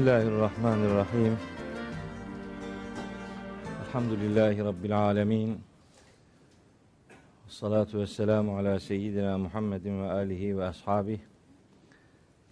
Bismillahirrahmanirrahim. 0.00 1.36
Elhamdülillahi 3.86 4.64
Rabbil 4.64 4.98
alemin. 4.98 5.60
Salatu 7.48 8.00
ve 8.00 8.06
selamu 8.06 8.56
ala 8.58 8.80
seyyidina 8.80 9.38
Muhammedin 9.38 10.02
ve 10.02 10.10
alihi 10.10 10.58
ve 10.58 10.64
ashabihi 10.64 11.20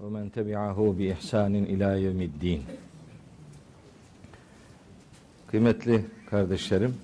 ve 0.00 0.10
men 0.10 0.28
tebi'ahu 0.28 0.98
bi 0.98 1.06
ihsanin 1.06 1.66
ila 1.66 1.94
yevmiddin. 1.94 2.62
Kıymetli 5.50 6.04
kardeşlerim, 6.30 6.96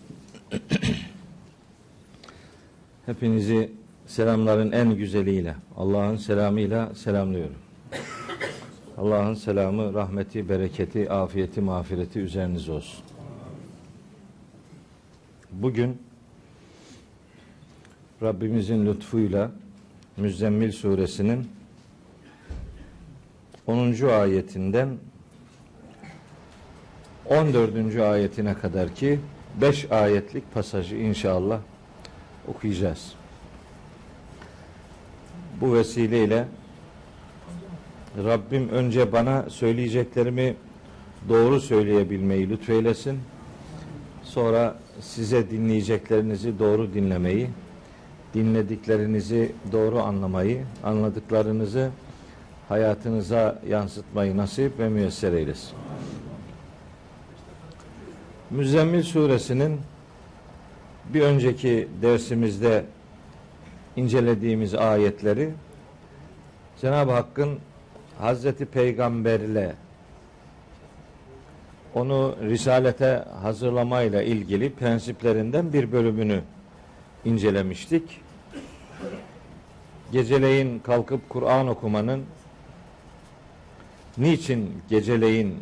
hepinizi 3.07 3.73
selamların 4.07 4.73
en 4.73 4.95
güzeliyle, 4.95 5.57
Allah'ın 5.77 6.17
selamıyla 6.17 6.95
selamlıyorum. 6.95 7.57
Allah'ın 8.99 9.35
selamı, 9.35 9.95
rahmeti, 9.95 10.49
bereketi, 10.49 11.11
afiyeti, 11.11 11.61
mağfireti 11.61 12.21
üzerinize 12.21 12.73
olsun. 12.73 13.05
Bugün 15.53 16.03
Rabbimizin 18.23 18.87
lütfuyla 18.87 19.51
Müzzemmil 20.17 20.73
suresinin 20.73 21.49
10. 23.67 24.09
ayetinden 24.09 24.89
14. 27.27 27.97
ayetine 27.97 28.55
kadar 28.55 28.95
ki 28.95 29.21
5 29.61 29.93
ayetlik 29.93 30.55
pasajı 30.55 30.97
inşallah 30.97 31.61
okuyacağız. 32.49 33.13
Bu 35.61 35.75
vesileyle 35.75 36.49
Rabbim 38.17 38.69
önce 38.69 39.13
bana 39.13 39.51
söyleyeceklerimi 39.51 40.57
doğru 41.29 41.61
söyleyebilmeyi 41.61 42.51
lütfeylesin. 42.51 43.21
Sonra 44.23 44.77
size 45.01 45.51
dinleyeceklerinizi 45.51 46.59
doğru 46.59 46.95
dinlemeyi, 46.95 47.51
dinlediklerinizi 48.35 49.53
doğru 49.73 50.01
anlamayı, 50.01 50.65
anladıklarınızı 50.85 51.91
hayatınıza 52.69 53.59
yansıtmayı 53.69 54.37
nasip 54.37 54.79
ve 54.79 54.89
müyesser 54.89 55.33
eylesin. 55.33 55.73
Müzzemmil 58.51 59.03
suresinin 59.03 59.81
bir 61.15 61.21
önceki 61.21 61.89
dersimizde 62.03 62.85
incelediğimiz 63.97 64.75
ayetleri 64.75 65.51
Cenab-ı 66.81 67.13
Hakk'ın 67.13 67.59
Hazreti 68.19 68.65
Peygamberle 68.65 69.75
onu 71.95 72.37
risalete 72.43 73.25
hazırlamayla 73.43 74.23
ilgili 74.23 74.73
prensiplerinden 74.73 75.73
bir 75.73 75.93
bölümünü 75.93 76.41
incelemiştik. 77.25 78.21
Geceleyin 80.13 80.79
kalkıp 80.79 81.29
Kur'an 81.29 81.69
okumanın 81.69 82.25
niçin 84.19 84.71
geceleyin 84.89 85.57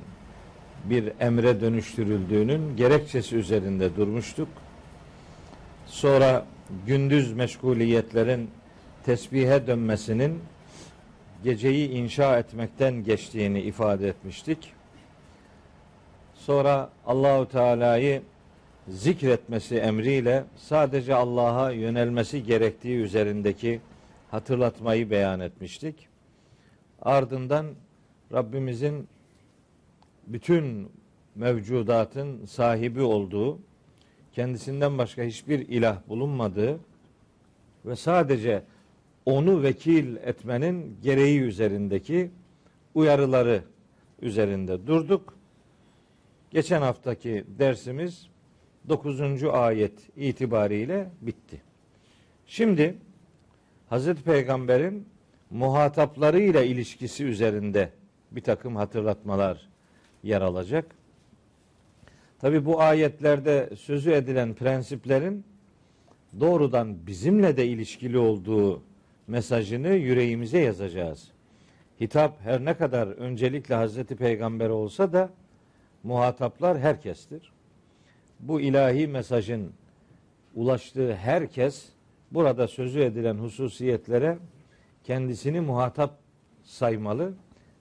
bir 0.84 1.12
emre 1.20 1.60
dönüştürüldüğünün 1.60 2.76
gerekçesi 2.76 3.36
üzerinde 3.36 3.96
durmuştuk. 3.96 4.48
Sonra 5.86 6.46
gündüz 6.86 7.32
meşguliyetlerin 7.32 8.50
tesbihe 9.04 9.66
dönmesinin 9.66 10.40
geceyi 11.44 11.90
inşa 11.90 12.38
etmekten 12.38 13.04
geçtiğini 13.04 13.60
ifade 13.60 14.08
etmiştik. 14.08 14.72
Sonra 16.34 16.90
Allahu 17.06 17.48
Teala'yı 17.48 18.22
zikretmesi 18.88 19.76
emriyle 19.76 20.44
sadece 20.56 21.14
Allah'a 21.14 21.70
yönelmesi 21.70 22.44
gerektiği 22.44 22.96
üzerindeki 22.96 23.80
hatırlatmayı 24.30 25.10
beyan 25.10 25.40
etmiştik. 25.40 26.08
Ardından 27.02 27.66
Rabbimizin 28.32 29.08
bütün 30.26 30.92
mevcudatın 31.34 32.44
sahibi 32.44 33.02
olduğu, 33.02 33.58
kendisinden 34.32 34.98
başka 34.98 35.22
hiçbir 35.22 35.58
ilah 35.58 35.98
bulunmadığı 36.08 36.80
ve 37.84 37.96
sadece 37.96 38.62
onu 39.26 39.62
vekil 39.62 40.16
etmenin 40.16 40.96
gereği 41.02 41.40
üzerindeki 41.40 42.30
uyarıları 42.94 43.62
üzerinde 44.22 44.86
durduk. 44.86 45.34
Geçen 46.50 46.82
haftaki 46.82 47.44
dersimiz 47.58 48.26
9. 48.88 49.44
ayet 49.44 49.92
itibariyle 50.16 51.10
bitti. 51.20 51.62
Şimdi 52.46 52.96
Hazreti 53.88 54.22
Peygamber'in 54.22 55.06
muhataplarıyla 55.50 56.62
ilişkisi 56.62 57.24
üzerinde 57.24 57.90
bir 58.30 58.40
takım 58.40 58.76
hatırlatmalar 58.76 59.68
yer 60.22 60.40
alacak. 60.40 60.94
Tabi 62.38 62.64
bu 62.64 62.80
ayetlerde 62.80 63.70
sözü 63.78 64.10
edilen 64.10 64.54
prensiplerin 64.54 65.44
doğrudan 66.40 67.06
bizimle 67.06 67.56
de 67.56 67.66
ilişkili 67.66 68.18
olduğu 68.18 68.82
mesajını 69.26 69.88
yüreğimize 69.88 70.58
yazacağız. 70.58 71.28
Hitap 72.00 72.40
her 72.40 72.64
ne 72.64 72.74
kadar 72.74 73.06
öncelikle 73.06 73.74
Hazreti 73.74 74.16
Peygamber 74.16 74.68
olsa 74.68 75.12
da 75.12 75.30
muhataplar 76.02 76.78
herkestir. 76.78 77.52
Bu 78.40 78.60
ilahi 78.60 79.06
mesajın 79.06 79.72
ulaştığı 80.54 81.14
herkes 81.14 81.88
burada 82.30 82.68
sözü 82.68 83.00
edilen 83.00 83.34
hususiyetlere 83.34 84.38
kendisini 85.04 85.60
muhatap 85.60 86.18
saymalı 86.64 87.34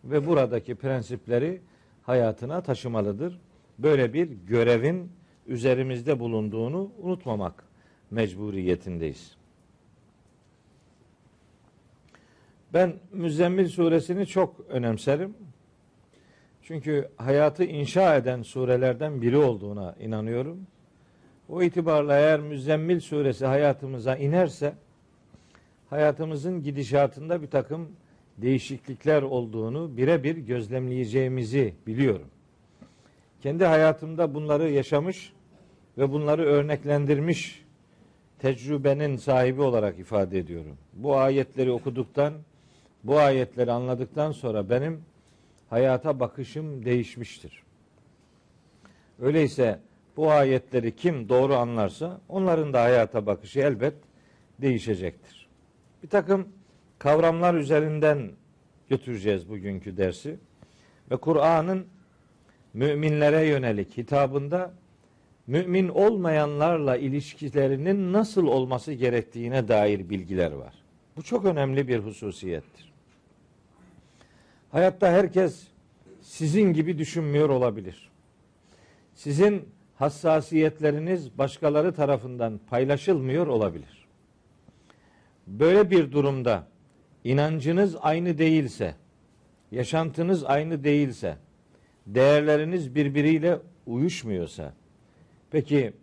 ve 0.04 0.28
buradaki 0.28 0.76
prensipleri 0.76 1.62
hayatına 2.04 2.64
taşımalıdır. 2.64 3.40
Böyle 3.80 4.14
bir 4.14 4.28
görevin 4.48 5.12
üzerimizde 5.48 6.20
bulunduğunu 6.20 6.92
unutmamak 7.02 7.64
mecburiyetindeyiz. 8.12 9.41
Ben 12.74 12.94
Müzzemmil 13.12 13.68
suresini 13.68 14.26
çok 14.26 14.60
önemserim. 14.70 15.34
Çünkü 16.62 17.10
hayatı 17.18 17.64
inşa 17.64 18.16
eden 18.16 18.42
surelerden 18.42 19.22
biri 19.22 19.38
olduğuna 19.38 19.96
inanıyorum. 20.00 20.68
O 21.50 21.62
itibarla 21.64 22.18
eğer 22.18 22.40
Müzzemmil 22.40 23.00
suresi 23.00 23.46
hayatımıza 23.46 24.16
inerse 24.16 24.74
hayatımızın 25.90 26.64
gidişatında 26.64 27.42
bir 27.42 27.48
takım 27.48 27.90
değişiklikler 28.38 29.22
olduğunu 29.22 29.98
birebir 29.98 30.38
gözlemleyeceğimizi 30.38 31.74
biliyorum. 31.88 32.28
Kendi 33.42 33.66
hayatımda 33.66 34.34
bunları 34.34 34.70
yaşamış 34.70 35.34
ve 35.98 36.12
bunları 36.12 36.46
örneklendirmiş 36.46 37.66
tecrübenin 38.40 39.16
sahibi 39.16 39.62
olarak 39.62 40.00
ifade 40.00 40.40
ediyorum. 40.40 40.78
Bu 40.94 41.18
ayetleri 41.18 41.72
okuduktan, 41.72 42.34
bu 43.04 43.20
ayetleri 43.20 43.72
anladıktan 43.72 44.32
sonra 44.32 44.70
benim 44.70 45.02
hayata 45.70 46.20
bakışım 46.20 46.86
değişmiştir. 46.86 47.64
Öyleyse 49.22 49.80
bu 50.18 50.32
ayetleri 50.32 50.96
kim 50.96 51.30
doğru 51.30 51.56
anlarsa 51.56 52.22
onların 52.30 52.74
da 52.74 52.82
hayata 52.82 53.26
bakışı 53.26 53.60
elbet 53.60 53.94
değişecektir. 54.62 55.48
Bir 56.04 56.10
takım 56.10 56.48
kavramlar 57.00 57.54
üzerinden 57.54 58.32
götüreceğiz 58.90 59.50
bugünkü 59.50 59.98
dersi. 59.98 60.40
Ve 61.12 61.18
Kur'an'ın 61.18 61.88
müminlere 62.74 63.46
yönelik 63.46 63.98
hitabında 63.98 64.74
mümin 65.48 65.90
olmayanlarla 65.90 66.98
ilişkilerinin 66.98 68.14
nasıl 68.14 68.48
olması 68.48 68.94
gerektiğine 68.94 69.68
dair 69.68 70.10
bilgiler 70.10 70.52
var. 70.52 70.74
Bu 71.18 71.24
çok 71.24 71.46
önemli 71.46 71.88
bir 71.88 72.00
hususiyettir. 72.00 72.91
Hayatta 74.72 75.12
herkes 75.12 75.68
sizin 76.22 76.74
gibi 76.74 76.98
düşünmüyor 76.98 77.50
olabilir. 77.50 78.10
Sizin 79.14 79.70
hassasiyetleriniz 79.96 81.38
başkaları 81.38 81.94
tarafından 81.94 82.60
paylaşılmıyor 82.70 83.48
olabilir. 83.48 84.08
Böyle 85.48 85.92
bir 85.92 86.12
durumda 86.12 86.68
inancınız 87.24 87.96
aynı 88.02 88.38
değilse, 88.38 88.96
yaşantınız 89.72 90.44
aynı 90.44 90.84
değilse, 90.84 91.38
değerleriniz 92.08 92.96
birbiriyle 92.96 93.60
uyuşmuyorsa, 93.86 94.74
peki 95.52 95.94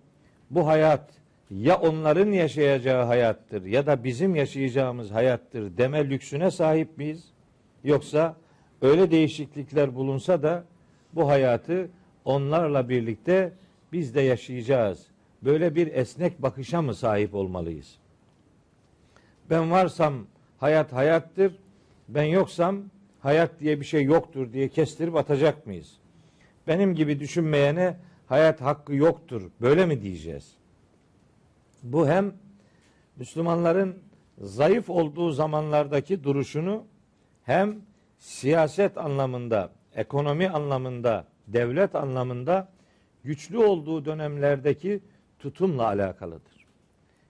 bu 0.51 0.67
hayat 0.67 1.11
ya 1.51 1.81
onların 1.81 2.33
yaşayacağı 2.33 3.05
hayattır 3.05 3.65
ya 3.65 3.87
da 3.87 4.05
bizim 4.05 4.35
yaşayacağımız 4.35 5.11
hayattır 5.11 5.77
deme 5.77 6.11
lüksüne 6.11 6.51
sahip 6.51 6.99
miyiz? 6.99 7.25
Yoksa 7.85 8.37
öyle 8.83 9.11
değişiklikler 9.11 9.95
bulunsa 9.95 10.43
da 10.43 10.65
bu 11.13 11.29
hayatı 11.29 11.91
onlarla 12.25 12.89
birlikte 12.89 13.53
biz 13.93 14.15
de 14.15 14.21
yaşayacağız. 14.21 15.07
Böyle 15.43 15.75
bir 15.75 15.87
esnek 15.95 16.43
bakışa 16.43 16.83
mı 16.83 16.95
sahip 16.95 17.35
olmalıyız? 17.35 17.99
Ben 19.51 19.71
varsam 19.71 20.27
hayat 20.59 20.93
hayattır, 20.93 21.59
ben 22.09 22.25
yoksam 22.25 22.83
hayat 23.21 23.61
diye 23.61 23.81
bir 23.81 23.85
şey 23.85 24.05
yoktur 24.05 24.53
diye 24.53 24.69
kestirip 24.69 25.17
atacak 25.17 25.67
mıyız? 25.67 25.93
Benim 26.67 26.95
gibi 26.95 27.21
düşünmeyene 27.21 27.97
hayat 28.27 28.61
hakkı 28.61 28.95
yoktur. 28.95 29.51
Böyle 29.61 29.87
mi 29.87 30.03
diyeceğiz? 30.03 30.53
Bu 31.83 32.09
hem 32.09 32.33
Müslümanların 33.17 33.99
zayıf 34.39 34.91
olduğu 34.91 35.31
zamanlardaki 35.31 36.25
duruşunu 36.25 36.85
hem 37.45 37.77
siyaset 38.19 38.99
anlamında, 38.99 39.71
ekonomi 39.95 40.49
anlamında, 40.49 41.25
devlet 41.47 41.95
anlamında 41.95 42.69
güçlü 43.25 43.59
olduğu 43.59 44.05
dönemlerdeki 44.05 45.01
tutumla 45.39 45.87
alakalıdır. 45.87 46.67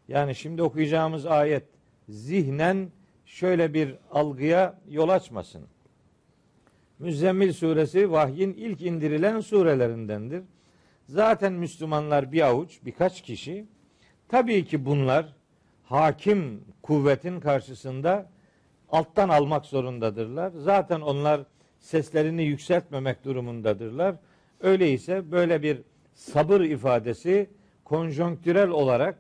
Yani 0.09 0.35
şimdi 0.35 0.63
okuyacağımız 0.63 1.27
ayet 1.27 1.65
zihnen 2.09 2.91
şöyle 3.27 3.75
bir 3.75 3.95
algıya 4.11 4.79
yol 4.89 5.09
açmasın. 5.09 5.63
Müzzemmil 6.99 7.53
suresi 7.53 8.13
vahyin 8.13 8.53
ilk 8.53 8.83
indirilen 8.83 9.41
surelerindendir. 9.41 10.43
Zaten 11.09 11.53
Müslümanlar 11.53 12.33
bir 12.33 12.47
avuç, 12.47 12.79
birkaç 12.85 13.23
kişi. 13.23 13.67
Tabii 14.29 14.65
ki 14.65 14.85
bunlar 14.85 15.37
hakim 15.85 16.65
kuvvetin 16.83 17.41
karşısında 17.41 18.31
alttan 18.91 19.29
almak 19.29 19.67
zorundadırlar. 19.67 20.53
Zaten 20.57 21.01
onlar 21.01 21.41
seslerini 21.81 22.43
yükseltmemek 22.43 23.25
durumundadırlar. 23.25 24.15
Öyleyse 24.61 25.31
böyle 25.31 25.63
bir 25.63 25.79
sabır 26.15 26.61
ifadesi 26.61 27.51
konjonktürel 27.85 28.69
olarak 28.69 29.19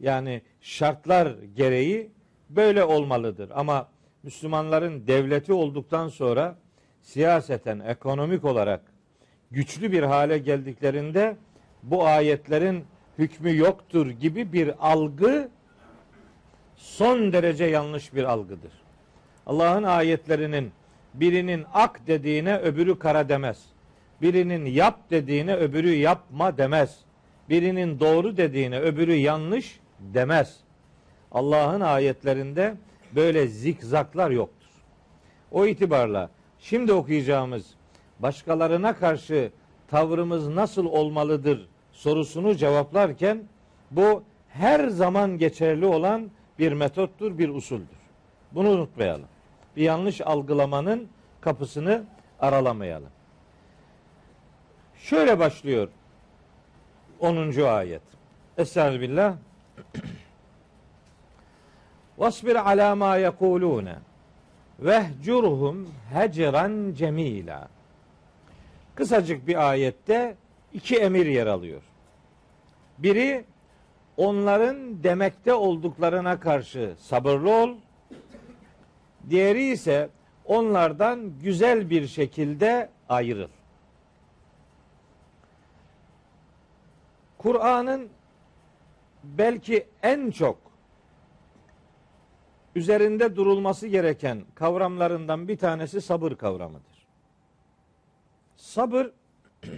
yani 0.00 0.42
şartlar 0.60 1.36
gereği 1.56 2.10
böyle 2.50 2.84
olmalıdır. 2.84 3.50
Ama 3.54 3.88
Müslümanların 4.22 5.06
devleti 5.06 5.52
olduktan 5.52 6.08
sonra 6.08 6.58
siyaseten, 7.02 7.80
ekonomik 7.80 8.44
olarak 8.44 8.80
güçlü 9.50 9.92
bir 9.92 10.02
hale 10.02 10.38
geldiklerinde 10.38 11.36
bu 11.82 12.06
ayetlerin 12.06 12.84
hükmü 13.18 13.56
yoktur 13.56 14.06
gibi 14.06 14.52
bir 14.52 14.90
algı 14.92 15.48
son 16.76 17.32
derece 17.32 17.64
yanlış 17.64 18.14
bir 18.14 18.24
algıdır. 18.24 18.85
Allah'ın 19.46 19.82
ayetlerinin 19.82 20.72
birinin 21.14 21.64
ak 21.74 22.06
dediğine 22.06 22.58
öbürü 22.58 22.98
kara 22.98 23.28
demez. 23.28 23.64
Birinin 24.22 24.66
yap 24.66 24.98
dediğine 25.10 25.56
öbürü 25.56 25.94
yapma 25.94 26.58
demez. 26.58 26.98
Birinin 27.48 28.00
doğru 28.00 28.36
dediğine 28.36 28.80
öbürü 28.80 29.14
yanlış 29.14 29.80
demez. 30.00 30.56
Allah'ın 31.32 31.80
ayetlerinde 31.80 32.74
böyle 33.14 33.46
zikzaklar 33.46 34.30
yoktur. 34.30 34.70
O 35.50 35.66
itibarla 35.66 36.30
şimdi 36.58 36.92
okuyacağımız 36.92 37.66
başkalarına 38.18 38.96
karşı 38.96 39.50
tavrımız 39.88 40.48
nasıl 40.48 40.86
olmalıdır 40.86 41.68
sorusunu 41.92 42.54
cevaplarken 42.54 43.44
bu 43.90 44.22
her 44.48 44.88
zaman 44.88 45.38
geçerli 45.38 45.86
olan 45.86 46.30
bir 46.58 46.72
metottur, 46.72 47.38
bir 47.38 47.48
usuldür. 47.48 47.96
Bunu 48.52 48.68
unutmayalım. 48.68 49.28
Bir 49.76 49.82
yanlış 49.82 50.20
algılamanın 50.20 51.08
kapısını 51.40 52.04
aralamayalım. 52.40 53.10
Şöyle 54.98 55.38
başlıyor 55.38 55.88
10. 57.20 57.62
ayet. 57.62 58.02
Estağfirullah. 58.58 59.36
Vasbir 62.18 62.70
ala 62.70 62.96
ma 62.96 63.16
yekulune 63.16 63.96
vehcurhum 64.78 65.88
hecran 66.12 66.92
cemila. 66.94 67.68
Kısacık 68.94 69.46
bir 69.46 69.70
ayette 69.70 70.36
iki 70.72 70.96
emir 70.96 71.26
yer 71.26 71.46
alıyor. 71.46 71.82
Biri 72.98 73.44
onların 74.16 75.02
demekte 75.02 75.54
olduklarına 75.54 76.40
karşı 76.40 76.94
sabırlı 77.00 77.50
ol. 77.50 77.74
Diğeri 79.30 79.64
ise 79.64 80.08
onlardan 80.44 81.32
güzel 81.42 81.90
bir 81.90 82.06
şekilde 82.06 82.90
ayrıl. 83.08 83.48
Kur'an'ın 87.38 88.08
belki 89.24 89.86
en 90.02 90.30
çok 90.30 90.58
üzerinde 92.74 93.36
durulması 93.36 93.86
gereken 93.86 94.44
kavramlarından 94.54 95.48
bir 95.48 95.58
tanesi 95.58 96.00
sabır 96.00 96.32
kavramıdır. 96.32 97.06
Sabır 98.56 99.10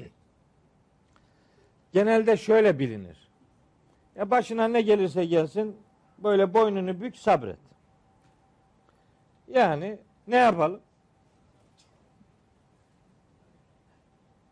genelde 1.92 2.36
şöyle 2.36 2.78
bilinir. 2.78 3.28
Ya 4.16 4.30
başına 4.30 4.68
ne 4.68 4.80
gelirse 4.80 5.24
gelsin 5.24 5.76
böyle 6.18 6.54
boynunu 6.54 7.00
bük 7.00 7.16
sabret. 7.16 7.67
Yani 9.52 9.98
ne 10.26 10.36
yapalım? 10.36 10.80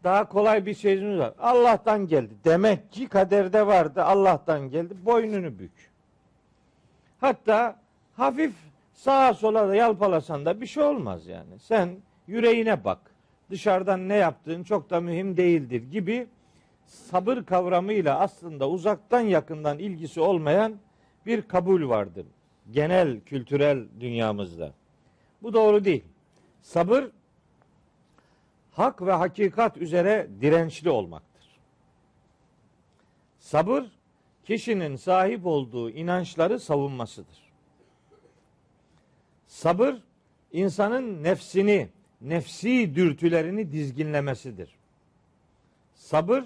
Daha 0.04 0.28
kolay 0.28 0.66
bir 0.66 0.74
şeyimiz 0.74 1.18
var. 1.18 1.34
Allah'tan 1.38 2.06
geldi. 2.06 2.34
Demek 2.44 2.92
ki 2.92 3.08
kaderde 3.08 3.66
vardı. 3.66 4.02
Allah'tan 4.02 4.70
geldi. 4.70 4.94
Boynunu 5.04 5.58
bük. 5.58 5.90
Hatta 7.20 7.76
hafif 8.16 8.52
sağa 8.92 9.34
sola 9.34 9.68
da 9.68 9.74
yalpalasan 9.74 10.46
da 10.46 10.60
bir 10.60 10.66
şey 10.66 10.82
olmaz 10.82 11.26
yani. 11.26 11.58
Sen 11.58 11.96
yüreğine 12.26 12.84
bak. 12.84 12.98
Dışarıdan 13.50 14.08
ne 14.08 14.14
yaptığın 14.14 14.62
çok 14.62 14.90
da 14.90 15.00
mühim 15.00 15.36
değildir 15.36 15.82
gibi 15.90 16.26
sabır 16.86 17.44
kavramıyla 17.44 18.18
aslında 18.18 18.68
uzaktan 18.68 19.20
yakından 19.20 19.78
ilgisi 19.78 20.20
olmayan 20.20 20.74
bir 21.26 21.42
kabul 21.42 21.88
vardır. 21.88 22.26
Genel 22.70 23.20
kültürel 23.20 23.84
dünyamızda. 24.00 24.72
Bu 25.42 25.52
doğru 25.52 25.84
değil. 25.84 26.04
Sabır 26.62 27.10
hak 28.72 29.02
ve 29.02 29.12
hakikat 29.12 29.76
üzere 29.76 30.28
dirençli 30.40 30.90
olmaktır. 30.90 31.46
Sabır 33.38 33.84
kişinin 34.44 34.96
sahip 34.96 35.46
olduğu 35.46 35.90
inançları 35.90 36.60
savunmasıdır. 36.60 37.46
Sabır 39.46 40.02
insanın 40.52 41.22
nefsini, 41.22 41.88
nefsi 42.20 42.94
dürtülerini 42.94 43.72
dizginlemesidir. 43.72 44.76
Sabır 45.94 46.44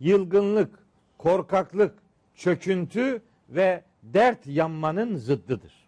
yılgınlık, 0.00 0.78
korkaklık, 1.18 1.98
çöküntü 2.34 3.22
ve 3.48 3.84
dert 4.02 4.46
yanmanın 4.46 5.16
zıddıdır. 5.16 5.81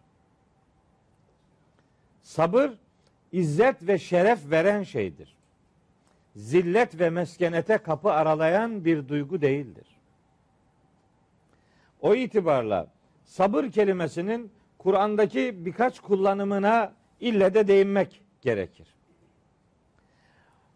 Sabır 2.24 2.70
izzet 3.32 3.86
ve 3.88 3.98
şeref 3.98 4.50
veren 4.50 4.82
şeydir. 4.82 5.36
Zillet 6.36 7.00
ve 7.00 7.10
meskenete 7.10 7.78
kapı 7.78 8.12
aralayan 8.12 8.84
bir 8.84 9.08
duygu 9.08 9.40
değildir. 9.40 9.86
O 12.00 12.14
itibarla 12.14 12.86
sabır 13.24 13.70
kelimesinin 13.70 14.52
Kur'an'daki 14.78 15.66
birkaç 15.66 16.00
kullanımına 16.00 16.92
ille 17.20 17.54
de 17.54 17.68
değinmek 17.68 18.22
gerekir. 18.42 18.86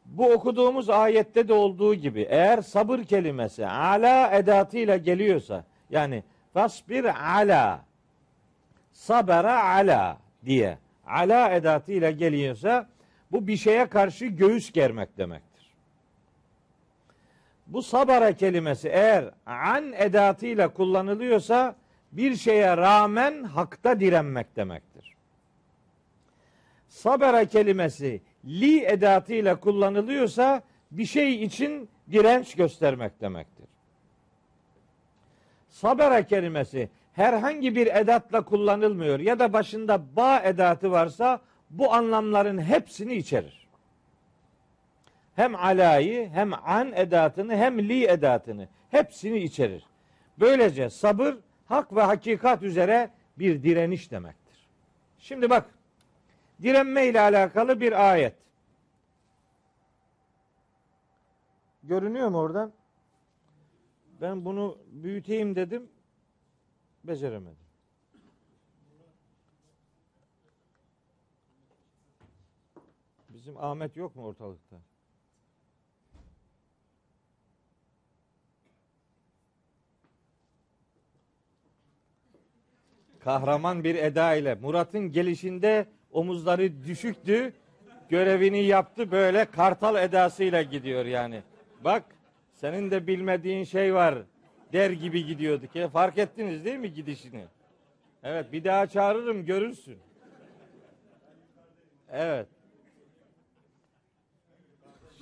Bu 0.05 0.33
okuduğumuz 0.33 0.91
ayette 0.91 1.49
de 1.49 1.53
olduğu 1.53 1.95
gibi 1.95 2.27
eğer 2.31 2.63
sabır 2.63 2.99
kelimesi 2.99 3.67
ala 3.67 4.31
edatıyla 4.31 4.97
geliyorsa 4.97 5.65
yani 5.91 6.25
fasbir 6.55 7.35
ala 7.39 7.85
sabara 8.93 9.65
ala 9.65 10.19
diye 10.45 10.79
ala 11.09 11.51
edatıyla 11.51 12.11
geliyorsa 12.11 12.89
bu 13.33 13.47
bir 13.47 13.57
şeye 13.57 13.87
karşı 13.87 14.27
göğüs 14.27 14.73
germek 14.73 15.19
demektir. 15.19 15.49
Bu 17.67 17.83
sabara 17.83 18.33
kelimesi 18.33 18.89
eğer 18.89 19.31
an 19.47 19.93
edatıyla 19.93 20.69
kullanılıyorsa 20.69 21.77
bir 22.13 22.37
şeye 22.37 22.77
rağmen 22.77 23.45
hakta 23.45 24.01
direnmek 24.01 24.57
demektir. 24.57 25.15
Sabara 26.89 27.45
kelimesi 27.45 28.21
li 28.45 28.85
edatıyla 28.85 29.61
kullanılıyorsa 29.61 30.63
bir 30.91 31.05
şey 31.05 31.45
için 31.45 31.89
direnç 32.11 32.55
göstermek 32.55 33.21
demektir. 33.21 33.67
sabara 35.69 36.27
kelimesi 36.27 36.89
herhangi 37.19 37.77
bir 37.77 37.87
edatla 37.87 38.45
kullanılmıyor 38.45 39.21
ya 39.21 39.39
da 39.39 39.53
başında 39.53 40.17
ba 40.17 40.41
edatı 40.41 40.91
varsa 40.91 41.41
bu 41.71 41.93
anlamların 41.95 42.59
hepsini 42.59 43.15
içerir. 43.15 43.69
Hem 45.37 45.55
alayı 45.55 46.29
hem 46.29 46.53
an 46.55 46.93
edatını 46.93 47.57
hem 47.57 47.79
li 47.79 48.07
edatını 48.07 48.69
hepsini 48.91 49.39
içerir. 49.39 49.87
Böylece 50.41 50.91
sabır 50.91 51.37
hak 51.67 51.97
ve 51.97 52.03
hakikat 52.03 52.63
üzere 52.63 53.11
bir 53.39 53.63
direniş 53.63 54.11
demektir. 54.11 54.69
Şimdi 55.19 55.51
bak 55.51 55.65
direnme 56.63 57.07
ile 57.07 57.21
alakalı 57.21 57.81
bir 57.81 58.11
ayet. 58.11 58.35
Görünüyor 61.83 62.29
mu 62.29 62.39
oradan? 62.39 62.73
Ben 64.21 64.45
bunu 64.45 64.79
büyüteyim 64.93 65.57
dedim. 65.57 65.89
Beceremedim. 67.09 67.57
Bizim 73.29 73.57
Ahmet 73.57 73.97
yok 73.97 74.17
mu 74.17 74.25
ortalıkta? 74.25 74.77
Kahraman 83.21 83.85
bir 83.85 83.95
eda 83.95 84.35
ile 84.35 84.55
Murat'ın 84.55 85.13
gelişinde 85.13 85.87
omuzları 86.13 86.85
düşüktü. 86.85 87.53
Görevini 88.09 88.65
yaptı 88.65 89.11
böyle 89.11 89.45
kartal 89.45 90.05
edasıyla 90.05 90.63
gidiyor 90.63 91.05
yani. 91.05 91.43
Bak 91.85 92.05
senin 92.55 92.91
de 92.91 93.07
bilmediğin 93.07 93.65
şey 93.65 93.95
var 93.95 94.19
der 94.73 94.91
gibi 94.91 95.27
gidiyorduk. 95.27 95.93
Fark 95.93 96.19
ettiniz 96.19 96.65
değil 96.65 96.79
mi 96.79 96.93
gidişini? 96.93 97.45
Evet 98.23 98.53
bir 98.53 98.65
daha 98.65 98.87
çağırırım 98.87 99.47
görürsün. 99.47 99.99
Evet. 102.11 102.49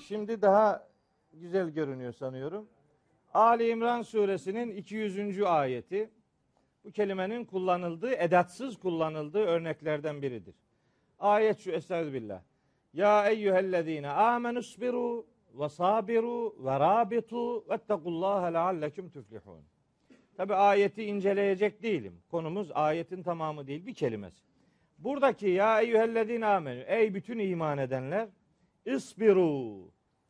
Şimdi 0.09 0.43
daha 0.43 0.89
güzel 1.33 1.69
görünüyor 1.71 2.13
sanıyorum. 2.13 2.69
Ali 3.35 3.69
İmran 3.69 4.03
suresinin 4.03 4.77
200. 4.77 5.43
ayeti 5.43 6.11
bu 6.85 6.91
kelimenin 6.91 7.45
kullanıldığı, 7.45 8.13
edatsız 8.13 8.79
kullanıldığı 8.79 9.45
örneklerden 9.45 10.23
biridir. 10.23 10.55
Ayet 11.19 11.59
şu 11.59 11.71
Estağfirullah. 11.71 12.41
Ya 12.93 13.29
eyyühellezine 13.29 14.11
amenusbiru 14.11 15.27
ve 15.59 15.69
sabiru 15.69 16.55
ve 16.65 16.81
rabitu 16.81 17.69
vettekullaha 17.71 18.47
leallekum 18.47 19.11
tuflihun. 19.11 19.65
Tabi 20.37 20.55
ayeti 20.55 21.05
inceleyecek 21.05 21.83
değilim. 21.83 22.23
Konumuz 22.31 22.71
ayetin 22.75 23.23
tamamı 23.23 23.67
değil 23.67 23.87
bir 23.87 23.95
kelimesi. 23.95 24.45
Buradaki 24.99 25.49
ya 25.49 25.81
eyyühellezine 25.81 26.47
amenü 26.47 26.85
ey 26.87 27.15
bütün 27.15 27.39
iman 27.39 27.79
edenler 27.79 28.29
isbiru 28.85 29.79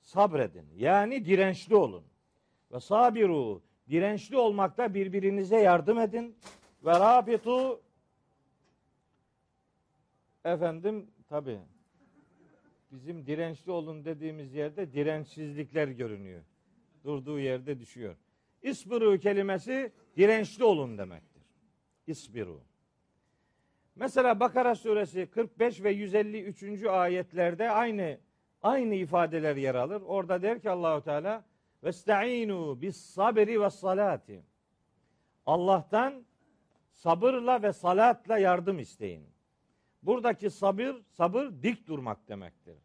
sabredin. 0.03 0.67
Yani 0.77 1.25
dirençli 1.25 1.77
olun. 1.77 2.05
Ve 2.73 2.81
sabiru 2.81 3.63
dirençli 3.91 4.37
olmakta 4.37 4.95
birbirinize 4.95 5.57
yardım 5.57 5.99
edin. 5.99 6.37
Ve 6.85 6.91
rabitu 6.91 7.81
efendim 10.45 11.11
tabi 11.29 11.59
bizim 12.93 13.27
dirençli 13.27 13.73
olun 13.73 14.05
dediğimiz 14.05 14.55
yerde 14.55 14.93
dirençsizlikler 14.93 15.89
görünüyor. 15.89 16.43
Durduğu 17.05 17.39
yerde 17.39 17.79
düşüyor. 17.81 18.17
İsbiru 18.63 19.19
kelimesi 19.19 19.93
dirençli 20.17 20.65
olun 20.65 20.99
demektir. 20.99 21.43
İsbiru. 22.07 22.61
Mesela 23.97 24.41
Bakara 24.41 24.75
suresi 24.75 25.27
45 25.27 25.83
ve 25.83 25.91
153. 25.91 26.85
ayetlerde 26.85 27.71
aynı 27.71 28.19
aynı 28.63 28.95
ifadeler 28.95 29.57
yer 29.57 29.75
alır. 29.75 30.03
Orada 30.07 30.43
der 30.43 30.61
ki 30.61 30.71
Allahu 30.71 31.05
Teala 31.05 31.45
Vestainu 31.85 32.83
bis 32.83 32.97
sabri 32.97 33.61
ve 33.61 33.71
salati. 33.71 34.43
Allah'tan 35.47 36.25
sabırla 36.93 37.63
ve 37.63 37.73
salatla 37.73 38.39
yardım 38.39 38.79
isteyin. 38.79 39.36
Buradaki 40.07 40.51
sabır, 40.51 40.97
sabır 41.11 41.53
dik 41.63 41.87
durmak 41.87 42.29
demektir. 42.29 42.77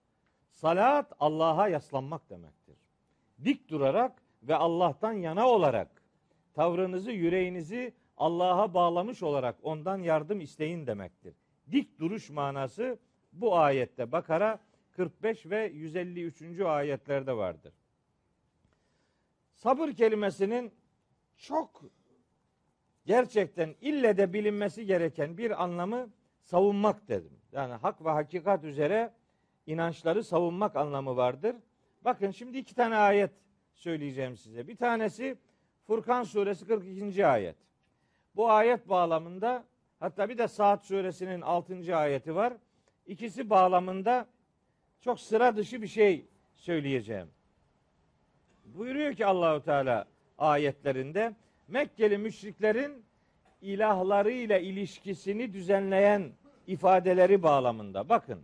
Salat 0.50 1.14
Allah'a 1.20 1.68
yaslanmak 1.68 2.30
demektir. 2.30 2.78
Dik 3.44 3.70
durarak 3.70 4.22
ve 4.44 4.56
Allah'tan 4.56 5.14
yana 5.14 5.48
olarak 5.48 6.04
tavrınızı, 6.54 7.12
yüreğinizi 7.12 7.94
Allah'a 8.18 8.74
bağlamış 8.74 9.24
olarak 9.24 9.56
ondan 9.64 9.98
yardım 9.98 10.42
isteyin 10.42 10.88
demektir. 10.88 11.34
Dik 11.72 12.00
duruş 12.00 12.30
manası 12.30 13.00
bu 13.34 13.58
ayette 13.58 14.12
Bakara 14.12 14.60
45 14.92 15.46
ve 15.46 15.72
153. 15.74 16.60
ayetlerde 16.60 17.38
vardır. 17.38 17.74
Sabır 19.56 19.90
kelimesinin 19.90 20.72
çok 21.38 21.82
gerçekten 23.06 23.76
ille 23.82 24.18
de 24.18 24.34
bilinmesi 24.34 24.86
gereken 24.86 25.38
bir 25.38 25.64
anlamı 25.64 26.10
savunmak 26.44 27.08
dedim. 27.08 27.40
Yani 27.52 27.74
hak 27.74 28.06
ve 28.06 28.10
hakikat 28.10 28.64
üzere 28.64 29.14
inançları 29.66 30.24
savunmak 30.24 30.76
anlamı 30.76 31.16
vardır. 31.16 31.56
Bakın 32.02 32.32
şimdi 32.32 32.58
iki 32.58 32.76
tane 32.76 32.96
ayet 32.96 33.32
söyleyeceğim 33.76 34.38
size. 34.38 34.68
Bir 34.68 34.76
tanesi 34.76 35.38
Furkan 35.88 36.24
suresi 36.24 36.68
42. 36.68 37.28
ayet. 37.28 37.56
Bu 38.36 38.52
ayet 38.52 38.90
bağlamında 38.90 39.64
hatta 40.00 40.30
bir 40.30 40.38
de 40.38 40.48
Saat 40.48 40.86
suresinin 40.86 41.42
6. 41.42 41.98
ayeti 41.98 42.36
var. 42.36 42.54
İkisi 43.06 43.50
bağlamında 43.50 44.26
çok 45.02 45.20
sıra 45.20 45.56
dışı 45.56 45.82
bir 45.82 45.88
şey 45.88 46.26
söyleyeceğim. 46.56 47.28
Buyuruyor 48.66 49.14
ki 49.14 49.26
Allahu 49.26 49.64
Teala 49.64 50.06
ayetlerinde 50.38 51.36
Mekkeli 51.68 52.18
müşriklerin 52.18 53.06
ilahlarıyla 53.62 54.58
ilişkisini 54.58 55.54
düzenleyen 55.54 56.32
ifadeleri 56.68 57.44
bağlamında. 57.44 58.10
Bakın. 58.10 58.44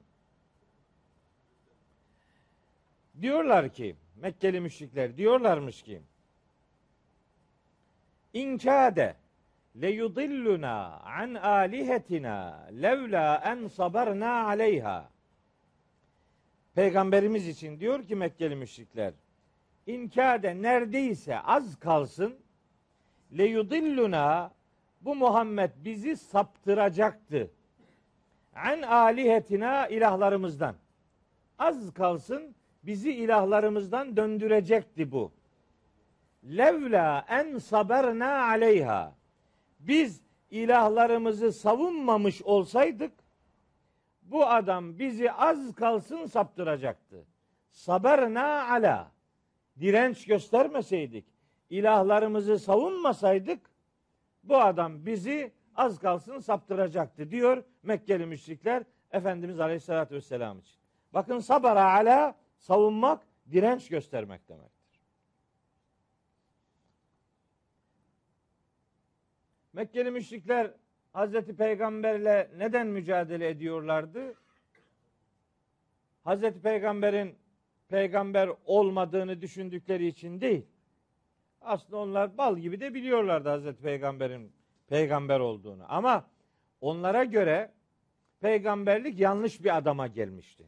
Diyorlar 3.22 3.70
ki 3.70 3.96
Mekkeli 4.16 4.60
müşrikler 4.60 5.18
diyorlarmış 5.18 5.82
ki 5.82 6.02
İnkâde 8.34 9.16
le 9.82 9.90
yudilluna 9.90 11.00
an 11.00 11.34
alihetina 11.34 12.68
levla 12.82 13.42
en 13.46 13.68
sabarna 13.68 14.46
aleyha. 14.46 15.10
Peygamberimiz 16.76 17.48
için 17.48 17.80
diyor 17.80 18.08
ki 18.08 18.16
Mekkeli 18.16 18.56
müşrikler 18.56 19.14
inkade 19.88 20.62
neredeyse 20.62 21.40
az 21.40 21.80
kalsın 21.80 22.36
le 23.38 23.46
yudilluna 23.46 24.52
bu 25.08 25.16
Muhammed 25.16 25.72
bizi 25.86 26.18
saptıracaktı. 26.18 27.52
An 28.56 28.82
alihetina 28.82 29.88
ilahlarımızdan. 29.88 30.76
Az 31.60 31.94
kalsın 31.94 32.56
bizi 32.84 33.12
ilahlarımızdan 33.12 34.18
döndürecekti 34.18 35.12
bu. 35.12 35.32
Levla 36.44 37.26
en 37.30 37.58
saberna 37.58 38.44
aleyha. 38.44 39.14
Biz 39.80 40.22
ilahlarımızı 40.52 41.54
savunmamış 41.54 42.42
olsaydık 42.42 43.12
bu 44.22 44.46
adam 44.46 45.00
bizi 45.00 45.32
az 45.32 45.76
kalsın 45.76 46.26
saptıracaktı. 46.26 47.26
Saberna 47.72 48.72
ala. 48.72 49.12
Direnç 49.80 50.26
göstermeseydik, 50.26 51.26
ilahlarımızı 51.70 52.60
savunmasaydık 52.60 53.77
bu 54.50 54.58
adam 54.58 55.06
bizi 55.06 55.52
az 55.76 56.00
kalsın 56.00 56.40
saptıracaktı 56.40 57.32
diyor 57.32 57.64
Mekkeli 57.84 58.26
müşrikler 58.26 58.84
Efendimiz 59.12 59.60
Aleyhisselatü 59.60 60.16
Vesselam 60.16 60.60
için. 60.60 60.78
Bakın 61.14 61.40
sabara 61.40 61.94
ala 61.94 62.36
savunmak, 62.58 63.24
direnç 63.52 63.90
göstermek 63.90 64.50
demektir. 64.50 65.02
Mekkeli 69.74 70.12
müşrikler 70.12 70.72
Hazreti 71.14 71.56
Peygamberle 71.56 72.52
neden 72.58 72.88
mücadele 72.88 73.50
ediyorlardı? 73.50 74.36
Hazreti 76.24 76.62
Peygamber'in 76.62 77.36
peygamber 77.90 78.50
olmadığını 78.66 79.42
düşündükleri 79.42 80.08
için 80.08 80.42
değil. 80.42 80.66
Aslında 81.68 81.98
onlar 81.98 82.38
bal 82.38 82.58
gibi 82.58 82.80
de 82.80 82.94
biliyorlardı 82.94 83.50
Hazreti 83.50 83.82
Peygamber'in 83.82 84.52
peygamber 84.88 85.40
olduğunu. 85.40 85.86
Ama 85.88 86.28
onlara 86.82 87.24
göre 87.24 87.72
peygamberlik 88.40 89.20
yanlış 89.20 89.64
bir 89.64 89.78
adama 89.78 90.08
gelmişti. 90.08 90.66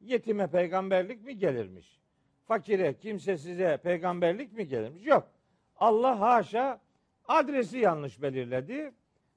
Yetime 0.00 0.46
peygamberlik 0.46 1.24
mi 1.24 1.38
gelirmiş? 1.38 2.00
Fakire, 2.44 2.98
kimse 2.98 3.38
size 3.38 3.76
peygamberlik 3.82 4.52
mi 4.52 4.68
gelirmiş? 4.68 5.06
Yok. 5.06 5.28
Allah 5.76 6.20
haşa 6.20 6.80
adresi 7.28 7.78
yanlış 7.78 8.22
belirledi. 8.22 8.92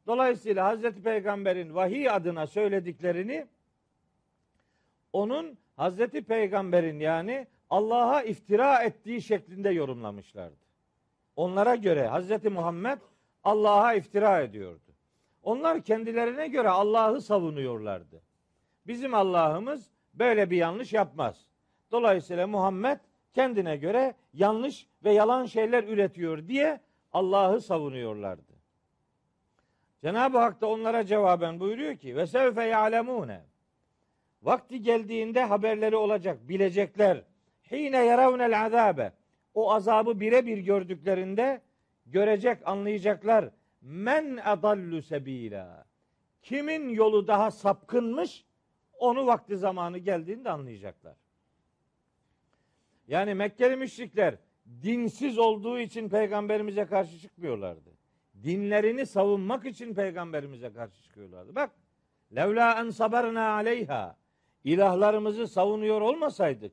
Dolayısıyla 0.07 0.65
Hazreti 0.65 1.03
Peygamber'in 1.03 1.75
vahiy 1.75 2.09
adına 2.09 2.47
söylediklerini 2.47 3.47
onun 5.13 5.57
Hazreti 5.75 6.23
Peygamber'in 6.23 6.99
yani 6.99 7.47
Allah'a 7.69 8.23
iftira 8.23 8.84
ettiği 8.84 9.21
şeklinde 9.21 9.69
yorumlamışlardı. 9.69 10.65
Onlara 11.36 11.75
göre 11.75 12.08
Hazreti 12.08 12.49
Muhammed 12.49 12.99
Allah'a 13.43 13.93
iftira 13.93 14.41
ediyordu. 14.41 14.91
Onlar 15.43 15.82
kendilerine 15.82 16.47
göre 16.47 16.69
Allah'ı 16.69 17.21
savunuyorlardı. 17.21 18.21
Bizim 18.88 19.13
Allah'ımız 19.13 19.91
böyle 20.13 20.49
bir 20.49 20.58
yanlış 20.58 20.93
yapmaz. 20.93 21.45
Dolayısıyla 21.91 22.47
Muhammed 22.47 22.99
kendine 23.34 23.78
göre 23.78 24.15
yanlış 24.34 24.88
ve 25.04 25.12
yalan 25.12 25.45
şeyler 25.45 25.84
üretiyor 25.84 26.47
diye 26.47 26.80
Allah'ı 27.13 27.62
savunuyorlardı. 27.62 28.56
Cenab-ı 30.01 30.38
Hak 30.38 30.62
da 30.62 30.67
onlara 30.67 31.06
cevaben 31.06 31.60
buyuruyor 31.60 31.95
ki 31.95 32.15
ve 32.15 32.28
sevfe 32.28 32.63
ya'lemune 32.63 33.41
vakti 34.45 34.82
geldiğinde 34.82 35.43
haberleri 35.43 35.95
olacak, 35.95 36.49
bilecekler. 36.49 37.23
Hine 37.71 38.06
yaravnel 38.06 38.65
azabe 38.65 39.12
o 39.54 39.73
azabı 39.73 40.19
birebir 40.19 40.58
gördüklerinde 40.58 41.62
görecek, 42.06 42.58
anlayacaklar. 42.65 43.49
Men 43.82 44.38
adallu 44.38 45.01
sebila. 45.01 45.86
Kimin 46.41 46.89
yolu 46.89 47.28
daha 47.28 47.51
sapkınmış 47.51 48.45
onu 48.99 49.28
vakti 49.28 49.58
zamanı 49.58 49.97
geldiğinde 49.97 50.49
anlayacaklar. 50.49 51.15
Yani 53.08 53.34
Mekkeli 53.34 53.75
müşrikler 53.75 54.36
dinsiz 54.84 55.39
olduğu 55.39 55.80
için 55.80 56.10
peygamberimize 56.10 56.86
karşı 56.86 57.19
çıkmıyorlardı. 57.19 57.89
Dinlerini 58.43 59.06
savunmak 59.06 59.65
için 59.65 59.93
peygamberimize 59.93 60.73
karşı 60.73 61.04
çıkıyorlardı. 61.04 61.56
Bak 61.56 61.71
levla 62.36 62.80
en 62.80 62.89
sabarna 62.89 63.49
aleyha 63.49 64.17
ilahlarımızı 64.63 65.47
savunuyor 65.47 66.01
olmasaydık 66.01 66.71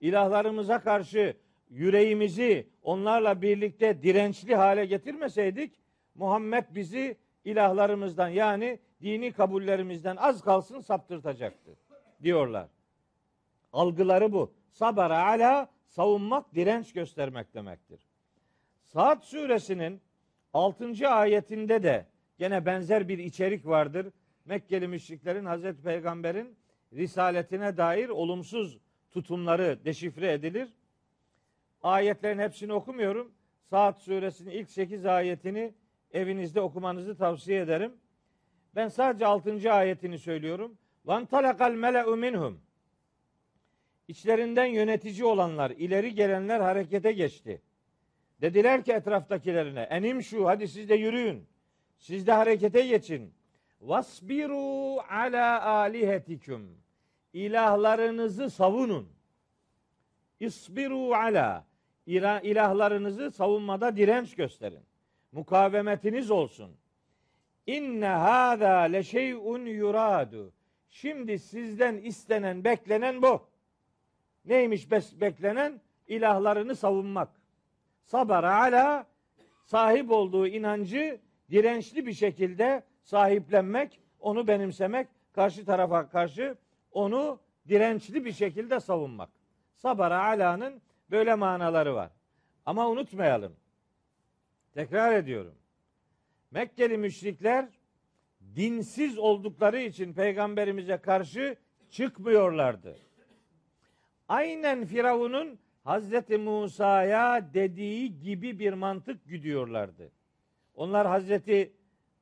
ilahlarımıza 0.00 0.80
karşı 0.80 1.36
yüreğimizi 1.70 2.68
onlarla 2.82 3.42
birlikte 3.42 4.02
dirençli 4.02 4.56
hale 4.56 4.86
getirmeseydik 4.86 5.72
Muhammed 6.14 6.64
bizi 6.74 7.16
ilahlarımızdan 7.44 8.28
yani 8.28 8.78
dini 9.02 9.32
kabullerimizden 9.32 10.16
az 10.16 10.42
kalsın 10.42 10.80
saptırtacaktı 10.80 11.76
diyorlar. 12.22 12.68
Algıları 13.72 14.32
bu. 14.32 14.52
Sabara 14.70 15.26
ala 15.26 15.68
savunmak, 15.86 16.54
direnç 16.54 16.92
göstermek 16.92 17.54
demektir. 17.54 18.00
Saat 18.82 19.24
suresinin 19.24 20.00
6. 20.52 21.08
ayetinde 21.08 21.82
de 21.82 22.06
gene 22.38 22.66
benzer 22.66 23.08
bir 23.08 23.18
içerik 23.18 23.66
vardır. 23.66 24.06
Mekkeli 24.44 24.88
müşriklerin 24.88 25.44
Hazreti 25.44 25.82
Peygamber'in 25.82 26.56
risaletine 26.92 27.76
dair 27.76 28.08
olumsuz 28.08 28.78
tutumları 29.10 29.78
deşifre 29.84 30.32
edilir. 30.32 30.68
Ayetlerin 31.82 32.38
hepsini 32.38 32.72
okumuyorum. 32.72 33.32
Saat 33.70 33.98
suresinin 33.98 34.50
ilk 34.50 34.70
8 34.70 35.06
ayetini 35.06 35.74
evinizde 36.12 36.60
okumanızı 36.60 37.16
tavsiye 37.16 37.60
ederim. 37.60 37.92
Ben 38.74 38.88
sadece 38.88 39.26
6. 39.26 39.72
ayetini 39.72 40.18
söylüyorum. 40.18 40.78
Van 41.04 41.26
talakal 41.26 41.72
mele'u 41.72 42.16
minhum. 42.16 42.60
İçlerinden 44.08 44.66
yönetici 44.66 45.24
olanlar, 45.24 45.70
ileri 45.70 46.14
gelenler 46.14 46.60
harekete 46.60 47.12
geçti. 47.12 47.62
Dediler 48.40 48.84
ki 48.84 48.92
etraftakilerine, 48.92 49.80
enim 49.80 50.22
şu, 50.22 50.46
hadi 50.46 50.68
siz 50.68 50.88
de 50.88 50.94
yürüyün. 50.94 51.46
Siz 51.98 52.26
de 52.26 52.32
harekete 52.32 52.86
geçin. 52.86 53.32
Vasbiru 53.80 54.98
ala 55.10 55.66
alihetikum. 55.66 56.78
İlahlarınızı 57.32 58.50
savunun. 58.50 59.08
İsbiru 60.40 61.14
ala. 61.14 61.64
İlahlarınızı 62.42 63.30
savunmada 63.30 63.96
direnç 63.96 64.36
gösterin. 64.36 64.82
Mukavemetiniz 65.32 66.30
olsun. 66.30 66.76
İnne 67.66 68.06
hâzâ 68.06 68.78
leşey'un 68.80 69.66
yuradu. 69.66 70.52
Şimdi 70.90 71.38
sizden 71.38 71.96
istenen, 71.96 72.64
beklenen 72.64 73.22
bu. 73.22 73.48
Neymiş 74.44 74.90
beklenen? 74.90 75.80
İlahlarını 76.06 76.76
savunmak. 76.76 77.28
Sabara 78.04 78.60
ala 78.60 79.06
sahip 79.64 80.10
olduğu 80.10 80.46
inancı 80.46 81.20
dirençli 81.50 82.06
bir 82.06 82.12
şekilde 82.12 82.82
sahiplenmek, 83.02 84.00
onu 84.20 84.48
benimsemek, 84.48 85.08
karşı 85.32 85.64
tarafa 85.64 86.08
karşı 86.08 86.56
onu 86.92 87.40
dirençli 87.68 88.24
bir 88.24 88.32
şekilde 88.32 88.80
savunmak. 88.80 89.30
Sabara 89.74 90.24
alanın 90.24 90.82
böyle 91.10 91.34
manaları 91.34 91.94
var. 91.94 92.10
Ama 92.66 92.88
unutmayalım. 92.88 93.56
Tekrar 94.74 95.12
ediyorum. 95.12 95.54
Mekkeli 96.50 96.98
müşrikler 96.98 97.68
dinsiz 98.56 99.18
oldukları 99.18 99.80
için 99.80 100.12
peygamberimize 100.12 100.96
karşı 100.96 101.56
çıkmıyorlardı. 101.90 102.98
Aynen 104.28 104.84
Firavun'un 104.84 105.58
Hazreti 105.84 106.38
Musa'ya 106.38 107.54
dediği 107.54 108.20
gibi 108.20 108.58
bir 108.58 108.72
mantık 108.72 109.28
güdüyorlardı. 109.28 110.12
Onlar 110.74 111.06
Hazreti 111.06 111.72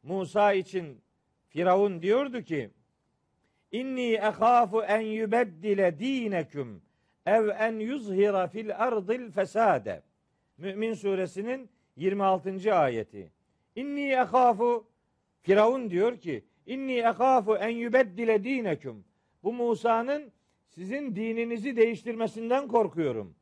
Musa 0.03 0.53
için 0.53 1.01
Firavun 1.49 2.03
diyordu 2.03 2.43
ki 2.43 2.71
İnni 3.77 4.13
ehafu 4.13 4.83
en 4.83 5.01
yubeddile 5.01 5.99
dineküm 5.99 6.83
ev 7.27 7.49
en 7.59 7.79
yuzhira 7.79 8.49
fil 8.49 8.77
ardil 8.77 9.31
fesade. 9.31 10.03
Mümin 10.59 10.95
suresinin 10.95 11.71
26. 11.97 12.75
ayeti. 12.75 13.33
İnni 13.75 14.09
ehafu 14.09 14.87
Firavun 15.43 15.91
diyor 15.91 16.17
ki 16.17 16.45
inni 16.67 16.97
ehafu 16.97 17.57
en 17.57 17.69
yubeddile 17.69 18.45
dineküm. 18.45 19.05
Bu 19.43 19.53
Musa'nın 19.53 20.33
sizin 20.69 21.17
dininizi 21.17 21.77
değiştirmesinden 21.77 22.69
korkuyorum. 22.69 23.35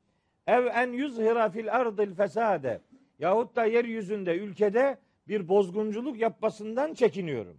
Ev 0.47 0.67
en 0.67 0.93
yuzhira 0.93 1.51
fil 1.51 1.75
ardil 1.75 2.15
fesade. 2.15 2.81
Yahut 3.19 3.57
da 3.57 3.65
yeryüzünde 3.65 4.39
ülkede 4.39 4.99
bir 5.29 5.49
bozgunculuk 5.49 6.19
yapmasından 6.21 6.95
çekiniyorum. 6.95 7.57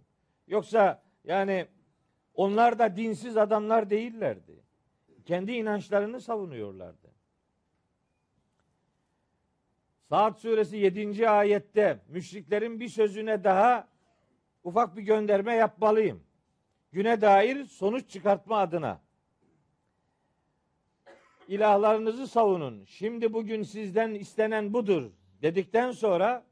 Yoksa 0.48 1.02
yani 1.24 1.66
onlar 2.36 2.78
da 2.78 2.96
dinsiz 2.96 3.36
adamlar 3.36 3.90
değillerdi. 3.90 4.64
Kendi 5.24 5.52
inançlarını 5.52 6.20
savunuyorlardı. 6.20 7.12
Saat 10.08 10.40
suresi 10.40 10.76
7. 10.76 11.28
ayette 11.28 12.00
müşriklerin 12.08 12.80
bir 12.80 12.88
sözüne 12.88 13.44
daha 13.44 13.88
ufak 14.64 14.96
bir 14.96 15.02
gönderme 15.02 15.54
yapmalıyım. 15.54 16.22
Güne 16.92 17.20
dair 17.20 17.64
sonuç 17.64 18.10
çıkartma 18.10 18.58
adına. 18.58 19.00
İlahlarınızı 21.48 22.26
savunun. 22.26 22.84
Şimdi 22.84 23.32
bugün 23.32 23.62
sizden 23.62 24.14
istenen 24.14 24.72
budur 24.72 25.10
dedikten 25.42 25.90
sonra 25.90 26.44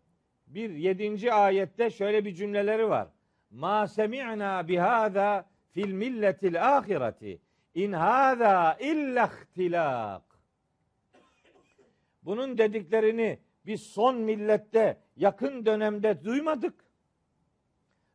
bir 0.46 0.70
yedinci 0.70 1.32
ayette 1.32 1.90
şöyle 1.90 2.24
bir 2.24 2.34
cümleleri 2.34 2.88
var. 2.88 3.08
Ma 3.50 3.88
semi'na 3.88 4.68
bihâzâ 4.68 5.53
fil 5.74 5.92
milletil 5.92 6.76
ahireti 6.76 7.40
in 7.74 7.92
hâzâ 7.92 8.76
illa 8.80 9.26
ihtilâk. 9.26 10.22
Bunun 12.22 12.58
dediklerini 12.58 13.38
biz 13.66 13.82
son 13.82 14.16
millette 14.16 15.00
yakın 15.16 15.66
dönemde 15.66 16.24
duymadık. 16.24 16.84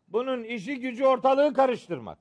Bunun 0.07 0.43
işi 0.43 0.79
gücü 0.79 1.05
ortalığı 1.05 1.53
karıştırmak. 1.53 2.19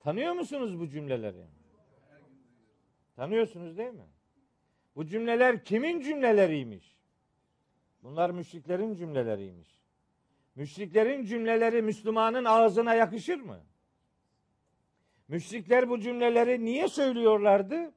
Tanıyor 0.00 0.32
musunuz 0.32 0.80
bu 0.80 0.88
cümleleri? 0.88 1.46
Tanıyorsunuz 3.16 3.78
değil 3.78 3.92
mi? 3.92 4.08
Bu 4.96 5.06
cümleler 5.06 5.64
kimin 5.64 6.00
cümleleriymiş? 6.00 6.96
Bunlar 8.02 8.30
müşriklerin 8.30 8.94
cümleleriymiş. 8.94 9.81
Müşriklerin 10.54 11.24
cümleleri 11.24 11.82
Müslümanın 11.82 12.44
ağzına 12.44 12.94
yakışır 12.94 13.40
mı? 13.40 13.60
Müşrikler 15.28 15.88
bu 15.88 16.00
cümleleri 16.00 16.64
niye 16.64 16.88
söylüyorlardı? 16.88 17.92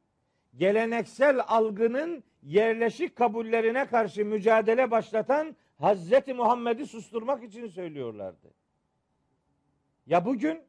Geleneksel 0.57 1.39
algının 1.47 2.23
yerleşik 2.43 3.15
kabullerine 3.15 3.87
karşı 3.87 4.25
mücadele 4.25 4.91
başlatan 4.91 5.55
Hazreti 5.77 6.33
Muhammed'i 6.33 6.85
susturmak 6.85 7.43
için 7.43 7.67
söylüyorlardı. 7.67 8.53
Ya 10.05 10.25
bugün 10.25 10.61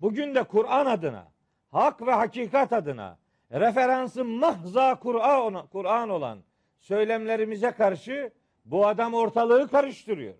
bugün 0.00 0.34
de 0.34 0.42
Kur'an 0.42 0.86
adına, 0.86 1.32
hak 1.70 2.06
ve 2.06 2.12
hakikat 2.12 2.72
adına, 2.72 3.18
referansı 3.52 4.24
mahza 4.24 4.98
Kur'an 4.98 5.66
Kur'an 5.66 6.08
olan 6.08 6.38
söylemlerimize 6.78 7.70
karşı 7.70 8.32
bu 8.64 8.86
adam 8.86 9.14
ortalığı 9.14 9.68
karıştırıyor. 9.68 10.34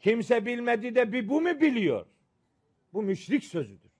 Kimse 0.00 0.46
bilmedi 0.46 0.94
de 0.94 1.12
bir 1.12 1.28
bu 1.28 1.40
mu 1.40 1.60
biliyor? 1.60 2.06
Bu 2.92 3.02
müşrik 3.02 3.44
sözüdür. 3.44 3.90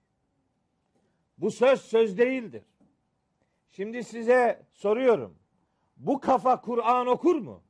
Bu 1.39 1.51
söz 1.51 1.81
söz 1.81 2.19
değildir. 2.19 2.63
Şimdi 3.71 4.05
size 4.05 4.63
soruyorum. 4.73 5.39
Bu 5.97 6.21
kafa 6.21 6.61
Kur'an 6.61 7.07
okur 7.07 7.37
mu? 7.37 7.63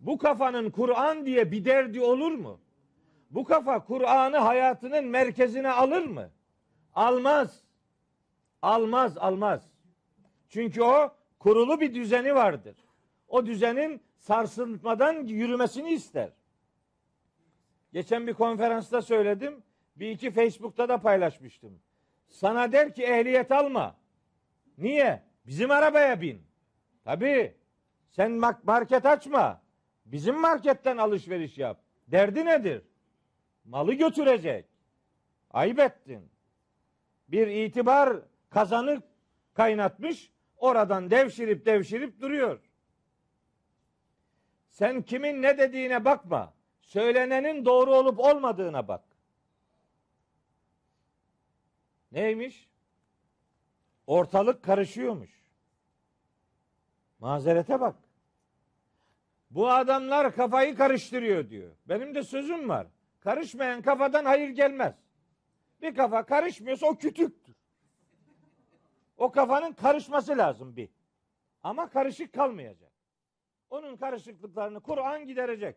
Bu 0.00 0.18
kafanın 0.18 0.70
Kur'an 0.70 1.26
diye 1.26 1.52
bir 1.52 1.64
derdi 1.64 2.00
olur 2.00 2.32
mu? 2.32 2.60
Bu 3.30 3.44
kafa 3.44 3.84
Kur'an'ı 3.84 4.36
hayatının 4.36 5.04
merkezine 5.04 5.70
alır 5.70 6.04
mı? 6.04 6.30
Almaz. 6.94 7.64
Almaz, 8.62 9.18
almaz. 9.18 9.70
Çünkü 10.48 10.82
o 10.82 11.14
kurulu 11.38 11.80
bir 11.80 11.94
düzeni 11.94 12.34
vardır. 12.34 12.76
O 13.28 13.46
düzenin 13.46 14.00
sarsılmadan 14.16 15.26
yürümesini 15.26 15.90
ister. 15.90 16.30
Geçen 17.92 18.26
bir 18.26 18.34
konferansta 18.34 19.02
söyledim. 19.02 19.62
Bir 19.96 20.10
iki 20.10 20.30
Facebook'ta 20.30 20.88
da 20.88 20.98
paylaşmıştım. 20.98 21.80
Sana 22.28 22.72
der 22.72 22.94
ki 22.94 23.04
ehliyet 23.04 23.52
alma. 23.52 23.96
Niye? 24.78 25.22
Bizim 25.46 25.70
arabaya 25.70 26.20
bin. 26.20 26.42
Tabii. 27.04 27.54
Sen 28.10 28.32
market 28.64 29.06
açma. 29.06 29.62
Bizim 30.06 30.40
marketten 30.40 30.96
alışveriş 30.96 31.58
yap. 31.58 31.80
Derdi 32.08 32.44
nedir? 32.44 32.82
Malı 33.64 33.94
götürecek. 33.94 34.64
Ayıp 35.50 35.78
ettin. 35.78 36.30
Bir 37.28 37.46
itibar 37.46 38.16
kazanı 38.50 39.02
kaynatmış. 39.54 40.30
Oradan 40.56 41.10
devşirip 41.10 41.66
devşirip 41.66 42.20
duruyor. 42.20 42.60
Sen 44.76 45.02
kimin 45.02 45.42
ne 45.42 45.58
dediğine 45.58 46.04
bakma. 46.04 46.52
Söylenenin 46.80 47.64
doğru 47.64 47.94
olup 47.94 48.18
olmadığına 48.18 48.88
bak. 48.88 49.04
Neymiş? 52.12 52.68
Ortalık 54.06 54.62
karışıyormuş. 54.62 55.30
Mazerete 57.18 57.80
bak. 57.80 57.96
Bu 59.50 59.70
adamlar 59.70 60.34
kafayı 60.34 60.76
karıştırıyor 60.76 61.50
diyor. 61.50 61.76
Benim 61.88 62.14
de 62.14 62.22
sözüm 62.22 62.68
var. 62.68 62.86
Karışmayan 63.20 63.82
kafadan 63.82 64.24
hayır 64.24 64.48
gelmez. 64.48 64.94
Bir 65.82 65.94
kafa 65.94 66.26
karışmıyorsa 66.26 66.86
o 66.86 66.96
kütüktür. 66.96 67.56
O 69.16 69.32
kafanın 69.32 69.72
karışması 69.72 70.38
lazım 70.38 70.76
bir. 70.76 70.88
Ama 71.62 71.88
karışık 71.88 72.32
kalmayacak. 72.32 72.85
Onun 73.70 73.96
karışıklıklarını 73.96 74.80
Kur'an 74.80 75.26
giderecek. 75.26 75.76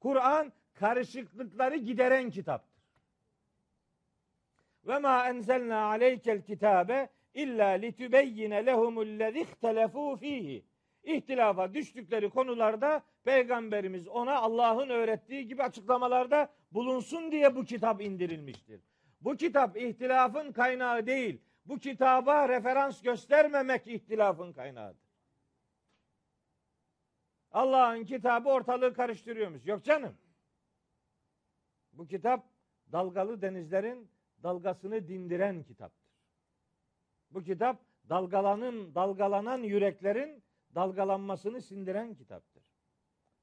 Kur'an 0.00 0.52
karışıklıkları 0.74 1.76
gideren 1.76 2.30
kitaptır. 2.30 2.82
Ve 4.86 4.98
ma 4.98 5.28
enzelna 5.28 5.84
aleykel 5.84 6.42
kitabe 6.42 7.08
illa 7.34 7.66
litubeyyine 7.68 8.66
lehumullezî 8.66 9.38
ihtelefû 9.38 10.18
fihi. 10.18 10.64
İhtilafa 11.04 11.74
düştükleri 11.74 12.30
konularda 12.30 13.02
peygamberimiz 13.24 14.08
ona 14.08 14.38
Allah'ın 14.38 14.88
öğrettiği 14.88 15.48
gibi 15.48 15.62
açıklamalarda 15.62 16.48
bulunsun 16.72 17.32
diye 17.32 17.56
bu 17.56 17.64
kitap 17.64 18.02
indirilmiştir. 18.02 18.80
Bu 19.20 19.36
kitap 19.36 19.76
ihtilafın 19.76 20.52
kaynağı 20.52 21.06
değil. 21.06 21.40
Bu 21.66 21.78
kitaba 21.78 22.48
referans 22.48 23.02
göstermemek 23.02 23.86
ihtilafın 23.86 24.52
kaynağıdır. 24.52 25.01
Allah'ın 27.52 28.04
kitabı 28.04 28.48
ortalığı 28.48 28.94
karıştırıyormuş. 28.94 29.66
Yok 29.66 29.84
canım. 29.84 30.14
Bu 31.92 32.06
kitap 32.06 32.44
dalgalı 32.92 33.42
denizlerin 33.42 34.10
dalgasını 34.42 35.08
dindiren 35.08 35.62
kitaptır. 35.62 36.12
Bu 37.30 37.42
kitap 37.42 37.78
dalgalanın 38.08 38.94
dalgalanan 38.94 39.58
yüreklerin 39.62 40.42
dalgalanmasını 40.74 41.60
sindiren 41.60 42.14
kitaptır. 42.14 42.62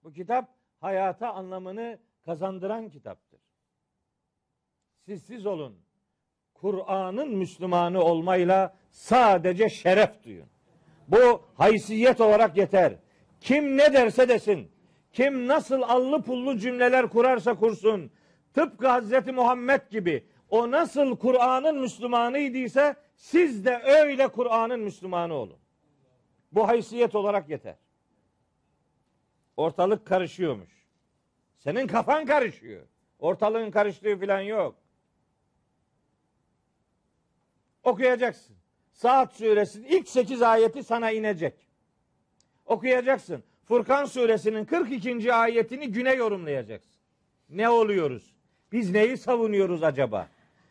Bu 0.03 0.13
kitap 0.13 0.55
hayata 0.79 1.33
anlamını 1.33 1.99
kazandıran 2.25 2.89
kitaptır. 2.89 3.39
Siz 5.05 5.23
siz 5.23 5.45
olun. 5.45 5.79
Kur'an'ın 6.53 7.37
Müslümanı 7.37 8.01
olmayla 8.03 8.77
sadece 8.91 9.69
şeref 9.69 10.23
duyun. 10.23 10.49
Bu 11.07 11.43
haysiyet 11.55 12.21
olarak 12.21 12.57
yeter. 12.57 12.99
Kim 13.41 13.77
ne 13.77 13.93
derse 13.93 14.29
desin, 14.29 14.71
kim 15.13 15.47
nasıl 15.47 15.81
allı 15.81 16.21
pullu 16.21 16.57
cümleler 16.57 17.09
kurarsa 17.09 17.55
kursun, 17.55 18.11
tıpkı 18.53 18.87
Hazreti 18.87 19.31
Muhammed 19.31 19.81
gibi 19.89 20.25
o 20.49 20.71
nasıl 20.71 21.17
Kur'an'ın 21.17 21.79
Müslümanıydıysa 21.79 22.95
siz 23.15 23.65
de 23.65 23.81
öyle 23.85 24.27
Kur'an'ın 24.27 24.79
Müslümanı 24.79 25.33
olun. 25.33 25.57
Bu 26.51 26.67
haysiyet 26.67 27.15
olarak 27.15 27.49
yeter. 27.49 27.75
Ortalık 29.57 30.05
karışıyormuş. 30.05 30.69
Senin 31.57 31.87
kafan 31.87 32.25
karışıyor. 32.25 32.87
Ortalığın 33.19 33.71
karıştığı 33.71 34.19
falan 34.19 34.39
yok. 34.39 34.75
Okuyacaksın. 37.83 38.55
Saat 38.91 39.33
suresinin 39.33 39.87
ilk 39.87 40.09
8 40.09 40.41
ayeti 40.41 40.83
sana 40.83 41.11
inecek. 41.11 41.68
Okuyacaksın. 42.69 43.43
Furkan 43.65 44.05
suresinin 44.05 44.65
42. 44.65 45.33
ayetini 45.33 45.91
güne 45.91 46.13
yorumlayacaksın. 46.13 46.95
Ne 47.49 47.69
oluyoruz? 47.69 48.33
Biz 48.71 48.91
neyi 48.91 49.17
savunuyoruz 49.17 49.83
acaba? 49.83 50.27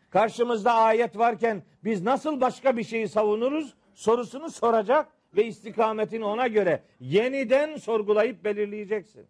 Karşımızda 0.09 0.73
ayet 0.73 1.17
varken 1.17 1.63
biz 1.83 2.01
nasıl 2.01 2.41
başka 2.41 2.77
bir 2.77 2.83
şeyi 2.83 3.07
savunuruz? 3.07 3.73
Sorusunu 3.93 4.49
soracak 4.49 5.07
ve 5.35 5.45
istikametini 5.45 6.25
ona 6.25 6.47
göre 6.47 6.83
yeniden 6.99 7.77
sorgulayıp 7.77 8.43
belirleyeceksin. 8.43 9.27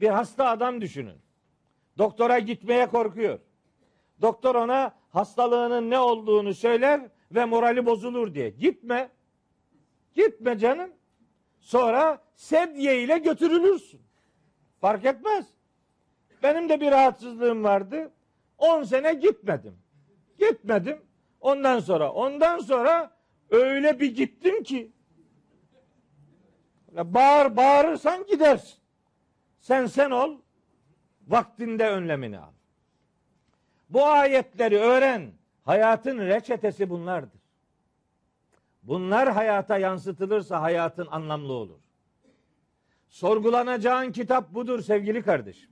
Bir 0.00 0.08
hasta 0.08 0.48
adam 0.48 0.80
düşünün. 0.80 1.16
Doktora 1.98 2.38
gitmeye 2.38 2.86
korkuyor. 2.86 3.38
Doktor 4.22 4.54
ona 4.54 4.94
hastalığının 5.10 5.90
ne 5.90 5.98
olduğunu 5.98 6.54
söyler 6.54 7.00
ve 7.30 7.44
morali 7.44 7.86
bozulur 7.86 8.34
diye. 8.34 8.50
Gitme. 8.50 9.10
Gitme 10.14 10.58
canım. 10.58 10.90
Sonra 11.60 12.22
sedye 12.34 13.02
ile 13.02 13.18
götürülürsün. 13.18 14.00
Fark 14.80 15.04
etmez. 15.04 15.46
Benim 16.42 16.68
de 16.68 16.80
bir 16.80 16.90
rahatsızlığım 16.90 17.64
vardı. 17.64 18.12
10 18.58 18.82
sene 18.82 19.14
gitmedim. 19.14 19.78
Gitmedim. 20.38 21.02
Ondan 21.40 21.80
sonra 21.80 22.12
ondan 22.12 22.58
sonra 22.58 23.10
öyle 23.50 24.00
bir 24.00 24.14
gittim 24.14 24.62
ki 24.62 24.92
bağır 26.92 27.56
bağırırsan 27.56 28.26
gidersin. 28.26 28.78
Sen 29.60 29.86
sen 29.86 30.10
ol. 30.10 30.38
Vaktinde 31.28 31.88
önlemini 31.88 32.38
al. 32.38 32.52
Bu 33.90 34.06
ayetleri 34.06 34.78
öğren. 34.78 35.32
Hayatın 35.64 36.18
reçetesi 36.18 36.90
bunlardır. 36.90 37.40
Bunlar 38.84 39.32
hayata 39.32 39.78
yansıtılırsa 39.78 40.62
hayatın 40.62 41.06
anlamlı 41.10 41.52
olur. 41.52 41.80
Sorgulanacağın 43.08 44.12
kitap 44.12 44.54
budur 44.54 44.80
sevgili 44.80 45.22
kardeşim. 45.22 45.70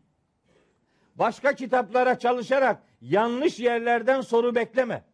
Başka 1.14 1.54
kitaplara 1.54 2.18
çalışarak 2.18 2.82
yanlış 3.00 3.58
yerlerden 3.60 4.20
soru 4.20 4.54
bekleme. 4.54 5.04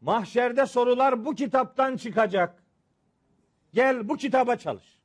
Mahşerde 0.00 0.66
sorular 0.66 1.24
bu 1.24 1.34
kitaptan 1.34 1.96
çıkacak. 1.96 2.62
Gel 3.72 4.08
bu 4.08 4.16
kitaba 4.16 4.56
çalış. 4.56 4.98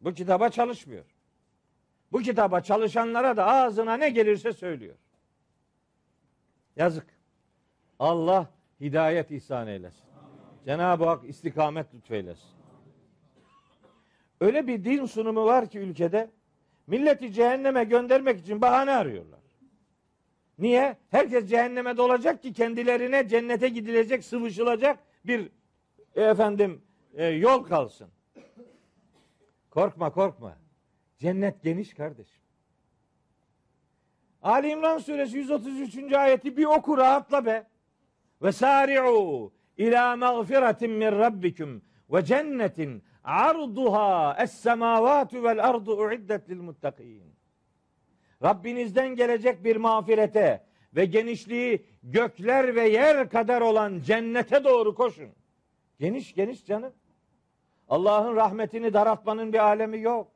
Bu 0.00 0.14
kitaba 0.14 0.48
çalışmıyor. 0.48 1.04
Bu 2.12 2.18
kitaba 2.18 2.60
çalışanlara 2.60 3.36
da 3.36 3.46
ağzına 3.46 3.96
ne 3.96 4.10
gelirse 4.10 4.52
söylüyor. 4.52 4.96
Yazık. 6.76 7.06
Allah 7.98 8.55
hidayet 8.80 9.30
ihsan 9.30 9.66
eylesin. 9.66 10.04
Cenab-ı 10.64 11.04
Hak 11.04 11.28
istikamet 11.28 11.94
lütfeylesin. 11.94 12.50
Öyle 14.40 14.66
bir 14.66 14.84
din 14.84 15.06
sunumu 15.06 15.44
var 15.44 15.70
ki 15.70 15.78
ülkede 15.78 16.30
milleti 16.86 17.32
cehenneme 17.32 17.84
göndermek 17.84 18.40
için 18.40 18.60
bahane 18.60 18.90
arıyorlar. 18.90 19.40
Niye? 20.58 20.96
Herkes 21.10 21.48
cehenneme 21.48 21.96
dolacak 21.96 22.42
ki 22.42 22.52
kendilerine 22.52 23.28
cennete 23.28 23.68
gidilecek, 23.68 24.24
sıvışılacak 24.24 24.98
bir 25.24 25.50
e, 26.14 26.22
efendim 26.22 26.82
e, 27.14 27.26
yol 27.26 27.64
kalsın. 27.64 28.08
Korkma 29.70 30.12
korkma. 30.12 30.58
Cennet 31.18 31.62
geniş 31.62 31.94
kardeşim. 31.94 32.42
Ali 34.42 34.68
İmran 34.68 34.98
suresi 34.98 35.38
133. 35.38 36.12
ayeti 36.12 36.56
bir 36.56 36.64
oku 36.64 36.96
rahatla 36.96 37.46
be. 37.46 37.66
Ve 38.42 38.52
sari'u 38.52 39.52
ila 39.76 40.16
mağfiretin 40.16 40.90
min 40.90 41.12
rabbikum 41.12 41.82
ve 42.10 42.24
cennetin 42.24 43.02
arduha 43.24 44.36
es 44.38 44.52
semavatu 44.52 45.44
vel 45.44 45.68
ardu 45.68 45.96
uiddet 45.96 46.50
lil 46.50 46.60
muttakin. 46.60 47.36
Rabbinizden 48.42 49.08
gelecek 49.08 49.64
bir 49.64 49.76
mağfirete 49.76 50.66
ve 50.96 51.04
genişliği 51.04 51.86
gökler 52.02 52.74
ve 52.74 52.88
yer 52.88 53.30
kadar 53.30 53.60
olan 53.60 54.00
cennete 54.00 54.64
doğru 54.64 54.94
koşun. 54.94 55.28
Geniş 55.98 56.34
geniş 56.34 56.66
canım. 56.66 56.92
Allah'ın 57.88 58.36
rahmetini 58.36 58.92
daraltmanın 58.92 59.52
bir 59.52 59.58
alemi 59.58 60.00
yok. 60.00 60.32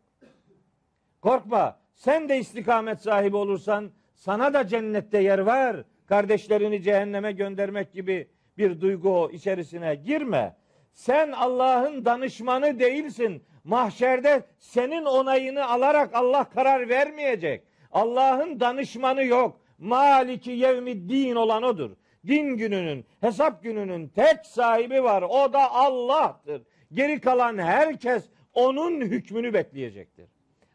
Korkma. 1.21 1.81
Sen 1.95 2.29
de 2.29 2.39
istikamet 2.39 3.01
sahibi 3.01 3.37
olursan 3.37 3.91
sana 4.15 4.55
da 4.55 4.67
cennette 4.67 5.19
yer 5.19 5.39
var. 5.39 5.85
Kardeşlerini 6.11 6.83
cehenneme 6.83 7.33
göndermek 7.33 7.93
gibi 7.93 8.29
bir 8.59 8.81
duygu 8.81 9.31
içerisine 9.33 9.95
girme. 9.95 10.57
Sen 10.93 11.33
Allah'ın 11.33 12.05
danışmanı 12.05 12.81
değilsin. 12.81 13.43
Mahşerde 13.65 14.43
senin 14.59 15.05
onayını 15.05 15.67
alarak 15.67 16.15
Allah 16.15 16.45
karar 16.45 16.89
vermeyecek. 16.89 17.63
Allah'ın 17.93 18.61
danışmanı 18.61 19.25
yok. 19.25 19.61
Maliki 19.79 20.51
yevmiddin 20.51 21.35
olan 21.35 21.63
odur. 21.63 21.91
Din 22.27 22.57
gününün, 22.57 23.05
hesap 23.21 23.63
gününün 23.63 24.09
tek 24.09 24.47
sahibi 24.47 25.03
var. 25.05 25.23
O 25.23 25.53
da 25.53 25.73
Allah'tır. 25.73 26.63
Geri 26.93 27.21
kalan 27.21 27.59
herkes 27.59 28.25
onun 28.55 29.01
hükmünü 29.01 29.55
bekleyecektir. 29.55 30.27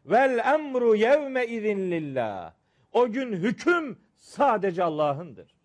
Vel 0.05 0.53
emru 0.53 0.95
yevme 0.95 1.45
izin 1.45 1.91
lillah. 1.91 2.53
O 2.93 3.11
gün 3.11 3.33
hüküm 3.33 4.04
sadece 4.25 4.83
Allah'ındır. 4.83 5.55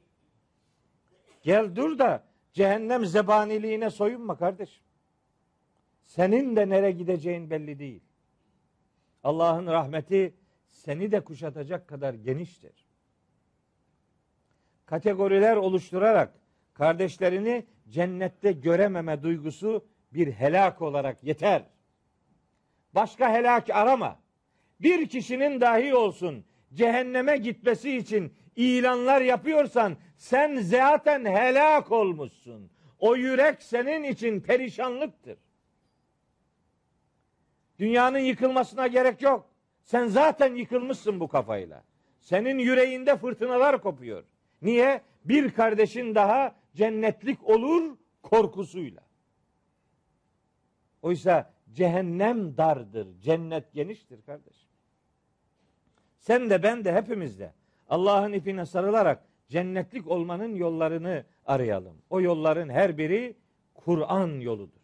Gel 1.42 1.76
dur 1.76 1.98
da 1.98 2.24
cehennem 2.52 3.06
zebaniliğine 3.06 3.90
soyunma 3.90 4.36
kardeşim. 4.36 4.84
Senin 6.02 6.56
de 6.56 6.68
nereye 6.68 6.92
gideceğin 6.92 7.50
belli 7.50 7.78
değil. 7.78 8.02
Allah'ın 9.24 9.66
rahmeti 9.66 10.34
seni 10.66 11.12
de 11.12 11.20
kuşatacak 11.20 11.88
kadar 11.88 12.14
geniştir. 12.14 12.86
Kategoriler 14.86 15.56
oluşturarak 15.56 16.34
kardeşlerini 16.74 17.66
cennette 17.88 18.52
görememe 18.52 19.22
duygusu 19.22 19.86
bir 20.12 20.32
helak 20.32 20.82
olarak 20.82 21.24
yeter. 21.24 21.64
Başka 22.94 23.32
helak 23.32 23.70
arama. 23.70 24.18
Bir 24.80 25.08
kişinin 25.08 25.60
dahi 25.60 25.94
olsun 25.94 26.44
cehenneme 26.74 27.36
gitmesi 27.36 27.96
için 27.96 28.34
ilanlar 28.56 29.20
yapıyorsan 29.20 29.96
sen 30.16 30.56
zaten 30.56 31.24
helak 31.24 31.92
olmuşsun. 31.92 32.70
O 32.98 33.16
yürek 33.16 33.62
senin 33.62 34.02
için 34.02 34.40
perişanlıktır. 34.40 35.38
Dünyanın 37.78 38.18
yıkılmasına 38.18 38.86
gerek 38.86 39.22
yok. 39.22 39.50
Sen 39.82 40.06
zaten 40.06 40.54
yıkılmışsın 40.54 41.20
bu 41.20 41.28
kafayla. 41.28 41.84
Senin 42.20 42.58
yüreğinde 42.58 43.16
fırtınalar 43.16 43.82
kopuyor. 43.82 44.24
Niye? 44.62 45.02
Bir 45.24 45.52
kardeşin 45.52 46.14
daha 46.14 46.54
cennetlik 46.74 47.44
olur 47.44 47.96
korkusuyla. 48.22 49.02
Oysa 51.02 51.52
cehennem 51.72 52.56
dardır, 52.56 53.20
cennet 53.20 53.72
geniştir 53.72 54.22
kardeşim. 54.22 54.70
Sen 56.18 56.50
de 56.50 56.62
ben 56.62 56.84
de 56.84 56.92
hepimiz 56.92 57.38
de 57.38 57.52
Allah'ın 57.90 58.32
ipine 58.32 58.66
sarılarak 58.66 59.24
cennetlik 59.48 60.06
olmanın 60.08 60.54
yollarını 60.54 61.24
arayalım. 61.46 61.96
O 62.10 62.20
yolların 62.20 62.68
her 62.68 62.98
biri 62.98 63.36
Kur'an 63.74 64.40
yoludur. 64.40 64.80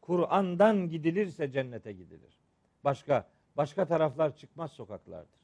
Kur'an'dan 0.00 0.88
gidilirse 0.88 1.50
cennete 1.50 1.92
gidilir. 1.92 2.38
Başka 2.84 3.28
başka 3.56 3.84
taraflar 3.84 4.36
çıkmaz 4.36 4.72
sokaklardır. 4.72 5.40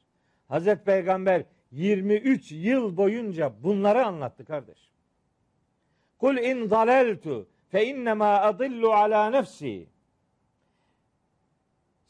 Hazreti 0.47 0.83
Peygamber 0.83 1.45
23 1.71 2.51
yıl 2.51 2.97
boyunca 2.97 3.53
bunları 3.63 4.05
anlattı 4.05 4.45
kardeş. 4.45 4.91
Kul 6.17 6.37
in 6.37 6.65
zaleltu 6.65 7.47
fe 7.69 7.85
innema 7.87 8.41
adillu 8.41 8.93
ala 8.93 9.29
nefsi. 9.29 9.87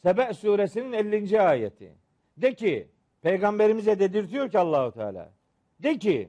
Sebe 0.02 0.34
suresinin 0.34 0.92
50. 0.92 1.40
ayeti. 1.40 1.94
De 2.36 2.54
ki 2.54 2.88
peygamberimize 3.22 3.98
dedirtiyor 3.98 4.50
ki 4.50 4.58
Allahu 4.58 4.92
Teala. 4.92 5.32
De 5.82 5.98
ki 5.98 6.28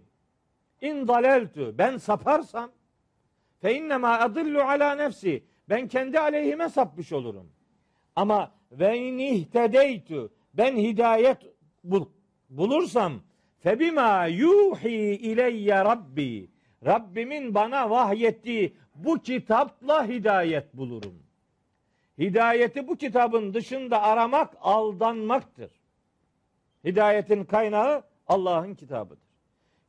in 0.81 1.05
zaleltu 1.05 1.77
ben 1.77 1.97
saparsam 1.97 2.71
fe 3.61 3.75
innema 3.75 4.19
adillu 4.19 4.61
ala 4.61 4.95
nefsi 4.95 5.43
ben 5.69 5.87
kendi 5.87 6.19
aleyhime 6.19 6.69
sapmış 6.69 7.13
olurum. 7.13 7.51
Ama 8.15 8.51
ve 8.71 8.97
in 8.97 9.47
ben 10.53 10.75
hidayet 10.77 11.37
bul, 11.83 12.05
bulursam 12.49 13.13
febima 13.59 14.25
yuhi 14.25 15.15
ileyye 15.15 15.75
rabbi 15.75 16.51
Rabbimin 16.85 17.55
bana 17.55 17.89
vahyettiği 17.89 18.75
bu 18.95 19.21
kitapla 19.21 20.07
hidayet 20.07 20.73
bulurum. 20.73 21.23
Hidayeti 22.19 22.87
bu 22.87 22.95
kitabın 22.95 23.53
dışında 23.53 24.01
aramak 24.01 24.53
aldanmaktır. 24.61 25.80
Hidayetin 26.85 27.43
kaynağı 27.43 28.03
Allah'ın 28.27 28.75
kitabıdır. 28.75 29.27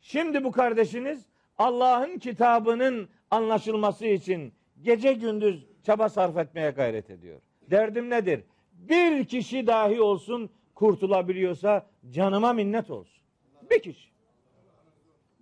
Şimdi 0.01 0.45
bu 0.45 0.53
kardeşiniz 0.53 1.27
Allah'ın 1.59 2.19
kitabının 2.19 3.09
anlaşılması 3.31 4.07
için 4.07 4.53
gece 4.83 5.13
gündüz 5.13 5.67
çaba 5.83 6.09
sarf 6.09 6.37
etmeye 6.37 6.71
gayret 6.71 7.11
ediyor. 7.11 7.41
Derdim 7.71 8.11
nedir? 8.11 8.45
Bir 8.73 9.25
kişi 9.25 9.67
dahi 9.67 10.01
olsun 10.01 10.51
kurtulabiliyorsa 10.75 11.87
canıma 12.11 12.53
minnet 12.53 12.91
olsun. 12.91 13.23
Bir 13.71 13.83
kişi. 13.83 14.09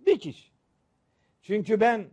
Bir 0.05 0.19
kişi. 0.19 0.51
Çünkü 1.41 1.79
ben 1.79 2.05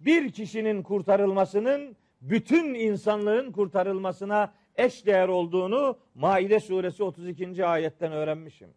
bir 0.00 0.32
kişinin 0.32 0.82
kurtarılmasının 0.82 1.96
bütün 2.20 2.74
insanlığın 2.74 3.52
kurtarılmasına 3.52 4.54
eş 4.76 5.06
değer 5.06 5.28
olduğunu 5.28 5.98
Maide 6.14 6.60
suresi 6.60 7.02
32. 7.02 7.66
ayetten 7.66 8.12
öğrenmişim. 8.12 8.74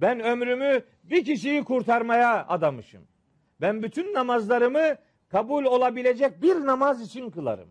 Ben 0.00 0.20
ömrümü 0.20 0.82
bir 1.04 1.24
kişiyi 1.24 1.64
kurtarmaya 1.64 2.46
adamışım. 2.46 3.02
Ben 3.60 3.82
bütün 3.82 4.14
namazlarımı 4.14 4.96
kabul 5.28 5.64
olabilecek 5.64 6.42
bir 6.42 6.54
namaz 6.54 7.02
için 7.02 7.30
kılarım. 7.30 7.68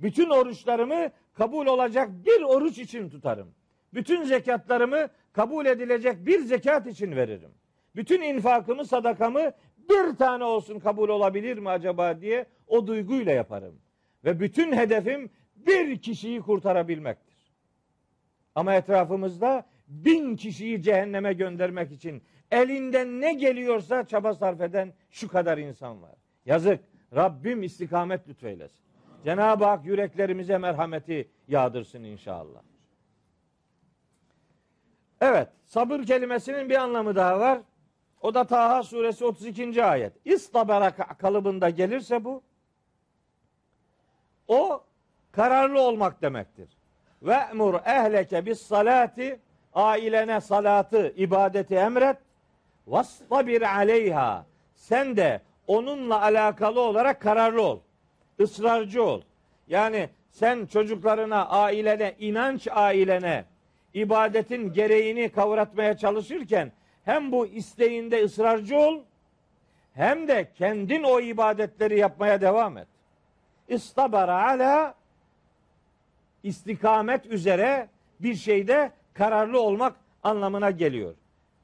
Bütün 0.00 0.30
oruçlarımı 0.30 1.10
kabul 1.34 1.66
olacak 1.66 2.08
bir 2.26 2.42
oruç 2.42 2.78
için 2.78 3.10
tutarım. 3.10 3.54
Bütün 3.94 4.22
zekatlarımı 4.22 5.08
kabul 5.32 5.66
edilecek 5.66 6.26
bir 6.26 6.40
zekat 6.40 6.86
için 6.86 7.16
veririm. 7.16 7.50
Bütün 7.96 8.22
infakımı, 8.22 8.84
sadakamı 8.84 9.52
bir 9.90 10.16
tane 10.16 10.44
olsun 10.44 10.78
kabul 10.78 11.08
olabilir 11.08 11.58
mi 11.58 11.70
acaba 11.70 12.20
diye 12.20 12.46
o 12.66 12.86
duyguyla 12.86 13.32
yaparım. 13.32 13.80
Ve 14.24 14.40
bütün 14.40 14.72
hedefim 14.72 15.30
bir 15.56 15.98
kişiyi 15.98 16.40
kurtarabilmektir. 16.40 17.52
Ama 18.54 18.74
etrafımızda 18.74 19.66
bin 19.88 20.36
kişiyi 20.36 20.82
cehenneme 20.82 21.32
göndermek 21.32 21.92
için 21.92 22.22
elinden 22.50 23.20
ne 23.20 23.34
geliyorsa 23.34 24.06
çaba 24.06 24.34
sarf 24.34 24.60
eden 24.60 24.92
şu 25.10 25.28
kadar 25.28 25.58
insan 25.58 26.02
var. 26.02 26.14
Yazık. 26.46 26.80
Rabbim 27.14 27.62
istikamet 27.62 28.28
lütfeylesin. 28.28 28.82
Cenab-ı 29.24 29.64
Hak 29.64 29.86
yüreklerimize 29.86 30.58
merhameti 30.58 31.30
yağdırsın 31.48 32.04
inşallah. 32.04 32.62
Evet, 35.20 35.48
sabır 35.64 36.02
kelimesinin 36.02 36.70
bir 36.70 36.76
anlamı 36.76 37.16
daha 37.16 37.40
var. 37.40 37.60
O 38.20 38.34
da 38.34 38.44
Taha 38.44 38.82
suresi 38.82 39.24
32. 39.24 39.84
ayet. 39.84 40.12
İstabara 40.24 40.90
kalıbında 40.90 41.70
gelirse 41.70 42.24
bu 42.24 42.42
o 44.48 44.84
kararlı 45.32 45.80
olmak 45.80 46.22
demektir. 46.22 46.68
Ve 47.22 47.34
emur 47.34 47.74
ehleke 47.74 48.46
bis 48.46 48.62
salati 48.62 49.40
ailene 49.74 50.40
salatı, 50.40 51.12
ibadeti 51.16 51.74
emret. 51.74 52.16
Vastabir 52.86 53.76
aleyha. 53.76 54.46
Sen 54.74 55.16
de 55.16 55.40
onunla 55.66 56.22
alakalı 56.22 56.80
olarak 56.80 57.20
kararlı 57.20 57.62
ol. 57.62 57.80
ısrarcı 58.40 59.02
ol. 59.02 59.20
Yani 59.68 60.08
sen 60.30 60.66
çocuklarına, 60.66 61.48
ailene, 61.48 62.14
inanç 62.18 62.68
ailene 62.70 63.44
ibadetin 63.94 64.72
gereğini 64.72 65.28
kavratmaya 65.28 65.96
çalışırken 65.96 66.72
hem 67.04 67.32
bu 67.32 67.46
isteğinde 67.46 68.24
ısrarcı 68.24 68.78
ol 68.78 69.00
hem 69.94 70.28
de 70.28 70.48
kendin 70.54 71.02
o 71.02 71.20
ibadetleri 71.20 71.98
yapmaya 71.98 72.40
devam 72.40 72.78
et. 72.78 72.88
İstabara 73.68 74.46
ala 74.48 74.94
istikamet 76.42 77.26
üzere 77.26 77.88
bir 78.20 78.34
şeyde 78.34 78.92
kararlı 79.14 79.60
olmak 79.60 79.96
anlamına 80.22 80.70
geliyor. 80.70 81.14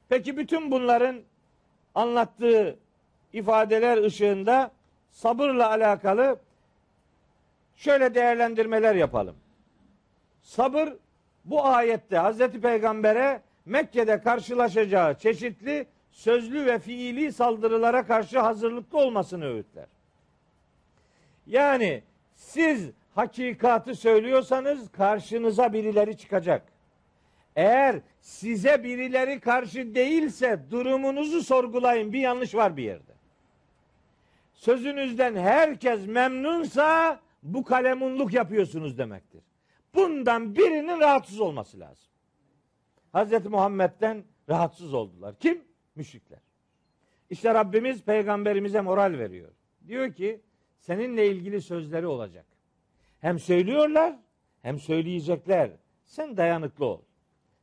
Peki 0.09 0.37
bütün 0.37 0.71
bunların 0.71 1.21
anlattığı 1.95 2.77
ifadeler 3.33 3.97
ışığında 3.97 4.71
sabırla 5.11 5.69
alakalı 5.69 6.39
şöyle 7.75 8.15
değerlendirmeler 8.15 8.95
yapalım. 8.95 9.35
Sabır 10.41 10.89
bu 11.45 11.65
ayette 11.65 12.17
Hazreti 12.17 12.61
Peygamber'e 12.61 13.41
Mekke'de 13.65 14.21
karşılaşacağı 14.21 15.17
çeşitli 15.17 15.87
sözlü 16.11 16.65
ve 16.65 16.79
fiili 16.79 17.33
saldırılara 17.33 18.05
karşı 18.05 18.39
hazırlıklı 18.39 18.97
olmasını 18.97 19.45
öğütler. 19.45 19.85
Yani 21.47 22.03
siz 22.35 22.89
hakikatı 23.15 23.95
söylüyorsanız 23.95 24.91
karşınıza 24.91 25.73
birileri 25.73 26.17
çıkacak. 26.17 26.61
Eğer 27.59 28.01
size 28.21 28.83
birileri 28.83 29.39
karşı 29.39 29.95
değilse 29.95 30.59
durumunuzu 30.71 31.43
sorgulayın. 31.43 32.13
Bir 32.13 32.19
yanlış 32.19 32.55
var 32.55 32.77
bir 32.77 32.83
yerde. 32.83 33.11
Sözünüzden 34.53 35.35
herkes 35.35 36.07
memnunsa 36.07 37.19
bu 37.43 37.63
kalemunluk 37.63 38.33
yapıyorsunuz 38.33 38.97
demektir. 38.97 39.41
Bundan 39.95 40.55
birinin 40.55 40.99
rahatsız 40.99 41.39
olması 41.39 41.79
lazım. 41.79 42.07
Hazreti 43.11 43.49
Muhammed'den 43.49 44.23
rahatsız 44.49 44.93
oldular. 44.93 45.35
Kim? 45.39 45.61
Müşrikler. 45.95 46.39
İşte 47.29 47.53
Rabbimiz 47.53 48.03
peygamberimize 48.03 48.81
moral 48.81 49.17
veriyor. 49.17 49.51
Diyor 49.87 50.13
ki 50.13 50.41
seninle 50.77 51.27
ilgili 51.27 51.61
sözleri 51.61 52.07
olacak. 52.07 52.45
Hem 53.21 53.39
söylüyorlar 53.39 54.15
hem 54.61 54.79
söyleyecekler. 54.79 55.71
Sen 56.05 56.37
dayanıklı 56.37 56.85
ol. 56.85 57.01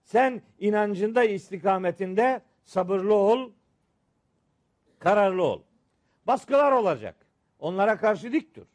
Sen 0.06 0.42
inancında 0.58 1.24
istikametinde 1.24 2.40
sabırlı 2.64 3.14
ol, 3.14 3.50
kararlı 4.98 5.42
ol. 5.42 5.62
Baskılar 6.26 6.72
olacak. 6.72 7.16
Onlara 7.58 7.96
karşı 7.96 8.32
dik 8.32 8.56
dur. 8.56 8.66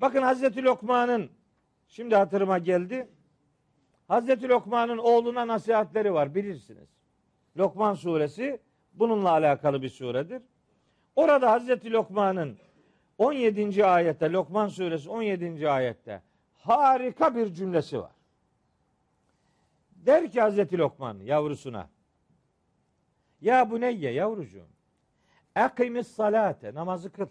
Bakın 0.00 0.22
Hazreti 0.22 0.62
Lokman'ın 0.64 1.30
şimdi 1.88 2.16
hatırıma 2.16 2.58
geldi. 2.58 3.08
Hazreti 4.08 4.48
Lokman'ın 4.48 4.98
oğluna 4.98 5.46
nasihatleri 5.46 6.14
var 6.14 6.34
bilirsiniz. 6.34 6.88
Lokman 7.56 7.94
suresi 7.94 8.60
bununla 8.94 9.30
alakalı 9.30 9.82
bir 9.82 9.88
suredir. 9.88 10.42
Orada 11.16 11.50
Hazreti 11.50 11.92
Lokman'ın 11.92 12.58
17. 13.18 13.86
ayette 13.86 14.32
Lokman 14.32 14.68
suresi 14.68 15.10
17. 15.10 15.70
ayette 15.70 16.22
harika 16.54 17.36
bir 17.36 17.54
cümlesi 17.54 17.98
var. 17.98 18.21
Der 20.06 20.30
ki 20.30 20.40
Hazreti 20.40 20.78
Lokman 20.78 21.18
yavrusuna 21.20 21.88
Ya 23.40 23.70
bu 23.70 23.80
neyye 23.80 24.12
yavrucuğum 24.12 24.68
Ekimis 25.56 26.08
salate 26.08 26.74
namazı 26.74 27.12
kıl 27.12 27.26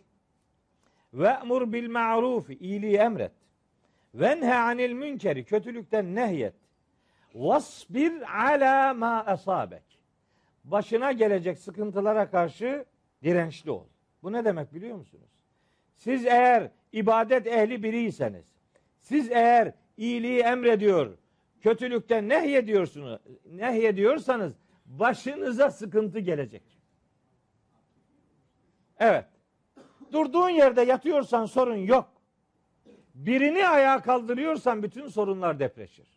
ve 1.13 1.27
emur 1.27 1.73
bil 1.73 1.89
ma'rufi 1.89 2.53
iyiliği 2.53 2.97
emret 2.97 3.31
ve 4.15 4.41
nha 4.41 4.55
anil 4.55 4.93
münkeri 4.93 5.43
kötülükten 5.45 6.15
nehyet 6.15 6.53
vasbir 7.36 8.45
ala 8.47 8.93
ma 8.93 9.23
asabek 9.25 9.84
başına 10.63 11.12
gelecek 11.12 11.60
sıkıntılara 11.60 12.29
karşı 12.29 12.86
dirençli 13.23 13.71
ol. 13.71 13.86
Bu 14.23 14.34
ne 14.34 14.45
demek 14.45 14.73
biliyor 14.73 14.97
musunuz? 14.97 15.29
Siz 15.95 16.25
eğer 16.25 16.71
ibadet 16.91 17.47
ehli 17.47 17.84
biriyseniz, 17.84 18.45
siz 18.99 19.32
eğer 19.32 19.74
iyiliği 19.97 20.39
emrediyor, 20.39 21.17
kötülükten 21.62 22.30
nehyediyorsunuz, 22.30 23.20
nehyediyorsanız 23.45 24.53
başınıza 24.86 25.72
sıkıntı 25.72 26.20
gelecek. 26.20 26.64
Evet. 28.99 29.26
Durduğun 30.12 30.49
yerde 30.49 30.82
yatıyorsan 30.82 31.45
sorun 31.45 31.76
yok. 31.76 32.09
Birini 33.16 33.68
ayağa 33.68 34.01
kaldırıyorsan 34.01 34.84
bütün 34.84 35.07
sorunlar 35.07 35.59
depreşir. 35.59 36.07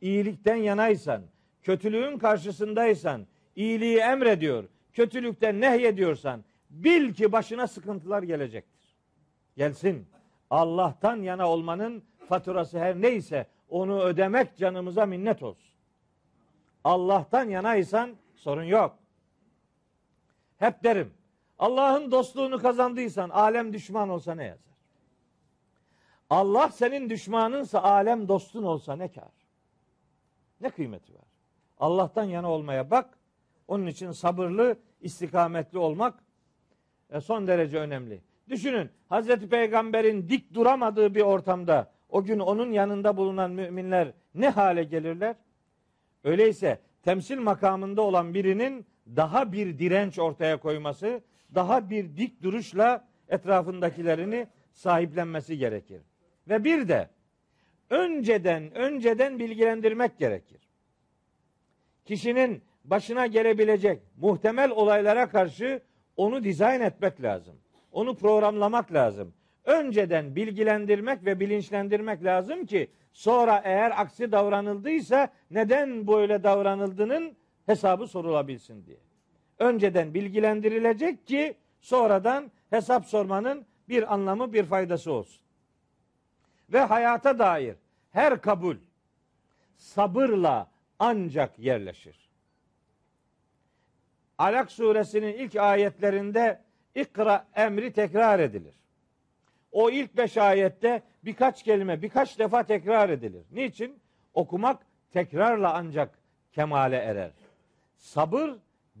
İyilikten 0.00 0.56
yanaysan, 0.56 1.22
kötülüğün 1.62 2.18
karşısındaysan, 2.18 3.26
iyiliği 3.56 3.98
emrediyor, 3.98 4.64
kötülükten 4.92 5.60
nehyediyorsan 5.60 6.44
bil 6.70 7.14
ki 7.14 7.32
başına 7.32 7.66
sıkıntılar 7.66 8.22
gelecektir. 8.22 8.96
Gelsin. 9.56 10.06
Allah'tan 10.50 11.16
yana 11.16 11.50
olmanın 11.50 12.02
faturası 12.28 12.78
her 12.78 13.00
neyse 13.00 13.46
onu 13.74 14.02
ödemek 14.02 14.56
canımıza 14.56 15.06
minnet 15.06 15.42
olsun. 15.42 15.74
Allah'tan 16.84 17.48
yanaysan 17.48 18.16
sorun 18.36 18.62
yok. 18.62 18.98
Hep 20.58 20.84
derim. 20.84 21.14
Allah'ın 21.58 22.10
dostluğunu 22.10 22.58
kazandıysan 22.58 23.30
alem 23.30 23.72
düşman 23.72 24.08
olsa 24.08 24.34
ne 24.34 24.44
yazar? 24.44 24.74
Allah 26.30 26.68
senin 26.68 27.10
düşmanınsa 27.10 27.82
alem 27.82 28.28
dostun 28.28 28.62
olsa 28.62 28.96
ne 28.96 29.12
kar? 29.12 29.32
Ne 30.60 30.70
kıymeti 30.70 31.14
var? 31.14 31.28
Allah'tan 31.78 32.24
yana 32.24 32.50
olmaya 32.50 32.90
bak. 32.90 33.18
Onun 33.68 33.86
için 33.86 34.10
sabırlı, 34.10 34.76
istikametli 35.00 35.78
olmak 35.78 36.24
e, 37.10 37.20
son 37.20 37.46
derece 37.46 37.78
önemli. 37.78 38.22
Düşünün 38.48 38.90
Hazreti 39.08 39.48
Peygamber'in 39.48 40.28
dik 40.28 40.54
duramadığı 40.54 41.14
bir 41.14 41.22
ortamda 41.22 41.93
o 42.14 42.24
gün 42.24 42.38
onun 42.38 42.72
yanında 42.72 43.16
bulunan 43.16 43.50
müminler 43.50 44.12
ne 44.34 44.48
hale 44.48 44.84
gelirler? 44.84 45.36
Öyleyse 46.24 46.80
temsil 47.02 47.38
makamında 47.38 48.02
olan 48.02 48.34
birinin 48.34 48.86
daha 49.16 49.52
bir 49.52 49.78
direnç 49.78 50.18
ortaya 50.18 50.56
koyması, 50.56 51.20
daha 51.54 51.90
bir 51.90 52.16
dik 52.16 52.42
duruşla 52.42 53.08
etrafındakilerini 53.28 54.46
sahiplenmesi 54.72 55.58
gerekir. 55.58 56.02
Ve 56.48 56.64
bir 56.64 56.88
de 56.88 57.08
önceden 57.90 58.74
önceden 58.74 59.38
bilgilendirmek 59.38 60.18
gerekir. 60.18 60.68
Kişinin 62.04 62.62
başına 62.84 63.26
gelebilecek 63.26 64.02
muhtemel 64.16 64.70
olaylara 64.70 65.28
karşı 65.28 65.82
onu 66.16 66.44
dizayn 66.44 66.80
etmek 66.80 67.22
lazım. 67.22 67.56
Onu 67.92 68.16
programlamak 68.16 68.92
lazım. 68.92 69.34
Önceden 69.64 70.36
bilgilendirmek 70.36 71.24
ve 71.24 71.40
bilinçlendirmek 71.40 72.24
lazım 72.24 72.66
ki 72.66 72.90
sonra 73.12 73.62
eğer 73.64 74.00
aksi 74.00 74.32
davranıldıysa 74.32 75.28
neden 75.50 76.06
böyle 76.06 76.42
davranıldığının 76.42 77.36
hesabı 77.66 78.06
sorulabilsin 78.06 78.86
diye. 78.86 78.98
Önceden 79.58 80.14
bilgilendirilecek 80.14 81.26
ki 81.26 81.54
sonradan 81.80 82.50
hesap 82.70 83.06
sormanın 83.06 83.66
bir 83.88 84.14
anlamı, 84.14 84.52
bir 84.52 84.64
faydası 84.64 85.12
olsun. 85.12 85.44
Ve 86.72 86.80
hayata 86.80 87.38
dair 87.38 87.76
her 88.10 88.40
kabul 88.40 88.76
sabırla 89.76 90.70
ancak 90.98 91.58
yerleşir. 91.58 92.30
Alak 94.38 94.72
suresinin 94.72 95.34
ilk 95.34 95.56
ayetlerinde 95.56 96.60
ikra 96.94 97.46
emri 97.54 97.92
tekrar 97.92 98.40
edilir. 98.40 98.83
O 99.74 99.90
ilk 99.90 100.16
beş 100.16 100.36
ayette 100.36 101.02
birkaç 101.24 101.62
kelime 101.62 102.02
birkaç 102.02 102.38
defa 102.38 102.62
tekrar 102.62 103.10
edilir. 103.10 103.42
Niçin? 103.52 103.98
Okumak 104.34 104.86
tekrarla 105.10 105.74
ancak 105.74 106.18
kemale 106.52 106.96
erer. 106.96 107.30
Sabır 107.96 108.50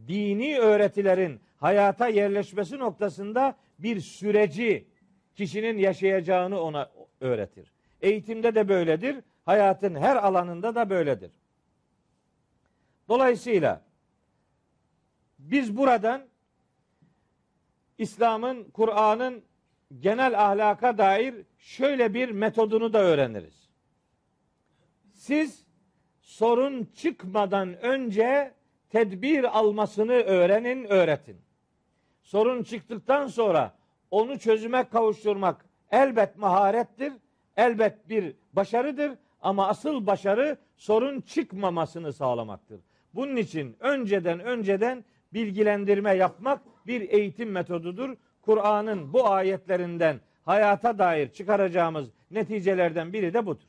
dini 0.08 0.58
öğretilerin 0.58 1.40
hayata 1.56 2.08
yerleşmesi 2.08 2.78
noktasında 2.78 3.56
bir 3.78 4.00
süreci 4.00 4.86
kişinin 5.34 5.78
yaşayacağını 5.78 6.60
ona 6.60 6.90
öğretir. 7.20 7.72
Eğitimde 8.00 8.54
de 8.54 8.68
böyledir, 8.68 9.16
hayatın 9.44 9.94
her 9.94 10.16
alanında 10.16 10.74
da 10.74 10.90
böyledir. 10.90 11.30
Dolayısıyla 13.08 13.82
biz 15.38 15.76
buradan 15.76 16.22
İslam'ın, 17.98 18.64
Kur'an'ın 18.64 19.44
genel 20.00 20.44
ahlaka 20.44 20.98
dair 20.98 21.34
şöyle 21.58 22.14
bir 22.14 22.30
metodunu 22.30 22.92
da 22.92 22.98
öğreniriz. 22.98 23.70
Siz 25.12 25.66
sorun 26.20 26.88
çıkmadan 26.96 27.82
önce 27.82 28.54
tedbir 28.90 29.58
almasını 29.58 30.12
öğrenin, 30.12 30.84
öğretin. 30.84 31.36
Sorun 32.22 32.62
çıktıktan 32.62 33.26
sonra 33.26 33.74
onu 34.10 34.38
çözüme 34.38 34.88
kavuşturmak 34.88 35.64
elbet 35.90 36.36
maharettir, 36.36 37.12
elbet 37.56 38.08
bir 38.08 38.34
başarıdır 38.52 39.12
ama 39.40 39.68
asıl 39.68 40.06
başarı 40.06 40.56
sorun 40.76 41.20
çıkmamasını 41.20 42.12
sağlamaktır. 42.12 42.80
Bunun 43.14 43.36
için 43.36 43.76
önceden 43.80 44.40
önceden 44.40 45.04
bilgilendirme 45.32 46.12
yapmak 46.12 46.60
bir 46.86 47.00
eğitim 47.00 47.50
metodudur. 47.50 48.16
Kur'an'ın 48.44 49.12
bu 49.12 49.28
ayetlerinden 49.28 50.20
hayata 50.44 50.98
dair 50.98 51.28
çıkaracağımız 51.28 52.08
neticelerden 52.30 53.12
biri 53.12 53.34
de 53.34 53.46
budur. 53.46 53.64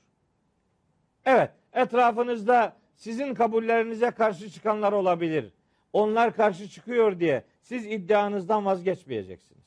Evet, 1.25 1.51
etrafınızda 1.73 2.75
sizin 2.95 3.33
kabullerinize 3.33 4.11
karşı 4.11 4.49
çıkanlar 4.49 4.91
olabilir. 4.91 5.51
onlar 5.93 6.35
karşı 6.35 6.69
çıkıyor 6.69 7.19
diye 7.19 7.43
siz 7.61 7.85
iddianızdan 7.85 8.65
vazgeçmeyeceksiniz. 8.65 9.65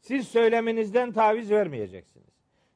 Siz 0.00 0.28
söyleminizden 0.28 1.12
taviz 1.12 1.50
vermeyeceksiniz. 1.50 2.26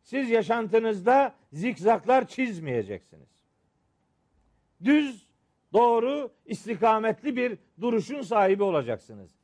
Siz 0.03 0.31
yaşantınızda 0.31 1.35
zikzaklar 1.53 2.27
çizmeyeceksiniz. 2.29 3.29
Düz, 4.85 5.27
doğru, 5.73 6.31
istikametli 6.47 7.37
bir 7.37 7.59
duruşun 7.81 8.23
sahibi 8.23 8.63
olacaksınız. 8.63 9.40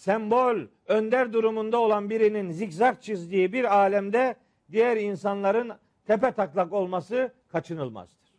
Sembol, 0.00 0.56
önder 0.86 1.32
durumunda 1.32 1.78
olan 1.78 2.10
birinin 2.10 2.50
zikzak 2.50 3.02
çizdiği 3.02 3.52
bir 3.52 3.76
alemde 3.76 4.36
diğer 4.72 4.96
insanların 4.96 5.72
tepe 6.06 6.32
taklak 6.32 6.72
olması 6.72 7.32
kaçınılmazdır. 7.48 8.30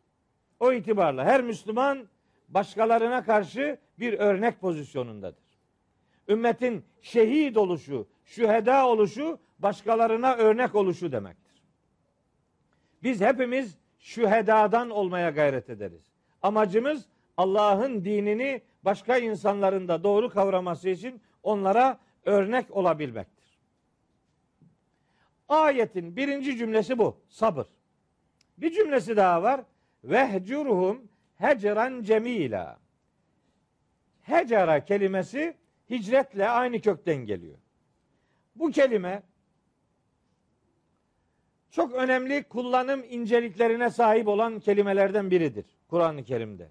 O 0.60 0.74
itibarla 0.74 1.26
her 1.26 1.44
Müslüman 1.44 2.08
başkalarına 2.50 3.24
karşı 3.24 3.78
bir 4.00 4.14
örnek 4.14 4.62
pozisyonundadır. 4.62 5.44
Ümmetin 6.28 6.86
şehit 7.02 7.58
oluşu, 7.58 8.08
şüheda 8.26 8.88
oluşu, 8.88 9.40
başkalarına 9.60 10.36
örnek 10.36 10.76
oluşu 10.76 11.12
demektir. 11.12 11.64
Biz 13.04 13.22
hepimiz 13.22 13.78
şühedadan 14.00 14.90
olmaya 14.90 15.30
gayret 15.30 15.70
ederiz. 15.70 16.14
Amacımız 16.42 17.06
Allah'ın 17.38 18.06
dinini 18.06 18.62
başka 18.86 19.18
insanların 19.18 19.88
da 19.88 20.04
doğru 20.04 20.30
kavraması 20.30 20.90
için 20.90 21.22
onlara 21.44 22.00
örnek 22.26 22.72
olabilmektir. 22.72 23.60
Ayetin 25.50 26.16
birinci 26.16 26.58
cümlesi 26.58 26.98
bu. 26.98 27.18
Sabır. 27.30 27.66
Bir 28.58 28.72
cümlesi 28.72 29.18
daha 29.18 29.44
var. 29.44 29.62
Vehcurhum 30.04 31.08
hecran 31.38 32.04
cemila. 32.04 32.80
Hecara 34.22 34.86
kelimesi 34.86 35.58
hicretle 35.90 36.50
aynı 36.50 36.82
kökten 36.82 37.16
geliyor. 37.16 37.58
Bu 38.56 38.72
kelime 38.72 39.24
çok 41.72 41.94
önemli 41.94 42.44
kullanım 42.44 43.04
inceliklerine 43.10 43.90
sahip 43.90 44.28
olan 44.28 44.60
kelimelerden 44.60 45.32
biridir 45.32 45.66
Kur'an-ı 45.88 46.24
Kerim'de. 46.24 46.70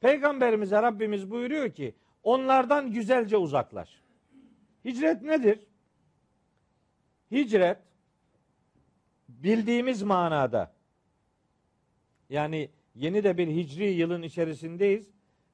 Peygamberimize 0.00 0.82
Rabbimiz 0.82 1.30
buyuruyor 1.30 1.70
ki 1.70 1.94
onlardan 2.22 2.92
güzelce 2.92 3.36
uzaklaş. 3.36 3.99
Hicret 4.84 5.22
nedir? 5.22 5.58
Hicret 7.30 7.78
bildiğimiz 9.28 10.02
manada 10.02 10.72
yani 12.30 12.70
yeni 12.94 13.24
de 13.24 13.38
bir 13.38 13.48
hicri 13.48 13.84
yılın 13.84 14.22
içerisindeyiz. 14.22 15.10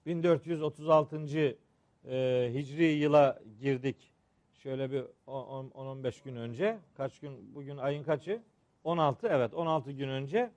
1436. 0.06 1.56
E, 2.04 2.50
hicri 2.54 2.84
yıla 2.84 3.42
girdik. 3.60 4.12
Şöyle 4.52 4.90
bir 4.92 5.04
10-15 5.26 6.24
gün 6.24 6.36
önce. 6.36 6.78
Kaç 6.96 7.18
gün? 7.18 7.54
Bugün 7.54 7.76
ayın 7.76 8.02
kaçı? 8.02 8.42
16. 8.84 9.28
Evet 9.28 9.54
16 9.54 9.92
gün 9.92 10.08
önce. 10.08 10.50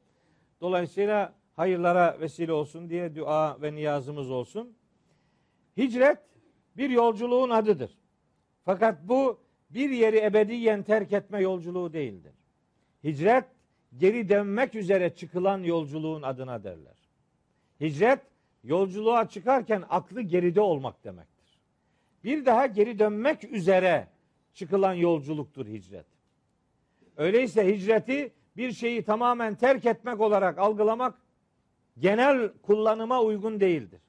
Dolayısıyla 0.61 1.33
hayırlara 1.55 2.17
vesile 2.19 2.53
olsun 2.53 2.89
diye 2.89 3.15
dua 3.15 3.61
ve 3.61 3.75
niyazımız 3.75 4.31
olsun. 4.31 4.77
Hicret 5.77 6.17
bir 6.77 6.89
yolculuğun 6.89 7.49
adıdır. 7.49 7.97
Fakat 8.69 8.97
bu 9.03 9.39
bir 9.69 9.89
yeri 9.89 10.17
ebediyen 10.17 10.83
terk 10.83 11.13
etme 11.13 11.41
yolculuğu 11.41 11.93
değildir. 11.93 12.33
Hicret 13.03 13.45
geri 13.97 14.29
dönmek 14.29 14.75
üzere 14.75 15.15
çıkılan 15.15 15.63
yolculuğun 15.63 16.21
adına 16.21 16.63
derler. 16.63 16.95
Hicret 17.81 18.19
yolculuğa 18.63 19.29
çıkarken 19.29 19.83
aklı 19.89 20.21
geride 20.21 20.61
olmak 20.61 21.03
demektir. 21.03 21.59
Bir 22.23 22.45
daha 22.45 22.65
geri 22.65 22.99
dönmek 22.99 23.43
üzere 23.43 24.07
çıkılan 24.53 24.93
yolculuktur 24.93 25.65
hicret. 25.65 26.05
Öyleyse 27.17 27.75
hicreti 27.75 28.33
bir 28.57 28.71
şeyi 28.71 29.03
tamamen 29.03 29.55
terk 29.55 29.85
etmek 29.85 30.19
olarak 30.19 30.57
algılamak 30.57 31.15
genel 31.99 32.51
kullanıma 32.61 33.21
uygun 33.21 33.59
değildir. 33.59 34.01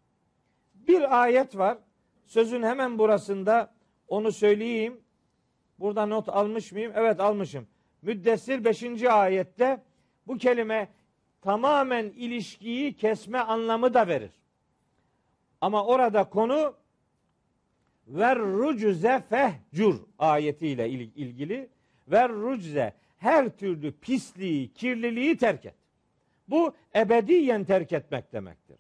Bir 0.74 1.22
ayet 1.22 1.56
var. 1.56 1.78
Sözün 2.26 2.62
hemen 2.62 2.98
burasında 2.98 3.79
onu 4.10 4.32
söyleyeyim. 4.32 5.00
Burada 5.78 6.06
not 6.06 6.28
almış 6.28 6.72
mıyım? 6.72 6.92
Evet 6.94 7.20
almışım. 7.20 7.66
Müddessir 8.02 8.64
5. 8.64 9.02
ayette 9.02 9.82
bu 10.26 10.38
kelime 10.38 10.88
tamamen 11.42 12.04
ilişkiyi 12.04 12.96
kesme 12.96 13.38
anlamı 13.38 13.94
da 13.94 14.08
verir. 14.08 14.30
Ama 15.60 15.84
orada 15.84 16.24
konu 16.24 16.74
ver 18.06 18.38
rucuze 18.38 19.22
fehcur 19.28 20.00
ayetiyle 20.18 20.88
ilgili 20.90 21.68
ver 22.08 22.32
rucze 22.32 22.92
her 23.18 23.56
türlü 23.56 23.92
pisliği, 23.92 24.72
kirliliği 24.72 25.36
terk 25.36 25.64
et. 25.66 25.74
Bu 26.48 26.74
ebediyen 26.96 27.64
terk 27.64 27.92
etmek 27.92 28.32
demektir. 28.32 28.78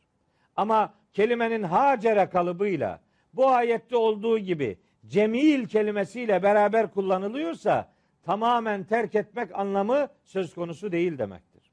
Ama 0.56 0.94
kelimenin 1.12 1.62
hacere 1.62 2.28
kalıbıyla 2.28 3.00
bu 3.32 3.48
ayette 3.48 3.96
olduğu 3.96 4.38
gibi 4.38 4.78
cemil 5.10 5.68
kelimesiyle 5.68 6.42
beraber 6.42 6.90
kullanılıyorsa 6.90 7.88
tamamen 8.22 8.84
terk 8.84 9.14
etmek 9.14 9.58
anlamı 9.58 10.08
söz 10.24 10.54
konusu 10.54 10.92
değil 10.92 11.18
demektir. 11.18 11.70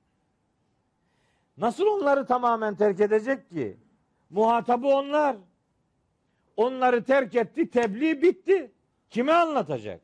Nasıl 1.58 1.86
onları 1.86 2.26
tamamen 2.26 2.76
terk 2.76 3.00
edecek 3.00 3.50
ki? 3.50 3.78
Muhatabı 4.30 4.88
onlar. 4.88 5.38
Onları 6.58 7.04
terk 7.04 7.36
etti, 7.36 7.70
tebliğ 7.70 8.22
bitti. 8.22 8.72
Kime 9.10 9.34
anlatacak? 9.34 10.02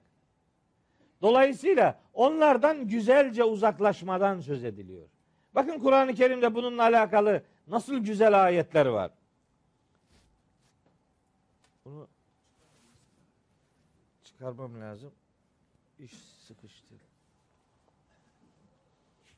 Dolayısıyla 1.22 2.00
onlardan 2.14 2.88
güzelce 2.88 3.44
uzaklaşmadan 3.44 4.40
söz 4.40 4.64
ediliyor. 4.64 5.08
Bakın 5.56 5.80
Kur'an-ı 5.80 6.14
Kerim'de 6.14 6.56
bununla 6.56 6.84
alakalı 6.84 7.44
nasıl 7.68 7.98
güzel 7.98 8.44
ayetler 8.44 8.86
var. 8.86 9.12
Bunu 11.86 12.08
çıkarmam 14.44 14.82
lazım. 14.82 15.12
İş 16.00 16.12
sıkıştı. 16.48 16.96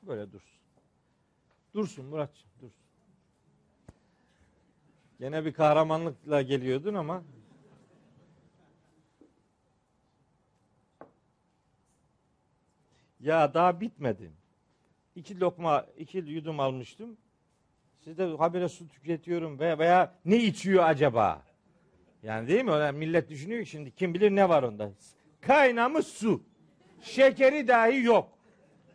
Böyle 0.03 0.32
dursun. 0.32 0.60
Dursun 1.74 2.06
Muratçım 2.06 2.49
dursun. 2.62 2.86
Gene 5.20 5.45
bir 5.45 5.53
kahramanlıkla 5.53 6.41
geliyordun 6.41 6.93
ama 6.93 7.24
Ya 13.20 13.53
daha 13.53 13.82
bitmedi. 13.82 14.32
İki 15.16 15.39
lokma, 15.39 15.86
iki 15.97 16.18
yudum 16.18 16.60
almıştım. 16.60 17.18
Siz 17.99 18.18
de 18.18 18.38
habire 18.38 18.70
su 18.70 18.88
tüketiyorum 18.88 19.60
veya, 19.60 19.80
veya 19.80 20.16
ne 20.26 20.38
içiyor 20.38 20.84
acaba? 20.84 21.43
Yani 22.26 22.47
değil 22.47 22.63
mi? 22.63 22.71
Yani 22.71 22.97
millet 22.97 23.30
düşünüyor 23.30 23.63
ki 23.63 23.69
şimdi 23.69 23.91
kim 23.91 24.13
bilir 24.13 24.32
ne 24.32 24.49
var 24.49 24.63
onda. 24.63 24.91
Kaynamış 25.41 26.05
su. 26.07 26.43
Şekeri 27.01 27.67
dahi 27.67 28.03
yok. 28.03 28.30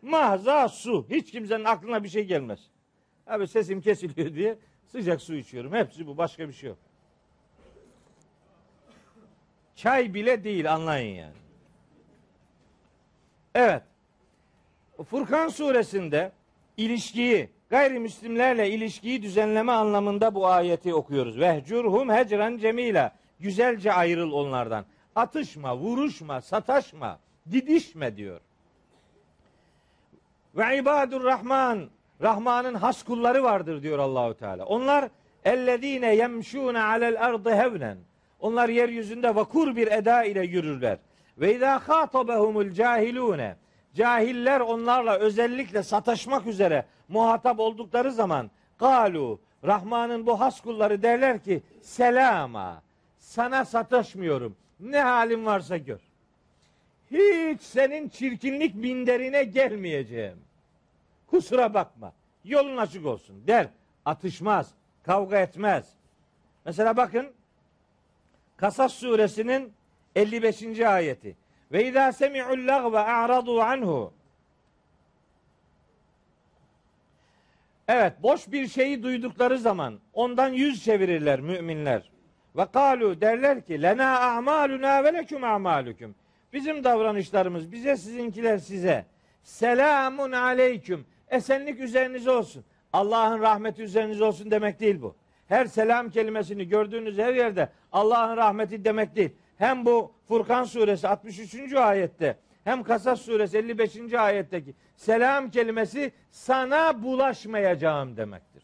Mahza 0.03 0.68
su. 0.68 1.07
Hiç 1.11 1.31
kimsenin 1.31 1.64
aklına 1.64 2.05
bir 2.05 2.09
şey 2.09 2.24
gelmez. 2.24 2.61
Abi 3.26 3.49
sesim 3.49 3.81
kesiliyor 3.81 4.35
diye 4.35 4.59
sıcak 4.87 5.22
su 5.22 5.35
içiyorum. 5.35 5.72
Hepsi 5.72 6.07
bu. 6.07 6.16
Başka 6.16 6.49
bir 6.49 6.53
şey 6.53 6.68
yok. 6.68 6.78
Çay 9.76 10.14
bile 10.14 10.45
değil 10.45 10.72
anlayın 10.72 11.14
yani. 11.14 11.37
Evet. 13.55 13.83
Furkan 15.07 15.49
suresinde 15.49 16.33
ilişkiyi, 16.76 17.51
gayrimüslimlerle 17.68 18.70
ilişkiyi 18.70 19.22
düzenleme 19.22 19.72
anlamında 19.72 20.35
bu 20.35 20.47
ayeti 20.47 20.95
okuyoruz. 20.95 21.41
Vehcurhum 21.41 22.11
hecran 22.11 22.57
cemila. 22.57 23.20
Güzelce 23.41 23.93
ayrıl 23.93 24.32
onlardan. 24.32 24.84
Atışma, 25.16 25.76
vuruşma, 25.76 26.41
sataşma, 26.41 27.18
didişme 27.53 28.16
diyor. 28.16 28.41
Ve 30.55 30.78
ibadur 30.78 31.24
rahman. 31.24 31.88
Rahman'ın 32.22 32.74
has 32.74 33.03
kulları 33.03 33.43
vardır 33.43 33.82
diyor 33.82 33.99
Allahu 33.99 34.34
Teala. 34.34 34.64
Onlar 34.64 35.09
ellezine 35.45 36.14
yemşûne 36.14 36.80
alel 36.80 37.26
ardı 37.26 37.55
hevnen. 37.55 37.99
Onlar 38.41 38.68
yeryüzünde 38.68 39.34
vakur 39.34 39.76
bir 39.76 39.86
eda 39.86 40.24
ile 40.24 40.45
yürürler. 40.45 40.99
Ve 41.38 41.55
izâ 41.55 41.78
khâtabehumul 41.78 42.72
cahilûne. 42.72 43.57
Cahiller 43.95 44.61
onlarla 44.61 45.18
özellikle 45.18 45.82
sataşmak 45.82 46.47
üzere 46.47 46.84
muhatap 47.09 47.61
oldukları 47.61 48.12
zaman 48.12 48.51
galu 48.78 49.41
Rahman'ın 49.64 50.26
bu 50.26 50.41
has 50.41 50.61
kulları 50.61 51.03
derler 51.03 51.43
ki 51.43 51.62
selama 51.82 52.82
sana 53.31 53.64
sataşmıyorum. 53.64 54.57
Ne 54.81 55.01
halin 55.01 55.47
varsa 55.47 55.76
gör. 55.76 56.01
Hiç 57.11 57.62
senin 57.62 58.09
çirkinlik 58.09 58.74
minderine 58.74 59.45
gelmeyeceğim. 59.45 60.39
Kusura 61.26 61.74
bakma. 61.74 62.12
Yolun 62.45 62.76
açık 62.76 63.07
olsun 63.07 63.43
der. 63.47 63.68
Atışmaz. 64.05 64.70
Kavga 65.03 65.39
etmez. 65.39 65.89
Mesela 66.64 66.97
bakın 66.97 67.33
Kasas 68.57 68.95
suresinin 68.95 69.72
55. 70.16 70.81
ayeti. 70.81 71.37
Ve 71.72 71.87
izâ 71.87 72.12
semi'ul 72.12 72.66
lagve 72.66 72.99
a'radu 72.99 73.61
anhu. 73.61 74.12
Evet, 77.89 78.12
boş 78.22 78.53
bir 78.53 78.68
şeyi 78.68 79.03
duydukları 79.03 79.59
zaman 79.59 79.99
ondan 80.12 80.49
yüz 80.49 80.85
çevirirler 80.85 81.41
müminler. 81.41 82.11
Ve 82.57 82.67
kalu 82.73 83.21
derler 83.21 83.67
ki 83.67 83.83
lena 83.83 84.21
a'maluna 84.21 85.05
ve 85.05 85.13
leküm 85.13 85.45
a'malukum. 85.45 86.15
Bizim 86.53 86.85
davranışlarımız 86.85 87.73
bize 87.73 87.97
sizinkiler 87.97 88.59
size. 88.59 89.05
Selamun 89.43 90.33
aleyküm. 90.33 91.07
Esenlik 91.29 91.81
üzerinize 91.81 92.31
olsun. 92.31 92.65
Allah'ın 92.93 93.41
rahmeti 93.41 93.83
üzerinize 93.83 94.25
olsun 94.25 94.51
demek 94.51 94.81
değil 94.81 95.03
bu. 95.03 95.15
Her 95.49 95.67
selam 95.67 96.11
kelimesini 96.11 96.69
gördüğünüz 96.69 97.19
her 97.19 97.35
yerde 97.35 97.69
Allah'ın 97.93 98.37
rahmeti 98.37 98.85
demek 98.85 99.17
değil. 99.17 99.31
Hem 99.59 99.87
bu 99.87 100.13
Furkan 100.29 100.65
suresi 100.65 101.09
63. 101.09 101.73
ayette 101.73 102.37
hem 102.65 102.83
Kasas 102.83 103.21
suresi 103.21 103.59
55. 103.59 104.15
ayetteki 104.15 104.75
selam 104.97 105.51
kelimesi 105.51 106.13
sana 106.31 107.03
bulaşmayacağım 107.03 108.17
demektir. 108.17 108.63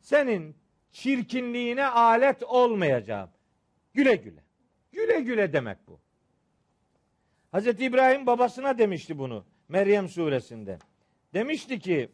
Senin 0.00 0.54
çirkinliğine 0.92 1.86
alet 1.86 2.42
olmayacağım. 2.42 3.30
Güle 3.94 4.14
güle. 4.14 4.42
Güle 4.92 5.20
güle 5.20 5.52
demek 5.52 5.78
bu. 5.86 6.00
Hazreti 7.52 7.84
İbrahim 7.84 8.26
babasına 8.26 8.78
demişti 8.78 9.18
bunu 9.18 9.44
Meryem 9.68 10.08
suresinde. 10.08 10.78
Demişti 11.34 11.78
ki 11.78 12.08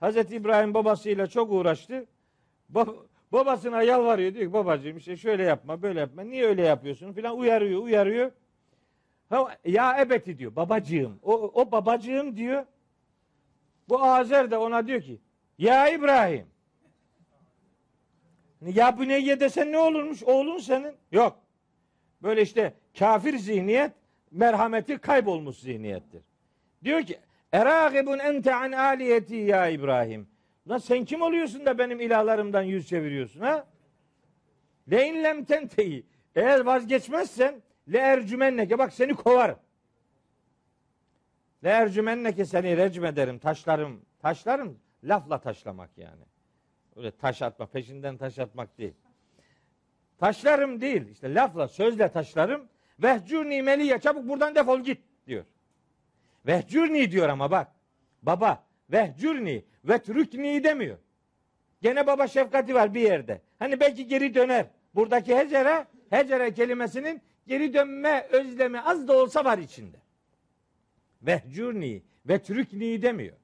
Hazreti 0.00 0.36
İbrahim 0.36 0.74
babasıyla 0.74 1.26
çok 1.26 1.52
uğraştı. 1.52 2.06
Bab- 2.74 3.06
babasına 3.32 3.82
yalvarıyor 3.82 4.34
diyor 4.34 4.46
ki 4.46 4.52
babacığım 4.52 4.96
işte 4.96 5.16
şöyle 5.16 5.42
yapma 5.42 5.82
böyle 5.82 6.00
yapma. 6.00 6.22
Niye 6.22 6.46
öyle 6.46 6.62
yapıyorsun 6.62 7.12
filan 7.12 7.38
uyarıyor 7.38 7.82
uyarıyor. 7.82 8.32
Ha, 9.28 9.56
ya 9.64 10.00
ebeti 10.00 10.38
diyor 10.38 10.56
babacığım. 10.56 11.18
O, 11.22 11.32
o 11.32 11.72
babacığım 11.72 12.36
diyor. 12.36 12.66
Bu 13.88 14.02
Azer 14.02 14.50
de 14.50 14.56
ona 14.56 14.86
diyor 14.86 15.02
ki 15.02 15.20
ya 15.58 15.88
İbrahim. 15.88 16.51
Ya 18.66 18.98
bu 18.98 19.08
neye 19.08 19.40
desen 19.40 19.72
ne 19.72 19.78
olurmuş 19.78 20.22
oğlun 20.22 20.58
senin? 20.58 20.94
Yok. 21.12 21.38
Böyle 22.22 22.42
işte 22.42 22.74
kafir 22.98 23.38
zihniyet 23.38 23.92
merhameti 24.30 24.98
kaybolmuş 24.98 25.56
zihniyettir. 25.56 26.22
Diyor 26.84 27.02
ki 27.02 27.18
Eragibun 27.52 28.18
ente 28.18 28.54
an 28.54 28.72
aliyeti 28.72 29.36
ya 29.36 29.68
İbrahim. 29.68 30.28
Lan 30.68 30.78
sen 30.78 31.04
kim 31.04 31.22
oluyorsun 31.22 31.66
da 31.66 31.78
benim 31.78 32.00
ilahlarımdan 32.00 32.62
yüz 32.62 32.88
çeviriyorsun 32.88 33.40
ha? 33.40 33.66
Le 34.90 35.06
in 35.06 35.24
lem 35.24 35.44
tentehi. 35.44 36.06
Eğer 36.34 36.60
vazgeçmezsen 36.60 37.62
le 37.92 37.98
ercümenneke 37.98 38.78
bak 38.78 38.92
seni 38.92 39.14
kovarım. 39.14 39.58
Le 41.64 41.68
ercümenneke 41.68 42.44
seni 42.44 42.76
recm 42.76 43.04
ederim, 43.04 43.38
taşlarım. 43.38 44.00
Taşlarım 44.22 44.78
lafla 45.04 45.40
taşlamak 45.40 45.90
yani. 45.96 46.22
Öyle 46.96 47.10
taş 47.10 47.42
atma, 47.42 47.66
peşinden 47.66 48.16
taş 48.16 48.38
atmak 48.38 48.78
değil. 48.78 48.94
Taşlarım 50.18 50.80
değil, 50.80 51.08
işte 51.08 51.34
lafla, 51.34 51.68
sözle 51.68 52.12
taşlarım. 52.12 52.68
Vehcurni 52.98 53.62
meliye, 53.62 54.00
çabuk 54.00 54.28
buradan 54.28 54.54
defol 54.54 54.80
git 54.80 55.00
diyor. 55.26 55.44
Vehcurni 56.46 57.10
diyor 57.10 57.28
ama 57.28 57.50
bak. 57.50 57.68
Baba, 58.22 58.64
vehcurni, 58.90 59.64
vetrükni 59.84 60.64
demiyor. 60.64 60.98
Gene 61.82 62.06
baba 62.06 62.26
şefkati 62.26 62.74
var 62.74 62.94
bir 62.94 63.00
yerde. 63.00 63.40
Hani 63.58 63.80
belki 63.80 64.06
geri 64.06 64.34
döner. 64.34 64.66
Buradaki 64.94 65.36
hecere, 65.36 65.86
hecere 66.10 66.54
kelimesinin 66.54 67.22
geri 67.46 67.74
dönme 67.74 68.26
özlemi 68.30 68.80
az 68.80 69.08
da 69.08 69.12
olsa 69.18 69.44
var 69.44 69.58
içinde. 69.58 69.96
Vehcurni, 71.22 72.02
vetrükni 72.26 73.02
demiyor. 73.02 73.36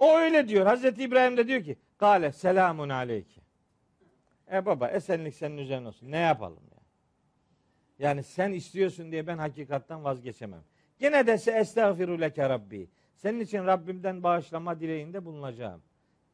O 0.00 0.18
öyle 0.18 0.48
diyor. 0.48 0.66
Hazreti 0.66 1.02
İbrahim 1.02 1.36
de 1.36 1.48
diyor 1.48 1.64
ki, 1.64 1.76
Kale 1.98 2.32
selamun 2.32 2.88
aleyke. 2.88 3.40
E 4.52 4.66
baba 4.66 4.88
esenlik 4.88 5.34
senin 5.34 5.58
üzerine 5.58 5.88
olsun. 5.88 6.10
Ne 6.10 6.16
yapalım 6.16 6.62
ya? 6.70 6.80
Yani 7.98 8.22
sen 8.22 8.52
istiyorsun 8.52 9.12
diye 9.12 9.26
ben 9.26 9.38
hakikattan 9.38 10.04
vazgeçemem. 10.04 10.62
Gene 10.98 11.26
de 11.26 11.38
se 11.38 11.64
rabbi. 12.38 12.88
Senin 13.16 13.40
için 13.40 13.66
Rabbimden 13.66 14.22
bağışlama 14.22 14.80
dileğinde 14.80 15.24
bulunacağım 15.24 15.82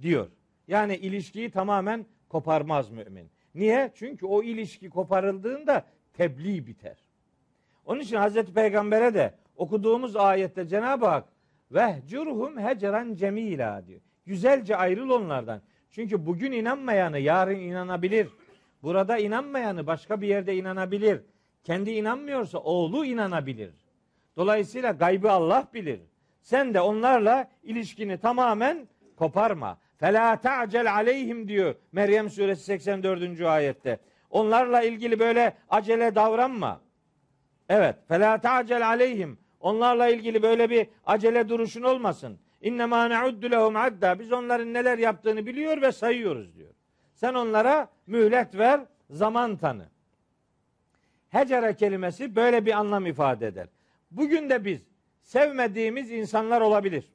diyor. 0.03 0.31
Yani 0.69 0.97
ilişkiyi 0.97 1.51
tamamen 1.51 2.07
koparmaz 2.29 2.91
mümin. 2.91 3.31
Niye? 3.55 3.93
Çünkü 3.95 4.27
o 4.27 4.43
ilişki 4.43 4.91
koparıldığında 4.91 5.87
tebliğ 6.13 6.67
biter. 6.67 6.97
Onun 7.85 8.01
için 8.01 8.17
Hazreti 8.17 8.55
Peygamber'e 8.55 9.15
de 9.15 9.35
okuduğumuz 9.57 10.17
ayette 10.17 10.69
Cenab-ı 10.69 11.07
Hak 11.07 11.25
vehcurhum 11.71 12.59
hecran 12.59 13.15
cemila 13.15 13.87
diyor. 13.87 14.01
Güzelce 14.27 14.77
ayrıl 14.77 15.11
onlardan. 15.11 15.63
Çünkü 15.91 16.27
bugün 16.27 16.53
inanmayanı 16.53 17.19
yarın 17.19 17.59
inanabilir. 17.59 18.29
Burada 18.83 19.19
inanmayanı 19.19 19.87
başka 19.87 20.21
bir 20.21 20.29
yerde 20.29 20.57
inanabilir. 20.57 21.21
Kendi 21.65 21.91
inanmıyorsa 21.91 22.59
oğlu 22.59 23.05
inanabilir. 23.05 23.71
Dolayısıyla 24.37 24.93
gaybı 24.93 25.31
Allah 25.31 25.69
bilir. 25.75 26.01
Sen 26.41 26.75
de 26.75 26.81
onlarla 26.81 27.51
ilişkini 27.63 28.19
tamamen 28.19 28.89
koparma. 29.17 29.79
Fela 29.99 30.41
ta'cel 30.41 30.95
aleyhim 30.95 31.49
diyor 31.49 31.75
Meryem 31.93 32.31
suresi 32.31 32.65
84. 32.65 33.41
ayette. 33.41 33.99
Onlarla 34.31 34.83
ilgili 34.83 35.19
böyle 35.19 35.57
acele 35.69 36.15
davranma. 36.15 36.81
Evet. 37.69 37.97
Fela 38.09 38.41
ta'cel 38.41 38.87
aleyhim. 38.87 39.39
Onlarla 39.61 40.09
ilgili 40.09 40.43
böyle 40.43 40.71
bir 40.71 40.87
acele 41.07 41.49
duruşun 41.49 41.83
olmasın. 41.83 42.39
İnnemâ 42.61 43.09
ne'uddu 43.09 43.51
lehum 43.51 43.77
adda. 43.77 44.19
Biz 44.19 44.33
onların 44.33 44.75
neler 44.75 44.99
yaptığını 44.99 45.47
biliyor 45.47 45.83
ve 45.83 45.93
sayıyoruz 45.93 46.57
diyor. 46.57 46.75
Sen 47.15 47.35
onlara 47.35 47.89
mühlet 48.07 48.55
ver, 48.55 48.81
zaman 49.11 49.57
tanı. 49.57 49.89
Hecere 51.29 51.77
kelimesi 51.77 52.37
böyle 52.37 52.67
bir 52.67 52.73
anlam 52.73 53.07
ifade 53.07 53.47
eder. 53.47 53.69
Bugün 54.11 54.51
de 54.51 54.65
biz 54.65 54.83
sevmediğimiz 55.23 56.11
insanlar 56.11 56.61
olabilir. 56.61 57.13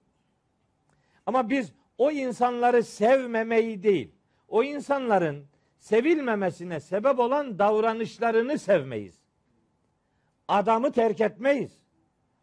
Ama 1.26 1.50
biz 1.50 1.74
o 1.98 2.12
insanları 2.12 2.84
sevmemeyi 2.84 3.84
değil, 3.84 4.12
o 4.48 4.64
insanların 4.64 5.46
sevilmemesine 5.80 6.80
sebep 6.80 7.20
olan 7.20 7.60
davranışlarını 7.60 8.60
sevmeyiz. 8.60 9.22
Adamı 10.48 10.92
terk 10.92 11.22
etmeyiz. 11.22 11.81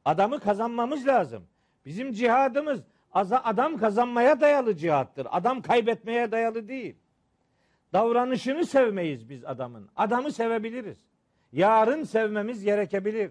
Adamı 0.08 0.40
kazanmamız 0.40 1.06
lazım. 1.06 1.46
Bizim 1.86 2.12
cihadımız 2.12 2.80
adam 3.12 3.76
kazanmaya 3.76 4.40
dayalı 4.40 4.76
cihattır. 4.76 5.26
Adam 5.30 5.62
kaybetmeye 5.62 6.32
dayalı 6.32 6.68
değil. 6.68 6.96
Davranışını 7.92 8.66
sevmeyiz 8.66 9.30
biz 9.30 9.44
adamın. 9.44 9.88
Adamı 9.96 10.32
sevebiliriz. 10.32 10.98
Yarın 11.52 12.02
sevmemiz 12.02 12.64
gerekebilir. 12.64 13.30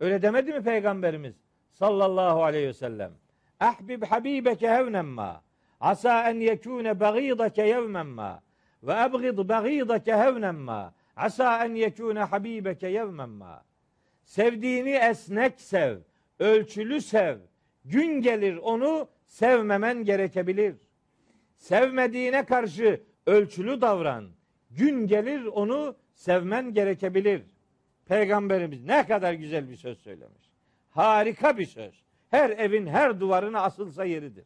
Öyle 0.00 0.22
demedi 0.22 0.52
mi 0.52 0.62
peygamberimiz 0.62 1.34
sallallahu 1.72 2.44
aleyhi 2.44 2.66
ve 2.66 2.72
sellem? 2.72 3.12
Ahbib 3.60 4.02
habibeke 4.02 4.68
hevnen 4.70 5.06
ma. 5.06 5.42
Asa 5.80 6.30
en 6.30 6.40
yekune 6.40 7.00
bagidake 7.00 7.62
yevmen 7.62 8.06
ma. 8.06 8.42
Ve 8.82 8.92
ebgid 8.92 9.48
bagidake 9.48 10.16
hevnen 10.16 10.54
ma. 10.54 10.94
Asa 11.16 11.64
en 11.64 11.74
yekune 11.74 12.20
habibeke 12.20 12.88
yevmen 12.88 13.28
ma. 13.28 13.62
Sevdiğini 14.24 14.90
esnek 14.90 15.60
sev, 15.60 15.98
ölçülü 16.38 17.00
sev. 17.00 17.38
Gün 17.84 18.20
gelir 18.20 18.56
onu 18.56 19.08
sevmemen 19.26 20.04
gerekebilir. 20.04 20.74
Sevmediğine 21.56 22.44
karşı 22.44 23.00
ölçülü 23.26 23.80
davran. 23.80 24.28
Gün 24.70 25.06
gelir 25.06 25.44
onu 25.44 25.96
sevmen 26.14 26.74
gerekebilir. 26.74 27.42
Peygamberimiz 28.06 28.84
ne 28.84 29.06
kadar 29.06 29.32
güzel 29.32 29.70
bir 29.70 29.76
söz 29.76 29.98
söylemiş. 29.98 30.50
Harika 30.90 31.58
bir 31.58 31.66
söz. 31.66 32.04
Her 32.30 32.50
evin 32.50 32.86
her 32.86 33.20
duvarına 33.20 33.60
asılsa 33.60 34.04
yeridir. 34.04 34.44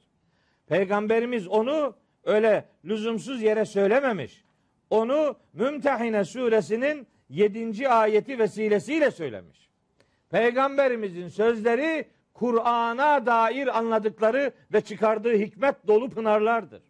Peygamberimiz 0.66 1.48
onu 1.48 1.96
öyle 2.24 2.64
lüzumsuz 2.84 3.42
yere 3.42 3.64
söylememiş. 3.64 4.44
Onu 4.90 5.36
Mümtehine 5.52 6.24
suresinin 6.24 7.06
7. 7.28 7.88
ayeti 7.88 8.38
vesilesiyle 8.38 9.10
söylemiş. 9.10 9.67
Peygamberimizin 10.30 11.28
sözleri 11.28 12.08
Kur'an'a 12.34 13.26
dair 13.26 13.78
anladıkları 13.78 14.52
ve 14.72 14.80
çıkardığı 14.80 15.34
hikmet 15.34 15.86
dolu 15.86 16.10
pınarlardır. 16.10 16.82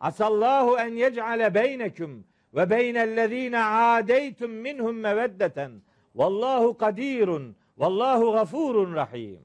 Asallahu 0.00 0.78
en 0.78 0.94
yec'ale 0.94 1.54
beyneküm 1.54 2.26
ve 2.54 2.70
beynellezine 2.70 3.64
adeytum 3.64 4.52
minhum 4.52 4.96
meveddeten. 4.96 5.82
Vallahu 6.14 6.76
kadirun. 6.76 7.56
Vallahu 7.76 8.32
gafurun 8.32 8.94
rahim. 8.94 9.40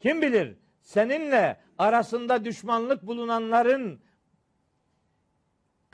Kim 0.00 0.22
bilir 0.22 0.56
seninle 0.80 1.56
arasında 1.78 2.44
düşmanlık 2.44 3.06
bulunanların 3.06 4.00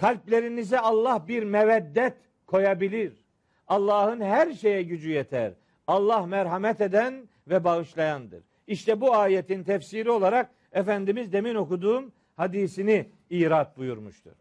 Kalplerinize 0.01 0.79
Allah 0.81 1.29
bir 1.29 1.43
meveddet 1.43 2.17
koyabilir. 2.47 3.25
Allah'ın 3.69 4.21
her 4.21 4.53
şeye 4.53 4.83
gücü 4.83 5.11
yeter. 5.11 5.53
Allah 5.91 6.27
merhamet 6.27 6.81
eden 6.81 7.29
ve 7.49 7.65
bağışlayandır. 7.65 8.43
İşte 8.67 9.01
bu 9.01 9.15
ayetin 9.15 9.65
tefsiri 9.65 10.11
olarak 10.11 10.51
Efendimiz 10.73 11.33
demin 11.33 11.55
okuduğum 11.55 12.13
hadisini 12.37 13.09
irat 13.31 13.77
buyurmuştur. 13.77 14.33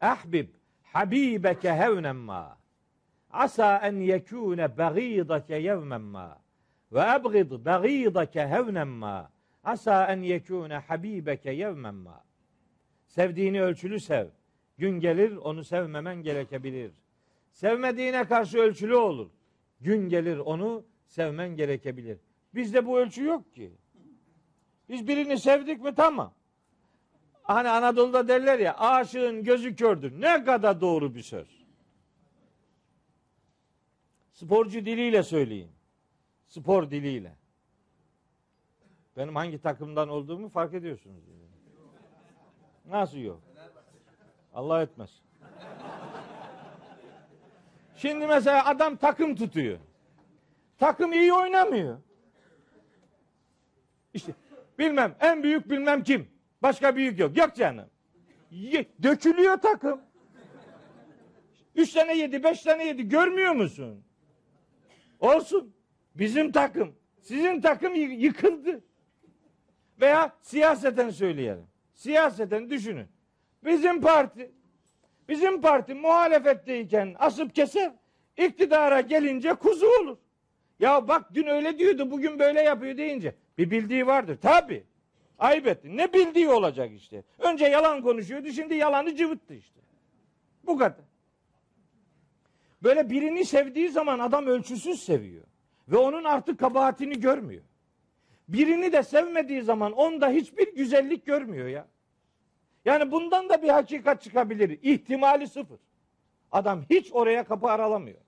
Ahbib 0.00 0.48
habibeke 0.82 1.72
hevnen 1.72 2.16
ma. 2.16 2.58
Asa 3.30 3.78
en 3.78 3.96
yekune 3.96 4.78
bagidake 4.78 5.56
yevmen 5.56 6.00
ma. 6.00 6.38
Ve 6.92 7.00
ebgid 7.00 7.50
bagidake 7.64 8.48
hevnen 8.48 8.88
ma. 8.88 9.30
Asa 9.64 10.06
en 10.06 10.22
yekune 10.22 10.76
habibeke 10.76 11.52
yevmen 11.52 11.94
ma. 11.94 12.24
Sevdiğini 13.06 13.62
ölçülü 13.62 14.00
sev. 14.00 14.26
Gün 14.78 15.00
gelir 15.00 15.36
onu 15.36 15.64
sevmemen 15.64 16.16
gerekebilir. 16.22 16.92
Sevmediğine 17.52 18.24
karşı 18.24 18.58
ölçülü 18.58 18.96
olur. 18.96 19.35
Gün 19.80 20.08
gelir 20.08 20.38
onu 20.38 20.84
sevmen 21.06 21.56
gerekebilir. 21.56 22.18
Bizde 22.54 22.86
bu 22.86 22.98
ölçü 22.98 23.24
yok 23.24 23.54
ki. 23.54 23.72
Biz 24.88 25.08
birini 25.08 25.38
sevdik 25.38 25.80
mi 25.80 25.94
tamam. 25.94 26.34
Hani 27.42 27.68
Anadolu'da 27.68 28.28
derler 28.28 28.58
ya 28.58 28.78
aşığın 28.78 29.44
gözü 29.44 29.76
kördür. 29.76 30.20
Ne 30.20 30.44
kadar 30.44 30.80
doğru 30.80 31.14
bir 31.14 31.22
söz. 31.22 31.66
Sporcu 34.32 34.86
diliyle 34.86 35.22
söyleyin. 35.22 35.70
Spor 36.46 36.90
diliyle. 36.90 37.36
Benim 39.16 39.36
hangi 39.36 39.58
takımdan 39.58 40.08
olduğumu 40.08 40.48
fark 40.48 40.74
ediyorsunuz. 40.74 41.24
Nasıl 42.86 43.18
yok? 43.18 43.42
Allah 44.54 44.82
etmez. 44.82 45.25
Şimdi 47.96 48.26
mesela 48.26 48.66
adam 48.66 48.96
takım 48.96 49.36
tutuyor. 49.36 49.78
Takım 50.78 51.12
iyi 51.12 51.32
oynamıyor. 51.32 51.98
İşte 54.14 54.32
bilmem 54.78 55.16
en 55.20 55.42
büyük 55.42 55.70
bilmem 55.70 56.02
kim. 56.02 56.28
Başka 56.62 56.96
büyük 56.96 57.18
yok. 57.18 57.36
Yok 57.36 57.54
canım. 57.56 57.86
Ye- 58.50 58.86
dökülüyor 59.02 59.56
takım. 59.56 60.00
Üç 61.74 61.92
tane 61.92 62.16
yedi, 62.18 62.42
beş 62.44 62.62
tane 62.62 62.86
yedi. 62.86 63.08
Görmüyor 63.08 63.52
musun? 63.52 64.04
Olsun. 65.20 65.74
Bizim 66.14 66.52
takım. 66.52 66.94
Sizin 67.20 67.60
takım 67.60 67.94
yı- 67.94 68.20
yıkıldı. 68.20 68.84
Veya 70.00 70.36
siyaseten 70.42 71.10
söyleyelim. 71.10 71.66
Siyaseten 71.94 72.70
düşünün. 72.70 73.06
Bizim 73.64 74.00
parti 74.00 74.52
bizim 75.28 75.60
parti 75.60 75.94
muhalefetteyken 75.94 77.16
asıp 77.18 77.54
keser. 77.54 77.92
iktidara 78.36 79.00
gelince 79.00 79.54
kuzu 79.54 79.86
olur. 79.86 80.16
Ya 80.80 81.08
bak 81.08 81.34
dün 81.34 81.46
öyle 81.46 81.78
diyordu 81.78 82.10
bugün 82.10 82.38
böyle 82.38 82.62
yapıyor 82.62 82.96
deyince 82.96 83.34
bir 83.58 83.70
bildiği 83.70 84.06
vardır. 84.06 84.38
Tabi. 84.42 84.84
Ayıp 85.38 85.66
etti. 85.66 85.96
Ne 85.96 86.12
bildiği 86.12 86.48
olacak 86.48 86.90
işte. 86.96 87.22
Önce 87.38 87.66
yalan 87.66 88.02
konuşuyordu 88.02 88.48
şimdi 88.48 88.74
yalanı 88.74 89.14
cıvıttı 89.16 89.54
işte. 89.54 89.80
Bu 90.66 90.78
kadar. 90.78 91.04
Böyle 92.82 93.10
birini 93.10 93.44
sevdiği 93.44 93.88
zaman 93.88 94.18
adam 94.18 94.46
ölçüsüz 94.46 95.02
seviyor. 95.02 95.44
Ve 95.88 95.96
onun 95.96 96.24
artık 96.24 96.58
kabahatini 96.58 97.20
görmüyor. 97.20 97.62
Birini 98.48 98.92
de 98.92 99.02
sevmediği 99.02 99.62
zaman 99.62 99.92
onda 99.92 100.28
hiçbir 100.28 100.74
güzellik 100.74 101.26
görmüyor 101.26 101.68
ya. 101.68 101.86
Yani 102.86 103.10
bundan 103.10 103.48
da 103.48 103.62
bir 103.62 103.68
hakikat 103.68 104.22
çıkabilir. 104.22 104.78
İhtimali 104.82 105.48
sıfır. 105.48 105.78
Adam 106.52 106.82
hiç 106.90 107.12
oraya 107.12 107.44
kapı 107.44 107.66
aralamıyor. 107.66 108.18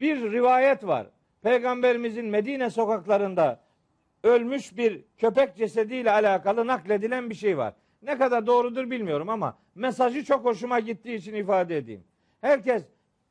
Bir 0.00 0.32
rivayet 0.32 0.86
var. 0.86 1.06
Peygamberimizin 1.42 2.24
Medine 2.24 2.70
sokaklarında 2.70 3.60
ölmüş 4.22 4.76
bir 4.76 5.04
köpek 5.18 5.56
cesediyle 5.56 6.10
alakalı 6.10 6.66
nakledilen 6.66 7.30
bir 7.30 7.34
şey 7.34 7.58
var. 7.58 7.74
Ne 8.02 8.18
kadar 8.18 8.46
doğrudur 8.46 8.90
bilmiyorum 8.90 9.28
ama 9.28 9.58
mesajı 9.74 10.24
çok 10.24 10.44
hoşuma 10.44 10.80
gittiği 10.80 11.16
için 11.16 11.34
ifade 11.34 11.76
edeyim. 11.76 12.04
Herkes 12.40 12.82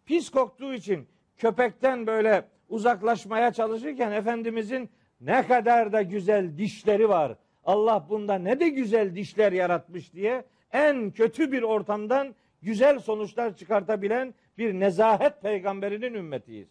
pis 0.06 0.30
koktuğu 0.30 0.74
için 0.74 1.08
köpekten 1.38 2.08
böyle 2.08 2.46
uzaklaşmaya 2.70 3.54
çalışırken 3.54 4.12
Efendimizin 4.12 4.90
ne 5.22 5.48
kadar 5.48 5.94
da 5.94 6.02
güzel 6.02 6.58
dişleri 6.58 7.10
var. 7.10 7.36
Allah 7.66 8.06
bunda 8.10 8.36
ne 8.36 8.60
de 8.60 8.70
güzel 8.70 9.16
dişler 9.16 9.52
yaratmış 9.52 10.14
diye 10.14 10.46
en 10.72 11.12
kötü 11.12 11.52
bir 11.52 11.62
ortamdan 11.62 12.36
güzel 12.62 13.00
sonuçlar 13.00 13.58
çıkartabilen 13.58 14.34
bir 14.58 14.74
nezahet 14.74 15.42
peygamberinin 15.42 16.14
ümmetiyiz. 16.14 16.70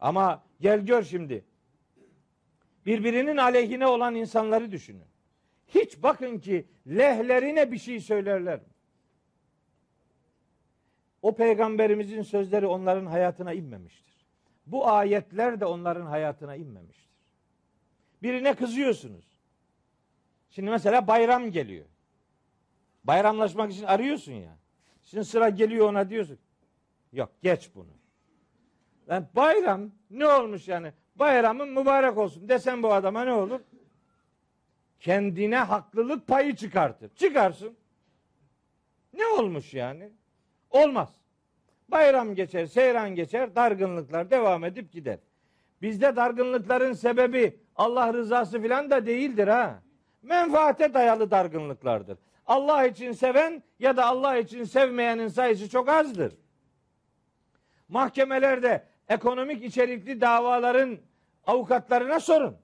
Ama 0.00 0.42
gel 0.60 0.80
gör 0.80 1.02
şimdi. 1.02 1.44
Birbirinin 2.86 3.36
aleyhine 3.36 3.86
olan 3.86 4.14
insanları 4.14 4.72
düşünün. 4.72 5.04
Hiç 5.68 6.02
bakın 6.02 6.38
ki 6.38 6.66
lehlerine 6.86 7.72
bir 7.72 7.78
şey 7.78 8.00
söylerler? 8.00 8.60
O 11.22 11.34
peygamberimizin 11.34 12.22
sözleri 12.22 12.66
onların 12.66 13.06
hayatına 13.06 13.52
inmemiştir. 13.52 14.14
Bu 14.66 14.88
ayetler 14.88 15.60
de 15.60 15.64
onların 15.64 16.06
hayatına 16.06 16.56
inmemiştir. 16.56 17.10
Birine 18.22 18.54
kızıyorsunuz. 18.54 19.29
Şimdi 20.50 20.70
mesela 20.70 21.06
bayram 21.06 21.50
geliyor. 21.50 21.86
Bayramlaşmak 23.04 23.72
için 23.72 23.84
arıyorsun 23.84 24.32
ya. 24.32 24.58
Şimdi 25.02 25.24
sıra 25.24 25.48
geliyor 25.48 25.88
ona 25.88 26.10
diyorsun. 26.10 26.38
Yok 27.12 27.30
geç 27.42 27.70
bunu. 27.74 27.90
Yani 29.08 29.26
bayram 29.36 29.90
ne 30.10 30.26
olmuş 30.26 30.68
yani? 30.68 30.92
Bayramın 31.16 31.68
mübarek 31.68 32.18
olsun 32.18 32.48
desem 32.48 32.82
bu 32.82 32.92
adama 32.92 33.24
ne 33.24 33.32
olur? 33.32 33.60
Kendine 35.00 35.58
haklılık 35.58 36.26
payı 36.26 36.56
çıkartır. 36.56 37.14
Çıkarsın. 37.14 37.76
Ne 39.14 39.26
olmuş 39.26 39.74
yani? 39.74 40.12
Olmaz. 40.70 41.08
Bayram 41.88 42.34
geçer, 42.34 42.66
seyran 42.66 43.14
geçer, 43.14 43.56
dargınlıklar 43.56 44.30
devam 44.30 44.64
edip 44.64 44.92
gider. 44.92 45.18
Bizde 45.82 46.16
dargınlıkların 46.16 46.92
sebebi 46.92 47.60
Allah 47.76 48.12
rızası 48.12 48.62
filan 48.62 48.90
da 48.90 49.06
değildir 49.06 49.48
ha. 49.48 49.82
Menfaate 50.22 50.94
dayalı 50.94 51.30
dargınlıklardır. 51.30 52.18
Allah 52.46 52.86
için 52.86 53.12
seven 53.12 53.62
ya 53.78 53.96
da 53.96 54.06
Allah 54.06 54.36
için 54.36 54.64
sevmeyenin 54.64 55.28
sayısı 55.28 55.68
çok 55.68 55.88
azdır. 55.88 56.32
Mahkemelerde 57.88 58.84
ekonomik 59.08 59.64
içerikli 59.64 60.20
davaların 60.20 60.98
avukatlarına 61.46 62.20
sorun. 62.20 62.56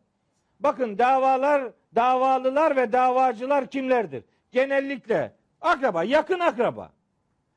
Bakın 0.60 0.98
davalar, 0.98 1.72
davalılar 1.94 2.76
ve 2.76 2.92
davacılar 2.92 3.70
kimlerdir? 3.70 4.24
Genellikle 4.52 5.32
akraba, 5.60 6.04
yakın 6.04 6.40
akraba. 6.40 6.92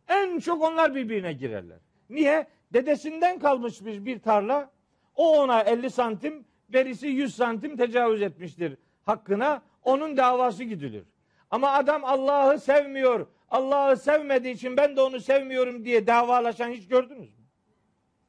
En 0.08 0.40
çok 0.40 0.64
onlar 0.64 0.96
birbirine 0.96 1.34
girerler. 1.34 1.78
Niye? 2.10 2.48
Dedesinden 2.74 3.40
kalmış 3.40 3.86
bir, 3.86 4.06
bir 4.06 4.20
tarla. 4.20 4.70
O 5.16 5.42
ona 5.42 5.62
50 5.62 5.90
santim, 5.90 6.46
verisi 6.74 7.08
100 7.08 7.36
santim 7.36 7.78
tecavüz 7.78 8.22
etmiştir 8.22 8.78
hakkına. 9.06 9.62
Onun 9.84 10.18
davası 10.18 10.64
gidilir. 10.64 11.04
Ama 11.52 11.72
adam 11.72 12.06
Allah'ı 12.06 12.60
sevmiyor. 12.60 13.28
Allah'ı 13.50 13.98
sevmediği 13.98 14.54
için 14.54 14.78
ben 14.78 14.96
de 14.96 15.02
onu 15.02 15.20
sevmiyorum 15.20 15.86
diye 15.86 16.08
davalaşan 16.08 16.70
hiç 16.70 16.88
gördünüz 16.88 17.30
mü? 17.30 17.46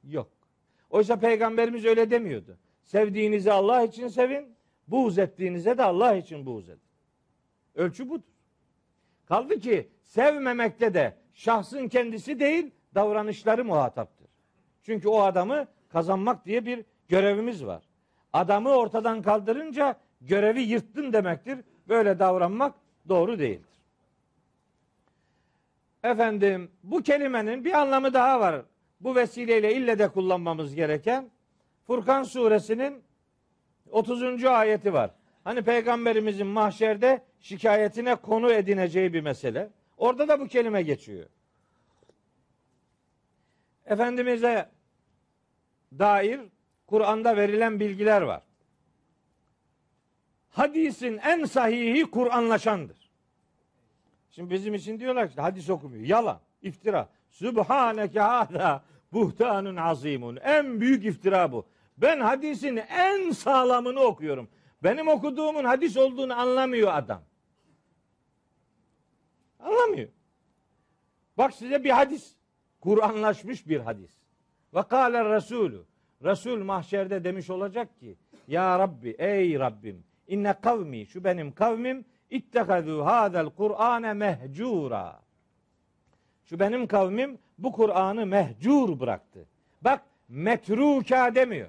Yok. 0.04 0.30
Oysa 0.90 1.16
peygamberimiz 1.16 1.84
öyle 1.84 2.10
demiyordu. 2.10 2.58
Sevdiğinizi 2.84 3.52
Allah 3.52 3.82
için 3.82 4.08
sevin, 4.08 4.54
buğz 4.88 5.18
ettiğinize 5.18 5.78
de 5.78 5.82
Allah 5.82 6.14
için 6.14 6.46
buğz 6.46 6.68
edin. 6.68 6.80
Ölçü 7.74 8.08
budur. 8.08 8.24
Kaldı 9.26 9.60
ki 9.60 9.88
sevmemekte 10.04 10.94
de 10.94 11.16
şahsın 11.34 11.88
kendisi 11.88 12.40
değil, 12.40 12.70
davranışları 12.94 13.64
muhataptır. 13.64 14.28
Çünkü 14.82 15.08
o 15.08 15.20
adamı 15.20 15.66
kazanmak 15.88 16.46
diye 16.46 16.66
bir 16.66 16.84
görevimiz 17.08 17.66
var. 17.66 17.82
Adamı 18.32 18.70
ortadan 18.70 19.22
kaldırınca 19.22 19.96
görevi 20.20 20.60
yırttın 20.60 21.12
demektir. 21.12 21.58
Böyle 21.88 22.18
davranmak 22.18 22.74
doğru 23.08 23.38
değildir. 23.38 23.70
Efendim 26.02 26.70
bu 26.82 27.02
kelimenin 27.02 27.64
bir 27.64 27.72
anlamı 27.72 28.14
daha 28.14 28.40
var. 28.40 28.62
Bu 29.00 29.16
vesileyle 29.16 29.74
ille 29.74 29.98
de 29.98 30.08
kullanmamız 30.08 30.74
gereken 30.74 31.30
Furkan 31.86 32.22
suresinin 32.22 33.02
30. 33.90 34.44
ayeti 34.44 34.92
var. 34.92 35.10
Hani 35.44 35.62
peygamberimizin 35.62 36.46
mahşerde 36.46 37.22
şikayetine 37.40 38.14
konu 38.14 38.52
edineceği 38.52 39.12
bir 39.12 39.20
mesele. 39.20 39.70
Orada 39.96 40.28
da 40.28 40.40
bu 40.40 40.46
kelime 40.46 40.82
geçiyor. 40.82 41.26
Efendimiz'e 43.86 44.68
dair 45.98 46.40
Kur'an'da 46.86 47.36
verilen 47.36 47.80
bilgiler 47.80 48.22
var. 48.22 48.42
Hadisin 50.50 51.18
en 51.18 51.44
sahihi 51.44 52.10
Kur'anlaşandır. 52.10 53.10
Şimdi 54.30 54.50
bizim 54.50 54.74
için 54.74 55.00
diyorlar 55.00 55.30
ki 55.30 55.40
hadis 55.40 55.70
okumuyor. 55.70 56.02
Yalan, 56.02 56.40
iftira. 56.62 57.08
Sübhaneke 57.30 58.20
hâzâ 58.20 58.82
buhtanun 59.12 59.76
azimun. 59.76 60.36
En 60.36 60.80
büyük 60.80 61.04
iftira 61.04 61.52
bu. 61.52 61.66
Ben 61.98 62.20
hadisin 62.20 62.76
en 62.76 63.30
sağlamını 63.30 64.00
okuyorum. 64.00 64.48
Benim 64.82 65.08
okuduğumun 65.08 65.64
hadis 65.64 65.96
olduğunu 65.96 66.40
anlamıyor 66.40 66.94
adam. 66.94 67.22
Anlamıyor. 69.60 70.08
Bak 71.38 71.54
size 71.54 71.84
bir 71.84 71.90
hadis. 71.90 72.34
Kur'anlaşmış 72.80 73.68
bir 73.68 73.80
hadis. 73.80 74.10
Ve 74.74 74.82
kâle 74.82 75.34
Resulü. 75.34 75.84
Resul 76.22 76.64
mahşerde 76.64 77.24
demiş 77.24 77.50
olacak 77.50 78.00
ki 78.00 78.16
Ya 78.48 78.78
Rabbi 78.78 79.16
ey 79.18 79.58
Rabbim 79.58 80.04
inne 80.30 80.54
kavmi 80.62 81.06
şu 81.06 81.24
benim 81.24 81.52
kavmim 81.52 82.04
ittekazû 82.30 83.02
hâzel 83.02 83.46
Kur'ane 83.50 84.12
mehcura. 84.12 85.20
Şu 86.46 86.60
benim 86.60 86.86
kavmim 86.86 87.38
bu 87.58 87.72
Kur'an'ı 87.72 88.26
mehcur 88.26 89.00
bıraktı. 89.00 89.46
Bak 89.82 90.00
metruka 90.28 91.34
demiyor. 91.34 91.68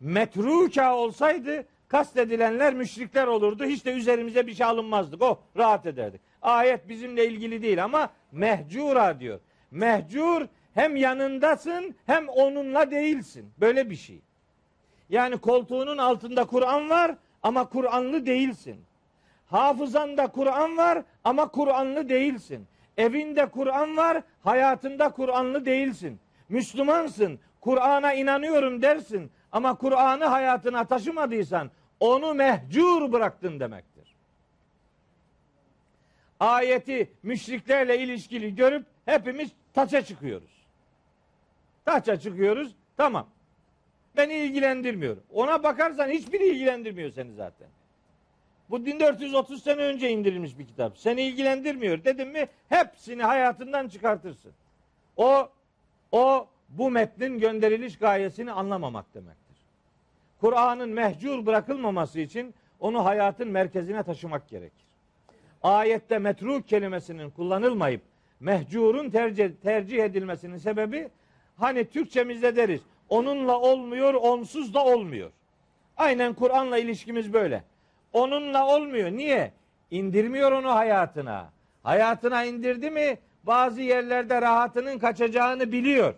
Metruka 0.00 0.96
olsaydı 0.96 1.64
kastedilenler 1.88 2.74
müşrikler 2.74 3.26
olurdu. 3.26 3.64
Hiç 3.64 3.84
de 3.84 3.92
üzerimize 3.92 4.46
bir 4.46 4.54
şey 4.54 4.66
alınmazdık. 4.66 5.22
Oh 5.22 5.38
rahat 5.56 5.86
ederdik. 5.86 6.20
Ayet 6.42 6.88
bizimle 6.88 7.26
ilgili 7.26 7.62
değil 7.62 7.84
ama 7.84 8.10
mehcura 8.32 9.20
diyor. 9.20 9.40
Mehcur 9.70 10.46
hem 10.74 10.96
yanındasın 10.96 11.94
hem 12.06 12.28
onunla 12.28 12.90
değilsin. 12.90 13.52
Böyle 13.60 13.90
bir 13.90 13.96
şey. 13.96 14.20
Yani 15.08 15.38
koltuğunun 15.38 15.98
altında 15.98 16.44
Kur'an 16.44 16.90
var 16.90 17.16
ama 17.46 17.68
Kur'anlı 17.68 18.26
değilsin. 18.26 18.84
Hafızanda 19.46 20.26
Kur'an 20.26 20.76
var 20.76 21.02
ama 21.24 21.48
Kur'anlı 21.48 22.08
değilsin. 22.08 22.66
Evinde 22.96 23.46
Kur'an 23.46 23.96
var, 23.96 24.22
hayatında 24.44 25.08
Kur'anlı 25.08 25.66
değilsin. 25.66 26.20
Müslümansın, 26.48 27.38
Kur'an'a 27.60 28.12
inanıyorum 28.12 28.82
dersin 28.82 29.30
ama 29.52 29.74
Kur'an'ı 29.74 30.24
hayatına 30.24 30.84
taşımadıysan 30.84 31.70
onu 32.00 32.34
mehcur 32.34 33.12
bıraktın 33.12 33.60
demektir. 33.60 34.16
Ayeti 36.40 37.12
müşriklerle 37.22 37.98
ilişkili 37.98 38.54
görüp 38.54 38.86
hepimiz 39.04 39.50
taça 39.74 40.02
çıkıyoruz. 40.02 40.66
Taça 41.84 42.20
çıkıyoruz, 42.20 42.74
tamam. 42.96 43.26
Beni 44.16 44.34
ilgilendirmiyor. 44.34 45.16
Ona 45.32 45.62
bakarsan 45.62 46.08
hiçbiri 46.08 46.48
ilgilendirmiyor 46.48 47.10
seni 47.10 47.32
zaten. 47.32 47.68
Bu 48.70 48.86
1430 48.86 49.62
sene 49.62 49.82
önce 49.82 50.10
indirilmiş 50.10 50.58
bir 50.58 50.66
kitap. 50.66 50.98
Seni 50.98 51.22
ilgilendirmiyor 51.22 52.04
dedim 52.04 52.30
mi 52.30 52.48
hepsini 52.68 53.22
hayatından 53.22 53.88
çıkartırsın. 53.88 54.52
O 55.16 55.48
o 56.12 56.48
bu 56.68 56.90
metnin 56.90 57.38
gönderiliş 57.38 57.98
gayesini 57.98 58.52
anlamamak 58.52 59.14
demektir. 59.14 59.56
Kur'an'ın 60.40 60.88
mehcur 60.88 61.46
bırakılmaması 61.46 62.20
için 62.20 62.54
onu 62.80 63.04
hayatın 63.04 63.48
merkezine 63.48 64.02
taşımak 64.02 64.48
gerekir. 64.48 64.86
Ayette 65.62 66.18
metruk 66.18 66.68
kelimesinin 66.68 67.30
kullanılmayıp 67.30 68.02
mehcurun 68.40 69.10
tercih, 69.10 69.50
tercih 69.62 70.04
edilmesinin 70.04 70.58
sebebi 70.58 71.08
hani 71.56 71.84
Türkçemizde 71.84 72.56
deriz 72.56 72.80
onunla 73.08 73.60
olmuyor 73.60 74.14
onsuz 74.14 74.74
da 74.74 74.84
olmuyor. 74.84 75.30
Aynen 75.96 76.34
Kur'an'la 76.34 76.78
ilişkimiz 76.78 77.32
böyle. 77.32 77.64
Onunla 78.12 78.66
olmuyor. 78.66 79.10
Niye? 79.10 79.52
İndirmiyor 79.90 80.52
onu 80.52 80.74
hayatına. 80.74 81.50
Hayatına 81.82 82.44
indirdi 82.44 82.90
mi 82.90 83.18
bazı 83.44 83.82
yerlerde 83.82 84.42
rahatının 84.42 84.98
kaçacağını 84.98 85.72
biliyor. 85.72 86.14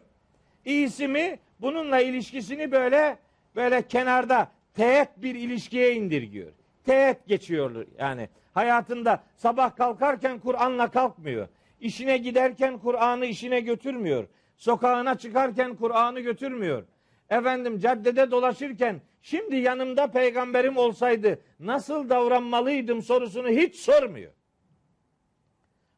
İyisi 0.64 1.08
mi 1.08 1.38
bununla 1.60 2.00
ilişkisini 2.00 2.72
böyle 2.72 3.18
böyle 3.56 3.82
kenarda 3.82 4.48
teğet 4.74 5.08
bir 5.16 5.34
ilişkiye 5.34 5.94
indirgiyor. 5.94 6.52
Teğet 6.86 7.26
geçiyor 7.26 7.86
yani. 7.98 8.28
Hayatında 8.54 9.22
sabah 9.36 9.76
kalkarken 9.76 10.38
Kur'an'la 10.38 10.90
kalkmıyor. 10.90 11.48
İşine 11.80 12.16
giderken 12.16 12.78
Kur'an'ı 12.78 13.26
işine 13.26 13.60
götürmüyor. 13.60 14.26
Sokağına 14.58 15.18
çıkarken 15.18 15.76
Kur'an'ı 15.76 16.20
götürmüyor. 16.20 16.84
Efendim 17.30 17.78
caddede 17.78 18.30
dolaşırken 18.30 19.00
şimdi 19.22 19.56
yanımda 19.56 20.06
peygamberim 20.10 20.76
olsaydı 20.76 21.38
nasıl 21.60 22.08
davranmalıydım 22.08 23.02
sorusunu 23.02 23.48
hiç 23.48 23.76
sormuyor. 23.76 24.32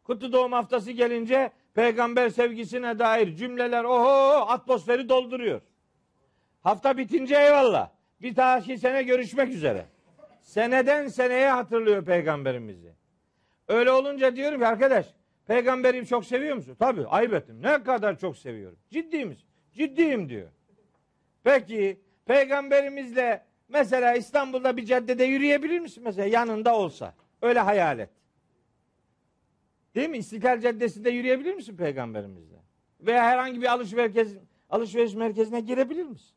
Kutlu 0.05 0.33
doğum 0.33 0.53
haftası 0.53 0.91
gelince 0.91 1.53
peygamber 1.75 2.29
sevgisine 2.29 2.99
dair 2.99 3.37
cümleler 3.37 3.85
oho 3.85 4.47
atmosferi 4.49 5.09
dolduruyor. 5.09 5.61
Hafta 6.61 6.99
bitince 6.99 7.35
eyvallah. 7.35 7.91
Bir 8.23 8.37
dahaki 8.37 8.79
sene 8.79 9.03
görüşmek 9.03 9.49
üzere. 9.49 9.87
Seneden 10.41 11.09
seneye 11.09 11.51
hatırlıyor 11.51 12.05
peygamberimizi. 12.05 12.95
Öyle 13.69 13.91
olunca 13.91 14.37
diyorum 14.37 14.61
ki 14.61 14.67
arkadaş 14.67 15.07
peygamberimi 15.51 16.07
çok 16.07 16.27
seviyor 16.27 16.57
musun? 16.57 16.77
Tabii 16.79 17.07
ayıp 17.07 17.35
ettim. 17.35 17.63
Ne 17.63 17.83
kadar 17.83 18.19
çok 18.19 18.37
seviyorum. 18.37 18.79
Ciddi 18.91 19.25
misin? 19.25 19.49
Ciddiyim 19.73 20.29
diyor. 20.29 20.49
Peki 21.45 22.01
peygamberimizle 22.27 23.47
mesela 23.69 24.15
İstanbul'da 24.15 24.77
bir 24.77 24.87
caddede 24.87 25.25
yürüyebilir 25.25 25.81
misin 25.81 26.05
mesela 26.05 26.29
yanında 26.29 26.77
olsa? 26.77 27.15
Öyle 27.43 27.61
hayal 27.61 27.99
et. 27.99 28.11
Değil 29.95 30.09
mi? 30.09 30.19
İstiklal 30.19 30.61
Caddesi'nde 30.61 31.11
yürüyebilir 31.11 31.55
misin 31.55 31.77
peygamberimizle? 31.77 32.57
Veya 33.01 33.25
herhangi 33.25 33.61
bir 33.63 33.73
alışveriş, 33.73 34.29
alışveriş 34.71 35.15
merkezine 35.15 35.61
girebilir 35.61 36.05
misin? 36.05 36.37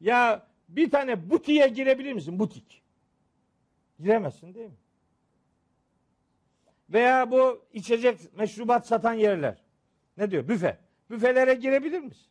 Ya 0.00 0.46
bir 0.68 0.90
tane 0.90 1.30
butiğe 1.30 1.68
girebilir 1.68 2.12
misin? 2.12 2.38
Butik. 2.38 2.82
Giremezsin 4.00 4.54
değil 4.54 4.70
mi? 4.70 4.83
Veya 6.90 7.30
bu 7.30 7.64
içecek, 7.72 8.36
meşrubat 8.36 8.86
satan 8.86 9.12
yerler. 9.12 9.58
Ne 10.16 10.30
diyor? 10.30 10.48
Büfe. 10.48 10.78
Büfelere 11.10 11.54
girebilir 11.54 12.00
misin? 12.00 12.26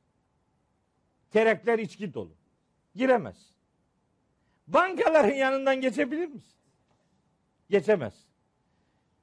Terekler 1.32 1.80
içki 1.80 2.14
dolu. 2.14 2.36
Giremez. 2.96 3.54
Bankaların 4.68 5.36
yanından 5.36 5.82
geçebilir 5.82 6.28
misin? 6.28 6.54
Geçemez. 7.70 8.14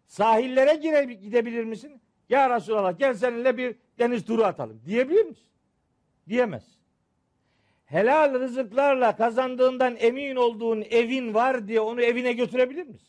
Sahillere 0.07 0.75
gire, 0.75 1.05
gidebilir 1.05 1.65
misin? 1.65 2.01
Ya 2.29 2.57
Resulallah 2.57 2.99
gel 2.99 3.15
seninle 3.15 3.57
bir 3.57 3.77
deniz 3.99 4.25
turu 4.25 4.45
atalım. 4.45 4.83
Diyebilir 4.87 5.25
misin? 5.25 5.47
Diyemez. 6.29 6.65
Helal 7.85 8.41
rızıklarla 8.41 9.17
kazandığından 9.17 9.97
emin 9.97 10.37
olduğun 10.37 10.83
evin 10.91 11.35
var 11.35 11.69
diye 11.69 11.81
onu 11.81 12.03
evine 12.03 12.33
götürebilir 12.33 12.87
misin? 12.87 13.09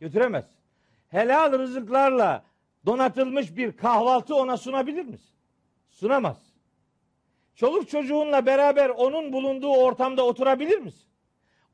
Götüremez. 0.00 0.59
Helal 1.10 1.58
rızıklarla 1.58 2.44
donatılmış 2.86 3.56
bir 3.56 3.76
kahvaltı 3.76 4.34
ona 4.34 4.56
sunabilir 4.56 5.04
misin? 5.04 5.34
Sunamaz. 5.90 6.50
Çoluk 7.54 7.88
çocuğunla 7.88 8.46
beraber 8.46 8.88
onun 8.88 9.32
bulunduğu 9.32 9.72
ortamda 9.72 10.26
oturabilir 10.26 10.78
misin? 10.78 11.08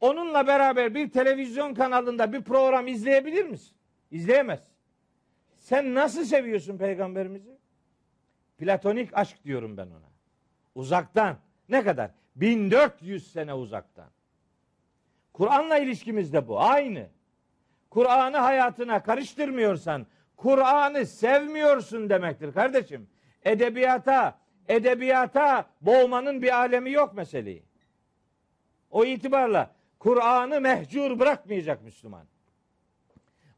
Onunla 0.01 0.47
beraber 0.47 0.95
bir 0.95 1.11
televizyon 1.11 1.75
kanalında 1.75 2.33
bir 2.33 2.43
program 2.43 2.87
izleyebilir 2.87 3.45
misin? 3.45 3.77
İzleyemez. 4.11 4.61
Sen 5.57 5.95
nasıl 5.95 6.25
seviyorsun 6.25 6.79
peygamberimizi? 6.79 7.59
Platonik 8.59 9.17
aşk 9.17 9.45
diyorum 9.45 9.77
ben 9.77 9.87
ona. 9.87 10.11
Uzaktan. 10.75 11.37
Ne 11.69 11.85
kadar? 11.85 12.11
1400 12.37 13.33
sene 13.33 13.55
uzaktan. 13.55 14.09
Kur'an'la 15.33 15.79
ilişkimiz 15.79 16.33
de 16.33 16.49
bu. 16.49 16.61
Aynı. 16.61 17.07
Kur'an'ı 17.91 18.37
hayatına 18.37 19.03
karıştırmıyorsan 19.03 20.07
Kur'an'ı 20.37 21.07
sevmiyorsun 21.07 22.11
demektir 22.11 22.53
kardeşim. 22.53 23.09
Edebiyata, 23.45 24.39
edebiyata 24.69 25.67
boğmanın 25.81 26.43
bir 26.43 26.57
alemi 26.59 26.91
yok 26.91 27.15
meseleyi. 27.15 27.63
O 28.91 29.05
itibarla 29.05 29.71
Kur'an'ı 29.99 30.61
mehcur 30.61 31.19
bırakmayacak 31.19 31.83
Müslüman. 31.83 32.27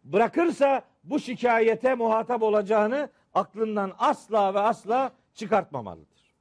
Bırakırsa 0.05 0.83
bu 1.05 1.19
şikayete 1.19 1.95
muhatap 1.95 2.43
olacağını 2.43 3.11
aklından 3.35 3.95
asla 3.99 4.55
ve 4.55 4.59
asla 4.59 5.13
çıkartmamalıdır. 5.35 6.35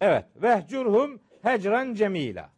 Evet, 0.00 0.24
vehcurhum 0.36 1.20
hecran 1.42 1.94
cemila. 1.94 2.50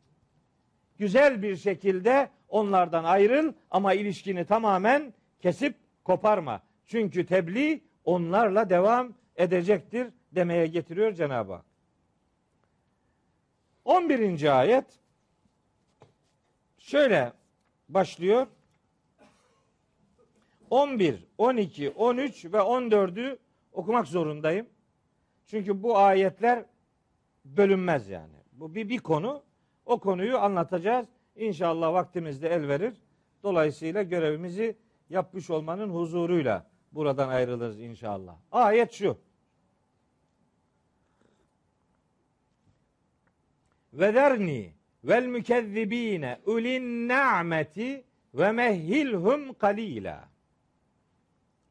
Güzel 0.98 1.42
bir 1.42 1.56
şekilde 1.56 2.30
onlardan 2.48 3.04
ayrıl 3.04 3.52
ama 3.70 3.94
ilişkini 3.94 4.44
tamamen 4.44 5.14
kesip 5.40 5.76
koparma. 6.04 6.62
Çünkü 6.86 7.26
tebliğ 7.26 7.80
onlarla 8.04 8.70
devam 8.70 9.14
edecektir 9.36 10.08
demeye 10.32 10.66
getiriyor 10.66 11.12
Cenab-ı 11.12 11.52
Hak. 11.52 11.64
11. 13.84 14.58
ayet 14.58 14.84
şöyle 16.78 17.32
başlıyor. 17.88 18.46
11, 20.70 21.24
12, 21.38 21.90
13 21.90 22.44
ve 22.44 22.56
14'ü 22.56 23.38
okumak 23.72 24.06
zorundayım. 24.06 24.66
Çünkü 25.46 25.82
bu 25.82 25.98
ayetler 25.98 26.64
bölünmez 27.44 28.08
yani. 28.08 28.34
Bu 28.52 28.74
bir, 28.74 28.88
bir 28.88 28.98
konu. 28.98 29.42
O 29.86 29.98
konuyu 30.00 30.38
anlatacağız. 30.38 31.06
İnşallah 31.38 31.92
vaktimiz 31.92 32.42
de 32.42 32.48
el 32.48 32.68
verir. 32.68 32.94
Dolayısıyla 33.42 34.02
görevimizi 34.02 34.76
yapmış 35.10 35.50
olmanın 35.50 35.90
huzuruyla 35.90 36.66
buradan 36.92 37.28
ayrılırız 37.28 37.80
inşallah. 37.80 38.36
Ayet 38.52 38.92
şu. 38.92 39.18
Ve 43.92 44.14
derni 44.14 44.72
vel 45.04 45.26
mükezzibine 45.26 46.38
ulin 46.46 47.08
na'meti 47.08 48.04
ve 48.34 48.52
mehhilhum 48.52 49.54
kalila. 49.54 50.28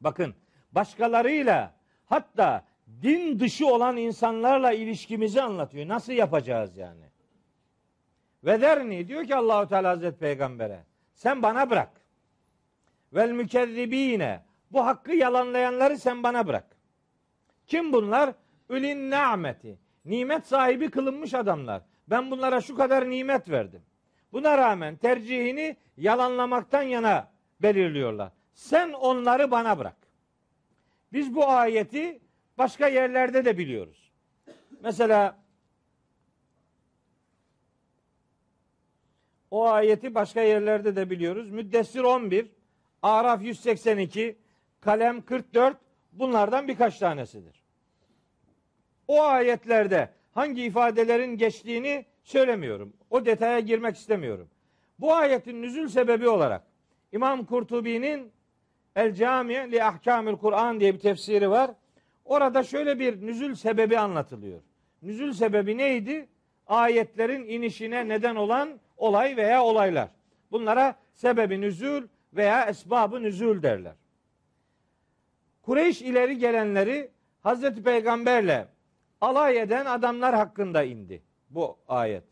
Bakın 0.02 0.36
başkalarıyla 0.72 1.76
hatta 2.06 2.66
din 3.02 3.40
dışı 3.40 3.68
olan 3.68 3.98
insanlarla 3.98 4.72
ilişkimizi 4.72 5.42
anlatıyor. 5.42 5.88
Nasıl 5.88 6.14
yapacağız 6.14 6.78
yani? 6.78 7.04
Ve 8.48 8.62
derni 8.62 9.08
diyor 9.08 9.26
ki 9.26 9.36
Allahu 9.36 9.68
Teala 9.68 9.90
Hazreti 9.90 10.20
Peygamber'e 10.20 10.84
sen 11.14 11.44
bana 11.44 11.70
bırak. 11.70 11.92
Vel 13.14 13.32
mükezzibine 13.32 14.44
bu 14.72 14.86
hakkı 14.86 15.14
yalanlayanları 15.14 15.98
sen 15.98 16.24
bana 16.24 16.48
bırak. 16.48 16.66
Kim 17.66 17.94
bunlar? 17.94 18.34
Ülin 18.70 19.12
nimeti. 19.12 19.78
Nimet 20.06 20.46
sahibi 20.46 20.90
kılınmış 20.90 21.34
adamlar. 21.34 21.82
Ben 22.08 22.32
bunlara 22.32 22.62
şu 22.62 22.76
kadar 22.76 23.10
nimet 23.10 23.50
verdim. 23.50 23.82
Buna 24.34 24.58
rağmen 24.58 24.96
tercihini 24.96 25.78
yalanlamaktan 25.98 26.82
yana 26.82 27.32
belirliyorlar. 27.62 28.32
Sen 28.54 28.94
onları 28.94 29.52
bana 29.52 29.80
bırak. 29.80 29.98
Biz 31.14 31.36
bu 31.36 31.48
ayeti 31.50 32.20
başka 32.58 32.88
yerlerde 32.88 33.46
de 33.46 33.58
biliyoruz. 33.58 34.12
Mesela 34.84 35.38
o 39.52 39.68
ayeti 39.68 40.16
başka 40.16 40.42
yerlerde 40.42 40.96
de 40.96 41.10
biliyoruz. 41.10 41.50
Müddessir 41.50 42.00
11, 42.00 42.52
Araf 43.02 43.42
182, 43.44 44.38
Kalem 44.82 45.22
44 45.22 45.78
bunlardan 46.12 46.68
birkaç 46.68 47.00
tanesidir. 47.00 47.64
O 49.08 49.24
ayetlerde 49.24 50.10
hangi 50.32 50.64
ifadelerin 50.64 51.38
geçtiğini 51.38 52.06
söylemiyorum. 52.24 52.94
O 53.10 53.26
detaya 53.26 53.60
girmek 53.60 53.96
istemiyorum. 53.96 54.50
Bu 55.00 55.14
ayetin 55.14 55.62
nüzül 55.62 55.88
sebebi 55.88 56.30
olarak 56.30 56.64
İmam 57.12 57.46
Kurtubi'nin 57.46 58.32
El 58.96 59.14
Cami 59.14 59.72
li 59.72 59.84
Ahkamil 59.84 60.36
Kur'an 60.36 60.80
diye 60.80 60.94
bir 60.94 61.00
tefsiri 61.00 61.50
var. 61.50 61.72
Orada 62.26 62.64
şöyle 62.64 63.00
bir 63.00 63.22
nüzül 63.22 63.56
sebebi 63.56 64.00
anlatılıyor. 64.00 64.62
Nüzül 65.02 65.34
sebebi 65.34 65.78
neydi? 65.78 66.28
Ayetlerin 66.68 67.44
inişine 67.44 68.08
neden 68.08 68.36
olan 68.36 68.80
olay 68.98 69.38
veya 69.38 69.64
olaylar. 69.64 70.10
Bunlara 70.52 70.96
sebebi 71.14 71.62
nüzül 71.62 72.08
veya 72.34 72.66
esbabı 72.66 73.24
nüzül 73.24 73.64
derler. 73.64 73.94
Kureyş 75.62 76.02
ileri 76.02 76.38
gelenleri 76.38 77.12
Hazreti 77.42 77.84
Peygamberle 77.84 78.68
alay 79.22 79.60
eden 79.60 79.86
adamlar 79.86 80.36
hakkında 80.36 80.84
indi 80.84 81.22
bu 81.50 81.78
ayet. 81.88 82.24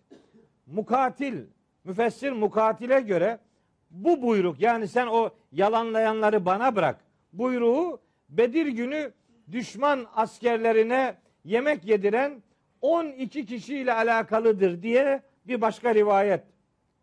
Mukatil, 0.66 1.44
müfessir 1.84 2.32
mukatile 2.32 3.02
göre 3.02 3.40
bu 3.92 4.22
buyruk 4.22 4.60
yani 4.60 4.88
sen 4.88 5.08
o 5.08 5.30
yalanlayanları 5.52 6.46
bana 6.46 6.76
bırak 6.76 7.00
buyruğu 7.34 8.00
Bedir 8.30 8.66
günü 8.66 9.14
düşman 9.52 10.06
askerlerine 10.16 11.16
yemek 11.44 11.86
yediren 11.86 12.44
12 12.82 13.46
kişiyle 13.46 13.94
alakalıdır 13.94 14.82
diye 14.82 15.22
bir 15.48 15.62
başka 15.62 15.96
rivayet 15.96 16.44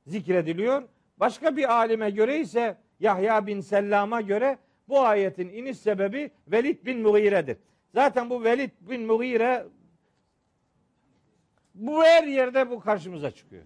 zikrediliyor. 0.07 0.83
Başka 1.17 1.57
bir 1.57 1.73
alime 1.73 2.11
göre 2.11 2.41
ise 2.41 2.77
Yahya 3.01 3.47
bin 3.47 3.61
Sellam'a 3.61 4.21
göre 4.21 4.59
bu 4.89 5.01
ayetin 5.01 5.49
iniş 5.49 5.79
sebebi 5.79 6.31
Velid 6.49 6.87
bin 6.87 7.01
Mughire'dir. 7.01 7.57
Zaten 7.95 8.31
bu 8.31 8.45
Velid 8.45 8.71
bin 8.81 9.07
Mughire 9.07 9.67
bu 11.75 12.05
her 12.05 12.25
yerde 12.25 12.71
bu 12.71 12.81
karşımıza 12.81 13.31
çıkıyor. 13.31 13.63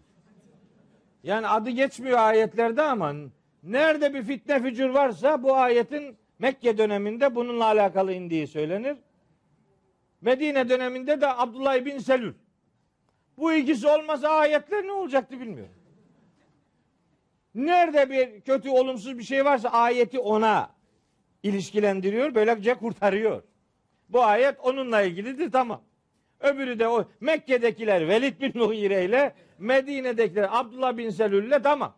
Yani 1.22 1.49
adı 1.49 1.70
geçmiyor 1.70 2.18
ayetlerde 2.18 2.82
ama 2.82 3.14
nerede 3.62 4.14
bir 4.14 4.22
fitne 4.22 4.62
fücur 4.62 4.89
varsa 4.89 5.43
bu 5.43 5.57
ayetin 5.57 6.16
Mekke 6.39 6.78
döneminde 6.78 7.34
bununla 7.34 7.64
alakalı 7.64 8.12
indiği 8.12 8.47
söylenir. 8.47 8.97
Medine 10.20 10.68
döneminde 10.68 11.20
de 11.20 11.26
Abdullah 11.28 11.84
bin 11.84 11.99
Selül. 11.99 12.34
Bu 13.39 13.53
ikisi 13.53 13.89
olmasa 13.89 14.28
ayetler 14.28 14.87
ne 14.87 14.93
olacaktı 14.93 15.41
bilmiyorum. 15.41 15.76
Nerede 17.57 18.11
bir 18.11 18.40
kötü 18.40 18.70
olumsuz 18.70 19.18
bir 19.18 19.22
şey 19.22 19.44
varsa 19.44 19.68
ayeti 19.68 20.18
ona 20.18 20.70
ilişkilendiriyor. 21.42 22.34
Böylece 22.34 22.74
kurtarıyor. 22.74 23.42
Bu 24.09 24.22
ayet 24.22 24.61
onunla 24.61 25.02
ilgilidir 25.02 25.52
tamam. 25.52 25.82
Öbürü 26.40 26.78
de 26.78 26.88
o 26.88 27.04
Mekke'dekiler 27.20 28.09
Velid 28.09 28.40
bin 28.40 28.62
Mughire 28.62 29.04
ile 29.04 29.34
Medine'dekiler 29.59 30.48
Abdullah 30.50 30.96
bin 30.96 31.11
Selül 31.11 31.46
ile 31.46 31.62
tamam. 31.62 31.96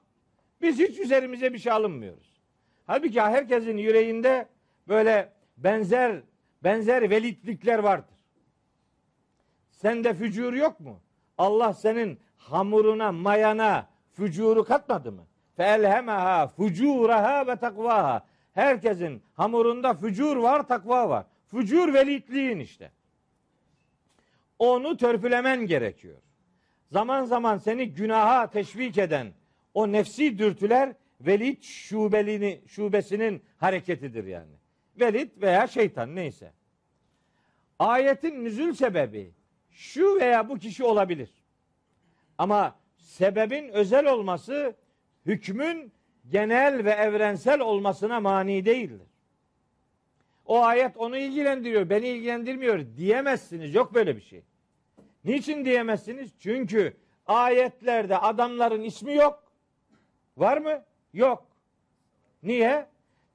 Biz 0.62 0.78
hiç 0.78 0.98
üzerimize 0.98 1.52
bir 1.52 1.58
şey 1.58 1.72
alınmıyoruz. 1.72 2.40
Halbuki 2.86 3.20
herkesin 3.20 3.76
yüreğinde 3.76 4.48
böyle 4.88 5.32
benzer 5.56 6.22
benzer 6.64 7.10
velitlikler 7.10 7.78
vardır. 7.78 8.14
Sende 9.70 10.14
fücur 10.14 10.52
yok 10.52 10.80
mu? 10.80 11.00
Allah 11.38 11.74
senin 11.74 12.20
hamuruna, 12.36 13.12
mayana 13.12 13.88
fücuru 14.12 14.64
katmadı 14.64 15.12
mı? 15.12 15.26
Felhemeha 15.58 16.48
fucuraha 16.48 17.46
ve 17.46 17.56
takvaha. 17.56 18.26
Herkesin 18.54 19.22
hamurunda 19.34 19.94
fücur 19.94 20.36
var, 20.36 20.68
takva 20.68 21.08
var. 21.08 21.26
Fücur 21.46 21.94
velitliğin 21.94 22.58
işte. 22.58 22.90
Onu 24.58 24.96
törpülemen 24.96 25.66
gerekiyor. 25.66 26.18
Zaman 26.92 27.24
zaman 27.24 27.58
seni 27.58 27.94
günaha 27.94 28.50
teşvik 28.50 28.98
eden 28.98 29.32
o 29.74 29.92
nefsi 29.92 30.38
dürtüler 30.38 30.92
velit 31.20 31.64
şubelini, 31.64 32.60
şubesinin 32.66 33.42
hareketidir 33.56 34.24
yani. 34.24 34.54
Velit 35.00 35.42
veya 35.42 35.66
şeytan 35.66 36.16
neyse. 36.16 36.52
Ayetin 37.78 38.44
nüzül 38.44 38.74
sebebi 38.74 39.30
şu 39.70 40.20
veya 40.20 40.48
bu 40.48 40.58
kişi 40.58 40.84
olabilir. 40.84 41.30
Ama 42.38 42.74
sebebin 42.98 43.68
özel 43.68 44.12
olması 44.12 44.76
hükmün 45.28 45.92
genel 46.28 46.84
ve 46.84 46.90
evrensel 46.90 47.60
olmasına 47.60 48.20
mani 48.20 48.64
değildir. 48.64 49.06
O 50.46 50.62
ayet 50.62 50.96
onu 50.96 51.16
ilgilendiriyor, 51.16 51.90
beni 51.90 52.08
ilgilendirmiyor 52.08 52.86
diyemezsiniz. 52.96 53.74
Yok 53.74 53.94
böyle 53.94 54.16
bir 54.16 54.20
şey. 54.20 54.42
Niçin 55.24 55.64
diyemezsiniz? 55.64 56.30
Çünkü 56.38 56.96
ayetlerde 57.26 58.18
adamların 58.18 58.82
ismi 58.82 59.14
yok. 59.14 59.52
Var 60.36 60.58
mı? 60.58 60.84
Yok. 61.12 61.46
Niye? 62.42 62.86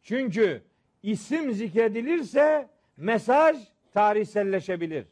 Çünkü 0.03 0.61
isim 1.03 1.53
zikredilirse 1.53 2.67
mesaj 2.97 3.57
tarihselleşebilir. 3.93 5.05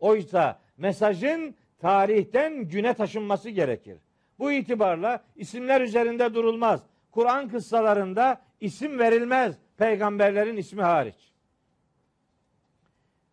Oysa 0.00 0.60
mesajın 0.76 1.54
tarihten 1.78 2.68
güne 2.68 2.94
taşınması 2.94 3.50
gerekir. 3.50 3.98
Bu 4.38 4.52
itibarla 4.52 5.24
isimler 5.36 5.80
üzerinde 5.80 6.34
durulmaz. 6.34 6.82
Kur'an 7.10 7.48
kıssalarında 7.48 8.40
isim 8.60 8.98
verilmez 8.98 9.56
peygamberlerin 9.76 10.56
ismi 10.56 10.82
hariç. 10.82 11.32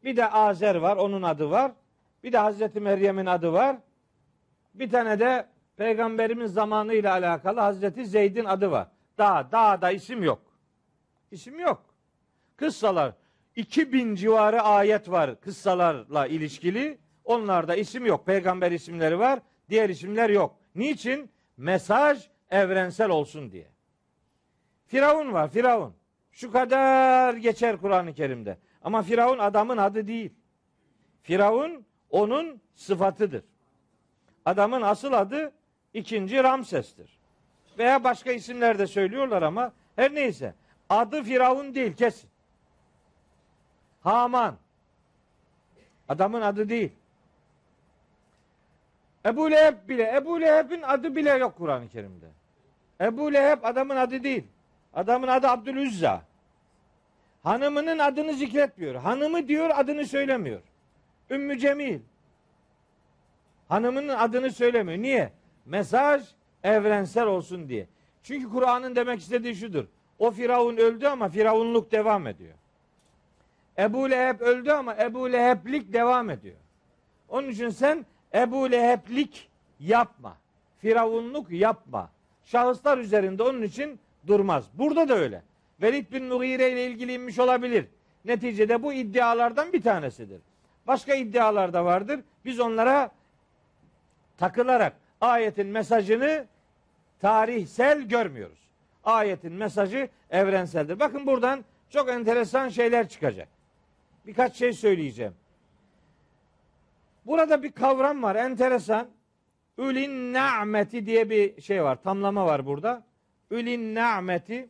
Bir 0.04 0.18
de 0.18 0.30
Azer 0.30 0.76
var, 0.76 0.98
onun 0.98 1.22
adı 1.22 1.52
var. 1.52 1.72
Bir 2.24 2.32
de 2.32 2.38
Hazreti 2.38 2.80
Meryem'in 2.80 3.26
adı 3.26 3.54
var. 3.54 3.78
Bir 4.74 4.90
tane 4.90 5.20
de 5.20 5.48
peygamberimiz 5.78 6.54
zamanıyla 6.54 7.12
alakalı 7.12 7.60
Hazreti 7.60 8.06
Zeyd'in 8.06 8.46
adı 8.46 8.72
var. 8.72 8.88
Daha, 9.18 9.52
daha 9.52 9.82
da 9.82 9.92
isim 9.92 10.24
yok. 10.24 10.42
İsim 11.32 11.60
yok. 11.60 11.86
Kıssalar 12.58 13.14
2000 13.56 14.16
civarı 14.16 14.62
ayet 14.62 15.10
var 15.12 15.42
kıssalarla 15.42 16.28
ilişkili. 16.28 16.98
Onlarda 17.24 17.76
isim 17.76 18.06
yok. 18.06 18.26
Peygamber 18.26 18.72
isimleri 18.72 19.20
var. 19.20 19.40
Diğer 19.70 19.90
isimler 19.90 20.30
yok. 20.30 20.61
Niçin? 20.76 21.30
Mesaj 21.58 22.30
evrensel 22.50 23.10
olsun 23.10 23.52
diye. 23.52 23.68
Firavun 24.88 25.34
var. 25.34 25.50
Firavun. 25.50 25.94
Şu 26.32 26.52
kadar 26.52 27.34
geçer 27.34 27.78
Kur'an-ı 27.78 28.14
Kerim'de. 28.14 28.58
Ama 28.84 29.02
Firavun 29.02 29.38
adamın 29.40 29.78
adı 29.78 30.08
değil. 30.08 30.34
Firavun 31.24 31.86
onun 32.10 32.62
sıfatıdır. 32.76 33.44
Adamın 34.46 34.82
asıl 34.82 35.14
adı 35.14 35.52
ikinci 35.94 36.44
Ramses'tir. 36.44 37.18
Veya 37.78 38.04
başka 38.04 38.32
isimler 38.32 38.80
de 38.80 38.88
söylüyorlar 38.88 39.42
ama 39.42 39.74
her 39.96 40.16
neyse. 40.16 40.54
Adı 40.90 41.24
Firavun 41.24 41.76
değil 41.76 41.94
kesin. 41.94 42.30
Haman. 44.02 44.56
Adamın 46.10 46.42
adı 46.42 46.70
değil. 46.70 46.92
Ebu 49.26 49.52
Leheb 49.52 49.90
bile, 49.90 50.16
Ebu 50.16 50.42
Leheb'in 50.42 50.82
adı 50.82 51.16
bile 51.16 51.30
yok 51.30 51.56
Kur'an-ı 51.58 51.90
Kerim'de. 51.90 52.26
Ebu 53.02 53.34
Leheb 53.34 53.64
adamın 53.64 53.96
adı 53.96 54.24
değil. 54.24 54.44
Adamın 54.94 55.28
adı 55.28 55.48
Abdülüzza. 55.48 56.22
Hanımının 57.44 58.00
adını 58.00 58.34
zikretmiyor. 58.34 58.96
Hanımı 58.96 59.48
diyor 59.48 59.70
adını 59.74 60.06
söylemiyor. 60.06 60.62
Ümmü 61.30 61.60
Cemil. 61.60 62.00
Hanımının 63.68 64.18
adını 64.18 64.52
söylemiyor. 64.52 65.02
Niye? 65.02 65.32
Mesaj 65.66 66.24
evrensel 66.64 67.26
olsun 67.26 67.70
diye. 67.70 67.88
Çünkü 68.24 68.50
Kur'an'ın 68.50 68.96
demek 68.96 69.20
istediği 69.20 69.56
şudur. 69.56 69.86
O 70.20 70.32
Firavun 70.32 70.78
öldü 70.78 71.08
ama 71.08 71.30
Firavunluk 71.30 71.92
devam 71.92 72.28
ediyor. 72.28 72.54
Ebu 73.78 74.10
Leheb 74.10 74.42
öldü 74.42 74.72
ama 74.72 74.96
Ebu 74.96 75.32
Leheblik 75.32 75.94
devam 75.94 76.30
ediyor. 76.30 76.56
Onun 77.30 77.48
için 77.48 77.70
sen 77.70 78.06
Ebu 78.34 78.72
Leheblik 78.72 79.50
yapma. 79.80 80.38
Firavunluk 80.80 81.52
yapma. 81.52 82.10
Şahıslar 82.46 82.98
üzerinde 82.98 83.44
onun 83.44 83.62
için 83.62 84.00
durmaz. 84.28 84.66
Burada 84.74 85.10
da 85.10 85.16
öyle. 85.16 85.42
Velid 85.82 86.12
bin 86.12 86.26
Mughire 86.26 86.72
ile 86.72 86.86
ilgili 86.86 87.14
inmiş 87.14 87.40
olabilir. 87.40 87.86
Neticede 88.26 88.84
bu 88.84 88.94
iddialardan 88.94 89.74
bir 89.74 89.82
tanesidir. 89.82 90.42
Başka 90.88 91.16
iddialar 91.16 91.74
da 91.74 91.86
vardır. 91.86 92.20
Biz 92.46 92.60
onlara 92.60 93.12
takılarak 94.38 94.94
ayetin 95.22 95.68
mesajını 95.68 96.46
tarihsel 97.22 98.02
görmüyoruz. 98.02 98.60
Ayetin 99.04 99.54
mesajı 99.54 100.10
evrenseldir. 100.30 101.00
Bakın 101.00 101.28
buradan 101.28 101.66
çok 101.90 102.10
enteresan 102.10 102.70
şeyler 102.70 103.10
çıkacak. 103.10 103.48
Birkaç 104.26 104.56
şey 104.56 104.74
söyleyeceğim. 104.74 105.34
Burada 107.26 107.64
bir 107.64 107.72
kavram 107.72 108.24
var 108.24 108.36
enteresan. 108.36 109.08
Ülin 109.78 110.34
na'meti 110.34 111.06
diye 111.06 111.30
bir 111.30 111.62
şey 111.62 111.84
var. 111.84 112.04
Tamlama 112.04 112.46
var 112.46 112.66
burada. 112.66 113.04
Ülin 113.52 113.96
na'meti 113.96 114.70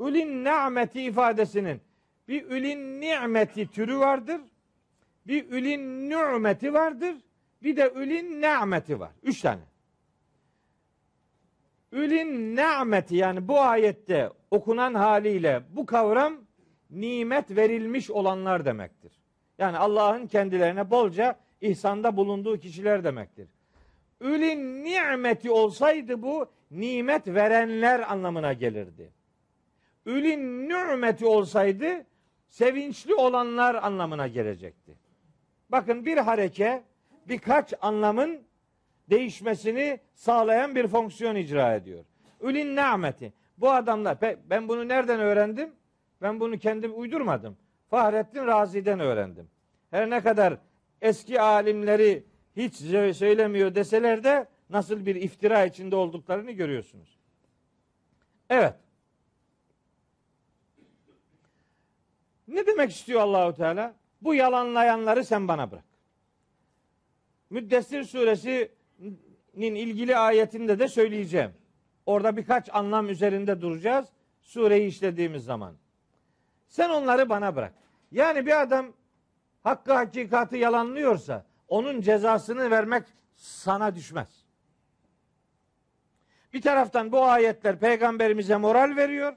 Ülin 0.00 0.44
na'meti 0.44 1.02
ifadesinin 1.02 1.80
bir 2.28 2.44
ülin 2.44 3.00
ni'meti 3.00 3.70
türü 3.70 3.98
vardır. 3.98 4.40
Bir 5.26 5.50
ülin 5.50 6.10
nü'meti 6.10 6.72
vardır. 6.72 7.16
Bir 7.62 7.76
de 7.76 7.92
ülin 7.94 8.42
na'meti 8.42 9.00
var. 9.00 9.10
Üç 9.22 9.40
tane. 9.40 9.60
Ülin 11.92 12.56
na'meti 12.56 13.16
yani 13.16 13.48
bu 13.48 13.60
ayette 13.60 14.30
okunan 14.50 14.94
haliyle 14.94 15.62
bu 15.70 15.86
kavram 15.86 16.36
nimet 16.90 17.56
verilmiş 17.56 18.10
olanlar 18.10 18.64
demektir. 18.64 19.12
Yani 19.58 19.78
Allah'ın 19.78 20.26
kendilerine 20.26 20.90
bolca 20.90 21.36
ihsanda 21.60 22.16
bulunduğu 22.16 22.58
kişiler 22.58 23.04
demektir. 23.04 23.48
Ülin 24.20 24.84
nimeti 24.84 25.50
olsaydı 25.50 26.22
bu 26.22 26.46
nimet 26.70 27.26
verenler 27.26 28.12
anlamına 28.12 28.52
gelirdi. 28.52 29.12
Ülin 30.06 30.68
nimeti 30.68 31.26
olsaydı 31.26 32.06
sevinçli 32.48 33.14
olanlar 33.14 33.74
anlamına 33.74 34.28
gelecekti. 34.28 34.92
Bakın 35.68 36.06
bir 36.06 36.18
hareke 36.18 36.82
birkaç 37.28 37.74
anlamın 37.80 38.40
değişmesini 39.10 40.00
sağlayan 40.14 40.74
bir 40.74 40.86
fonksiyon 40.86 41.36
icra 41.36 41.74
ediyor. 41.74 42.04
Ülin 42.40 42.76
nimeti. 42.76 43.32
Bu 43.58 43.70
adamlar 43.70 44.18
ben 44.50 44.68
bunu 44.68 44.88
nereden 44.88 45.20
öğrendim? 45.20 45.72
Ben 46.22 46.40
bunu 46.40 46.58
kendim 46.58 47.00
uydurmadım. 47.00 47.56
Fahrettin 47.90 48.46
Razi'den 48.46 49.00
öğrendim. 49.00 49.48
Her 49.90 50.10
ne 50.10 50.22
kadar 50.22 50.58
eski 51.02 51.40
alimleri 51.40 52.24
hiç 52.56 52.74
söylemiyor 53.16 53.74
deseler 53.74 54.24
de 54.24 54.48
nasıl 54.70 55.06
bir 55.06 55.14
iftira 55.14 55.64
içinde 55.64 55.96
olduklarını 55.96 56.50
görüyorsunuz. 56.50 57.18
Evet. 58.50 58.74
Ne 62.48 62.66
demek 62.66 62.90
istiyor 62.90 63.20
Allahu 63.20 63.54
Teala? 63.54 63.94
Bu 64.22 64.34
yalanlayanları 64.34 65.24
sen 65.24 65.48
bana 65.48 65.70
bırak. 65.70 65.84
Müddessir 67.50 68.04
suresinin 68.04 69.74
ilgili 69.74 70.16
ayetinde 70.16 70.78
de 70.78 70.88
söyleyeceğim. 70.88 71.50
Orada 72.06 72.36
birkaç 72.36 72.74
anlam 72.74 73.08
üzerinde 73.08 73.60
duracağız. 73.60 74.08
Sureyi 74.42 74.88
işlediğimiz 74.88 75.44
zaman. 75.44 75.79
Sen 76.70 76.90
onları 76.90 77.28
bana 77.28 77.56
bırak. 77.56 77.72
Yani 78.12 78.46
bir 78.46 78.60
adam 78.62 78.86
hakkı 79.62 79.92
hakikati 79.92 80.56
yalanlıyorsa 80.56 81.44
onun 81.68 82.00
cezasını 82.00 82.70
vermek 82.70 83.02
sana 83.34 83.94
düşmez. 83.94 84.44
Bir 86.52 86.62
taraftan 86.62 87.12
bu 87.12 87.24
ayetler 87.24 87.78
peygamberimize 87.78 88.56
moral 88.56 88.96
veriyor. 88.96 89.32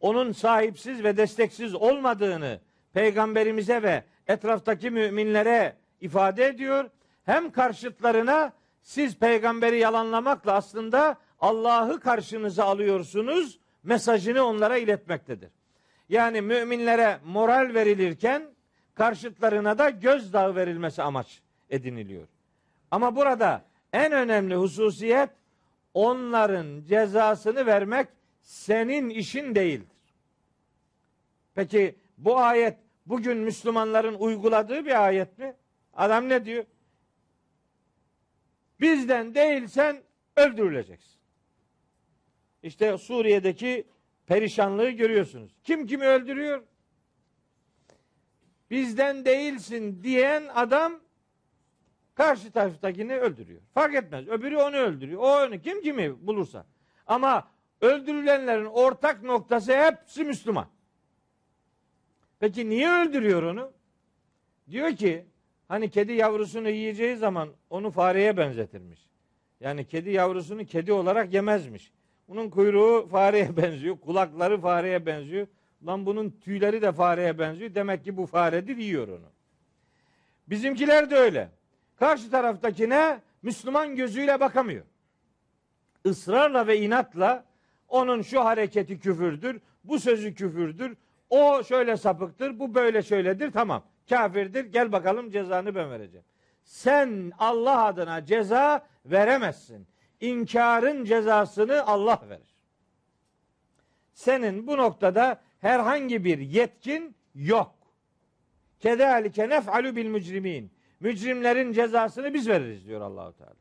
Onun 0.00 0.32
sahipsiz 0.32 1.04
ve 1.04 1.16
desteksiz 1.16 1.74
olmadığını 1.74 2.60
peygamberimize 2.92 3.82
ve 3.82 4.04
etraftaki 4.26 4.90
müminlere 4.90 5.76
ifade 6.00 6.46
ediyor. 6.46 6.90
Hem 7.24 7.52
karşıtlarına 7.52 8.52
siz 8.82 9.16
peygamberi 9.16 9.78
yalanlamakla 9.78 10.52
aslında 10.52 11.16
Allah'ı 11.40 12.00
karşınıza 12.00 12.64
alıyorsunuz 12.64 13.58
mesajını 13.82 14.44
onlara 14.44 14.76
iletmektedir. 14.76 15.50
Yani 16.12 16.40
müminlere 16.40 17.20
moral 17.24 17.74
verilirken 17.74 18.42
karşıtlarına 18.94 19.78
da 19.78 19.90
gözdağı 19.90 20.56
verilmesi 20.56 21.02
amaç 21.02 21.40
ediniliyor. 21.70 22.28
Ama 22.90 23.16
burada 23.16 23.64
en 23.92 24.12
önemli 24.12 24.54
hususiyet 24.54 25.30
onların 25.94 26.84
cezasını 26.84 27.66
vermek 27.66 28.08
senin 28.42 29.10
işin 29.10 29.54
değildir. 29.54 29.96
Peki 31.54 31.94
bu 32.18 32.38
ayet 32.38 32.76
bugün 33.06 33.38
Müslümanların 33.38 34.14
uyguladığı 34.14 34.86
bir 34.86 35.04
ayet 35.04 35.38
mi? 35.38 35.54
Adam 35.94 36.28
ne 36.28 36.44
diyor? 36.44 36.64
Bizden 38.80 39.34
değilsen 39.34 40.02
öldürüleceksin. 40.36 41.20
İşte 42.62 42.98
Suriye'deki 42.98 43.84
perişanlığı 44.32 44.90
görüyorsunuz. 44.90 45.52
Kim 45.64 45.86
kimi 45.86 46.04
öldürüyor? 46.04 46.62
Bizden 48.70 49.24
değilsin 49.24 50.02
diyen 50.02 50.42
adam 50.54 51.00
karşı 52.14 52.50
taraftakini 52.52 53.16
öldürüyor. 53.16 53.60
Fark 53.74 53.94
etmez. 53.94 54.28
Öbürü 54.28 54.56
onu 54.56 54.76
öldürüyor. 54.76 55.20
O 55.20 55.46
onu 55.46 55.60
kim 55.60 55.82
kimi 55.82 56.26
bulursa. 56.26 56.66
Ama 57.06 57.48
öldürülenlerin 57.80 58.64
ortak 58.64 59.22
noktası 59.22 59.76
hepsi 59.76 60.24
Müslüman. 60.24 60.68
Peki 62.40 62.68
niye 62.68 62.90
öldürüyor 62.90 63.42
onu? 63.42 63.72
Diyor 64.70 64.96
ki 64.96 65.26
hani 65.68 65.90
kedi 65.90 66.12
yavrusunu 66.12 66.68
yiyeceği 66.68 67.16
zaman 67.16 67.48
onu 67.70 67.90
fareye 67.90 68.36
benzetirmiş. 68.36 69.08
Yani 69.60 69.86
kedi 69.86 70.10
yavrusunu 70.10 70.64
kedi 70.64 70.92
olarak 70.92 71.34
yemezmiş. 71.34 71.92
Bunun 72.32 72.50
kuyruğu 72.50 73.08
fareye 73.08 73.56
benziyor. 73.56 73.96
Kulakları 74.00 74.60
fareye 74.60 75.06
benziyor. 75.06 75.46
Lan 75.86 76.06
bunun 76.06 76.30
tüyleri 76.30 76.82
de 76.82 76.92
fareye 76.92 77.38
benziyor. 77.38 77.74
Demek 77.74 78.04
ki 78.04 78.16
bu 78.16 78.26
faredir 78.26 78.76
yiyor 78.76 79.08
onu. 79.08 79.30
Bizimkiler 80.46 81.10
de 81.10 81.16
öyle. 81.16 81.48
Karşı 81.96 82.30
taraftakine 82.30 83.20
Müslüman 83.42 83.96
gözüyle 83.96 84.40
bakamıyor. 84.40 84.84
Israrla 86.04 86.66
ve 86.66 86.78
inatla 86.78 87.44
onun 87.88 88.22
şu 88.22 88.44
hareketi 88.44 89.00
küfürdür, 89.00 89.60
bu 89.84 89.98
sözü 89.98 90.34
küfürdür, 90.34 90.96
o 91.30 91.64
şöyle 91.64 91.96
sapıktır, 91.96 92.58
bu 92.58 92.74
böyle 92.74 93.02
şöyledir, 93.02 93.52
tamam. 93.52 93.82
Kafirdir, 94.08 94.64
gel 94.64 94.92
bakalım 94.92 95.30
cezanı 95.30 95.74
ben 95.74 95.90
vereceğim. 95.90 96.26
Sen 96.64 97.32
Allah 97.38 97.84
adına 97.84 98.24
ceza 98.24 98.86
veremezsin 99.06 99.86
inkarın 100.22 101.04
cezasını 101.04 101.86
Allah 101.86 102.22
verir. 102.28 102.56
Senin 104.14 104.66
bu 104.66 104.76
noktada 104.76 105.40
herhangi 105.60 106.24
bir 106.24 106.38
yetkin 106.38 107.16
yok. 107.34 107.74
Kedalike 108.80 109.48
nef'alu 109.48 109.96
bil 109.96 110.06
mücrimin. 110.06 110.72
Mücrimlerin 111.00 111.72
cezasını 111.72 112.34
biz 112.34 112.48
veririz 112.48 112.86
diyor 112.86 113.00
Allahu 113.00 113.32
Teala. 113.32 113.54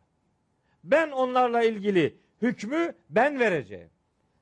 Ben 0.83 1.11
onlarla 1.11 1.63
ilgili 1.63 2.17
hükmü 2.41 2.95
ben 3.09 3.39
vereceğim. 3.39 3.89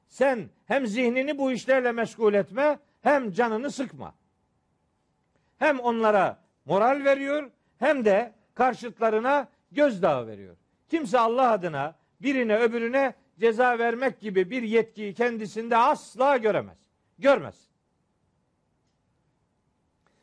Sen 0.08 0.50
hem 0.66 0.88
zihnini 0.88 1.38
bu 1.38 1.52
işlerle 1.52 1.92
meşgul 1.92 2.34
etme 2.34 2.80
hem 3.02 3.32
canını 3.32 3.72
sıkma. 3.72 4.16
Hem 5.58 5.80
onlara 5.80 6.40
moral 6.66 7.04
veriyor 7.06 7.52
hem 7.78 8.06
de 8.06 8.34
karşıtlarına 8.54 9.48
gözdağı 9.72 10.28
veriyor. 10.28 10.56
Kimse 10.90 11.20
Allah 11.20 11.52
adına 11.52 11.96
birine 12.22 12.58
öbürüne 12.58 13.14
ceza 13.40 13.80
vermek 13.80 14.20
gibi 14.20 14.50
bir 14.50 14.64
yetkiyi 14.64 15.14
kendisinde 15.14 15.78
asla 15.78 16.38
göremez. 16.38 16.78
Görmez. 17.20 17.70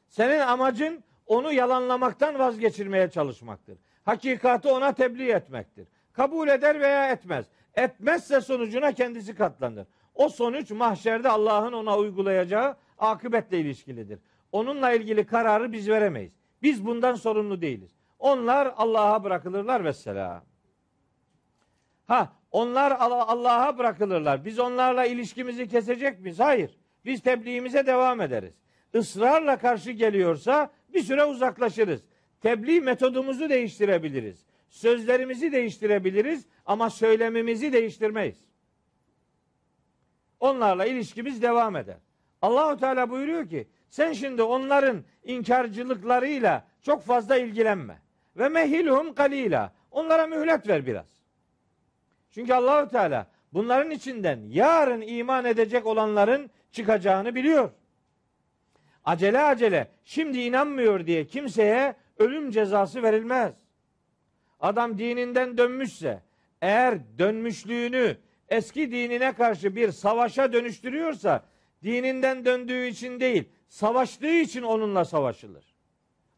Senin 0.09 0.41
amacın 0.41 1.05
onu 1.27 1.53
yalanlamaktan 1.53 2.39
vazgeçirmeye 2.39 3.11
çalışmaktır. 3.11 3.79
Hakikati 4.05 4.69
ona 4.69 4.93
tebliğ 4.93 5.31
etmektir. 5.31 5.89
Kabul 6.13 6.49
eder 6.49 6.81
veya 6.81 7.11
etmez. 7.11 7.47
Etmezse 7.75 8.41
sonucuna 8.41 8.93
kendisi 8.93 9.35
katlanır. 9.35 9.87
O 10.15 10.29
sonuç 10.29 10.71
mahşerde 10.71 11.29
Allah'ın 11.29 11.73
ona 11.73 11.99
uygulayacağı 11.99 12.77
akıbetle 12.99 13.59
ilişkilidir. 13.59 14.19
Onunla 14.53 14.93
ilgili 14.93 15.27
kararı 15.27 15.73
biz 15.73 15.89
veremeyiz. 15.89 16.33
Biz 16.63 16.87
bundan 16.87 17.15
sorumlu 17.15 17.61
değiliz. 17.61 17.91
Onlar 18.19 18.75
Allah'a 18.77 19.25
bırakılırlar 19.25 19.85
vesselam. 19.85 20.45
Ha 22.07 22.33
onlar 22.51 22.97
Allah'a 23.01 23.79
bırakılırlar. 23.79 24.45
Biz 24.45 24.59
onlarla 24.59 25.07
ilişkimizi 25.07 25.69
kesecek 25.69 26.21
miyiz? 26.21 26.41
Hayır. 26.41 26.79
Biz 27.05 27.23
tebliğimize 27.23 27.87
devam 27.87 28.21
ederiz. 28.21 28.55
Israrla 28.95 29.59
karşı 29.59 29.91
geliyorsa 29.91 30.71
bir 30.95 31.03
süre 31.03 31.25
uzaklaşırız. 31.25 32.03
Tebliğ 32.41 32.81
metodumuzu 32.81 33.49
değiştirebiliriz. 33.49 34.47
Sözlerimizi 34.69 35.53
değiştirebiliriz 35.53 36.47
ama 36.67 36.91
söylemimizi 36.91 37.73
değiştirmeyiz. 37.73 38.37
Onlarla 40.41 40.87
ilişkimiz 40.87 41.43
devam 41.43 41.77
eder. 41.77 41.97
Allahu 42.43 42.77
Teala 42.77 43.11
buyuruyor 43.11 43.49
ki 43.49 43.69
sen 43.89 44.13
şimdi 44.13 44.43
onların 44.43 45.05
inkarcılıklarıyla 45.25 46.65
çok 46.83 47.03
fazla 47.03 47.37
ilgilenme. 47.37 47.99
Ve 48.37 48.49
mehilhum 48.49 49.15
kalila. 49.15 49.73
Onlara 49.91 50.27
mühlet 50.27 50.69
ver 50.69 50.87
biraz. 50.87 51.16
Çünkü 52.37 52.55
Allahu 52.55 52.89
Teala 52.89 53.27
bunların 53.53 53.91
içinden 53.91 54.41
yarın 54.49 55.01
iman 55.01 55.45
edecek 55.45 55.87
olanların 55.87 56.51
çıkacağını 56.73 57.35
biliyor. 57.35 57.71
Acele 59.05 59.43
acele 59.43 59.89
şimdi 60.05 60.39
inanmıyor 60.39 61.07
diye 61.07 61.27
kimseye 61.27 61.95
ölüm 62.19 62.51
cezası 62.51 63.03
verilmez. 63.03 63.55
Adam 64.61 64.99
dininden 64.99 65.59
dönmüşse 65.59 66.23
eğer 66.63 67.19
dönmüşlüğünü 67.19 68.17
eski 68.49 68.91
dinine 68.91 69.33
karşı 69.33 69.77
bir 69.77 69.93
savaşa 69.93 70.53
dönüştürüyorsa 70.53 71.45
dininden 71.83 72.45
döndüğü 72.45 72.87
için 72.87 73.21
değil, 73.21 73.45
savaştığı 73.69 74.37
için 74.41 74.63
onunla 74.63 75.05
savaşılır. 75.05 75.75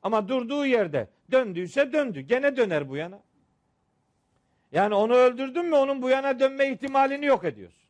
Ama 0.02 0.28
durduğu 0.28 0.66
yerde 0.66 1.08
döndüyse 1.30 1.92
döndü. 1.92 2.20
Gene 2.20 2.56
döner 2.56 2.88
bu 2.88 2.96
yana. 2.96 3.27
Yani 4.72 4.94
onu 4.94 5.14
öldürdün 5.14 5.66
mü 5.66 5.76
onun 5.76 6.02
bu 6.02 6.08
yana 6.08 6.40
dönme 6.40 6.68
ihtimalini 6.68 7.26
yok 7.26 7.44
ediyorsun. 7.44 7.88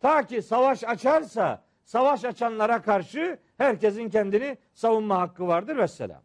Ta 0.00 0.26
ki 0.26 0.42
savaş 0.42 0.84
açarsa 0.84 1.64
savaş 1.84 2.24
açanlara 2.24 2.82
karşı 2.82 3.38
herkesin 3.58 4.10
kendini 4.10 4.58
savunma 4.74 5.20
hakkı 5.20 5.46
vardır 5.46 5.76
vesselam. 5.76 6.22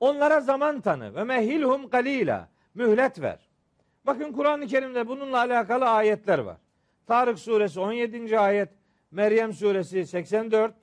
Onlara 0.00 0.40
zaman 0.40 0.80
tanı 0.80 1.14
ve 1.14 1.24
mehilhum 1.24 1.88
kalila 1.88 2.48
mühlet 2.74 3.20
ver. 3.20 3.48
Bakın 4.06 4.32
Kur'an-ı 4.32 4.66
Kerim'de 4.66 5.08
bununla 5.08 5.38
alakalı 5.38 5.84
ayetler 5.84 6.38
var. 6.38 6.56
Tarık 7.06 7.38
suresi 7.38 7.80
17. 7.80 8.38
ayet, 8.38 8.68
Meryem 9.10 9.52
suresi 9.52 10.06
84, 10.06 10.74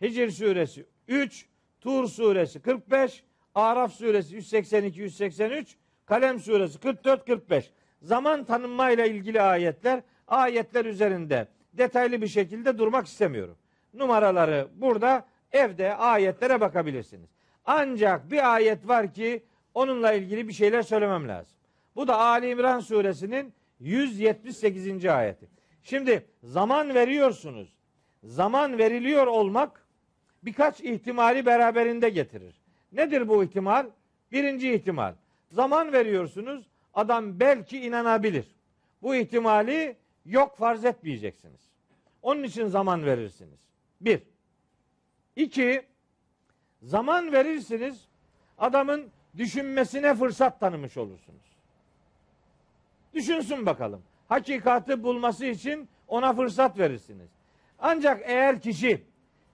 Hicr 0.00 0.30
suresi 0.30 0.86
3, 1.08 1.46
Tur 1.80 2.08
suresi 2.08 2.62
45, 2.62 3.24
Araf 3.54 3.92
suresi 3.92 4.34
182 4.34 5.00
183, 5.00 5.76
Kalem 6.08 6.40
suresi 6.40 6.78
44 6.80 7.26
45. 7.26 7.70
Zaman 8.02 8.44
tanınmayla 8.44 9.06
ilgili 9.06 9.42
ayetler, 9.42 10.02
ayetler 10.28 10.84
üzerinde 10.84 11.48
detaylı 11.72 12.22
bir 12.22 12.26
şekilde 12.26 12.78
durmak 12.78 13.06
istemiyorum. 13.06 13.56
Numaraları 13.94 14.68
burada 14.76 15.26
evde 15.52 15.94
ayetlere 15.94 16.60
bakabilirsiniz. 16.60 17.30
Ancak 17.64 18.30
bir 18.30 18.54
ayet 18.54 18.88
var 18.88 19.14
ki 19.14 19.44
onunla 19.74 20.12
ilgili 20.12 20.48
bir 20.48 20.52
şeyler 20.52 20.82
söylemem 20.82 21.28
lazım. 21.28 21.56
Bu 21.96 22.08
da 22.08 22.18
Ali 22.18 22.50
İmran 22.50 22.80
suresinin 22.80 23.52
178. 23.80 25.06
ayeti. 25.06 25.48
Şimdi 25.82 26.26
zaman 26.42 26.94
veriyorsunuz. 26.94 27.74
Zaman 28.24 28.78
veriliyor 28.78 29.26
olmak 29.26 29.86
birkaç 30.42 30.80
ihtimali 30.80 31.46
beraberinde 31.46 32.08
getirir. 32.08 32.60
Nedir 32.92 33.28
bu 33.28 33.44
ihtimal? 33.44 33.86
Birinci 34.32 34.72
ihtimal. 34.72 35.14
Zaman 35.50 35.92
veriyorsunuz. 35.92 36.66
Adam 36.94 37.40
belki 37.40 37.80
inanabilir. 37.80 38.46
Bu 39.02 39.14
ihtimali 39.14 39.96
yok 40.24 40.56
farz 40.56 40.84
etmeyeceksiniz. 40.84 41.60
Onun 42.22 42.42
için 42.42 42.66
zaman 42.66 43.04
verirsiniz. 43.04 43.60
Bir. 44.00 44.22
İki. 45.36 45.82
Zaman 46.82 47.32
verirsiniz. 47.32 48.08
Adamın 48.58 49.10
düşünmesine 49.36 50.14
fırsat 50.14 50.60
tanımış 50.60 50.96
olursunuz. 50.96 51.56
Düşünsün 53.14 53.66
bakalım. 53.66 54.02
Hakikati 54.28 55.02
bulması 55.02 55.46
için 55.46 55.88
ona 56.08 56.32
fırsat 56.32 56.78
verirsiniz. 56.78 57.28
Ancak 57.78 58.22
eğer 58.24 58.60
kişi 58.60 59.04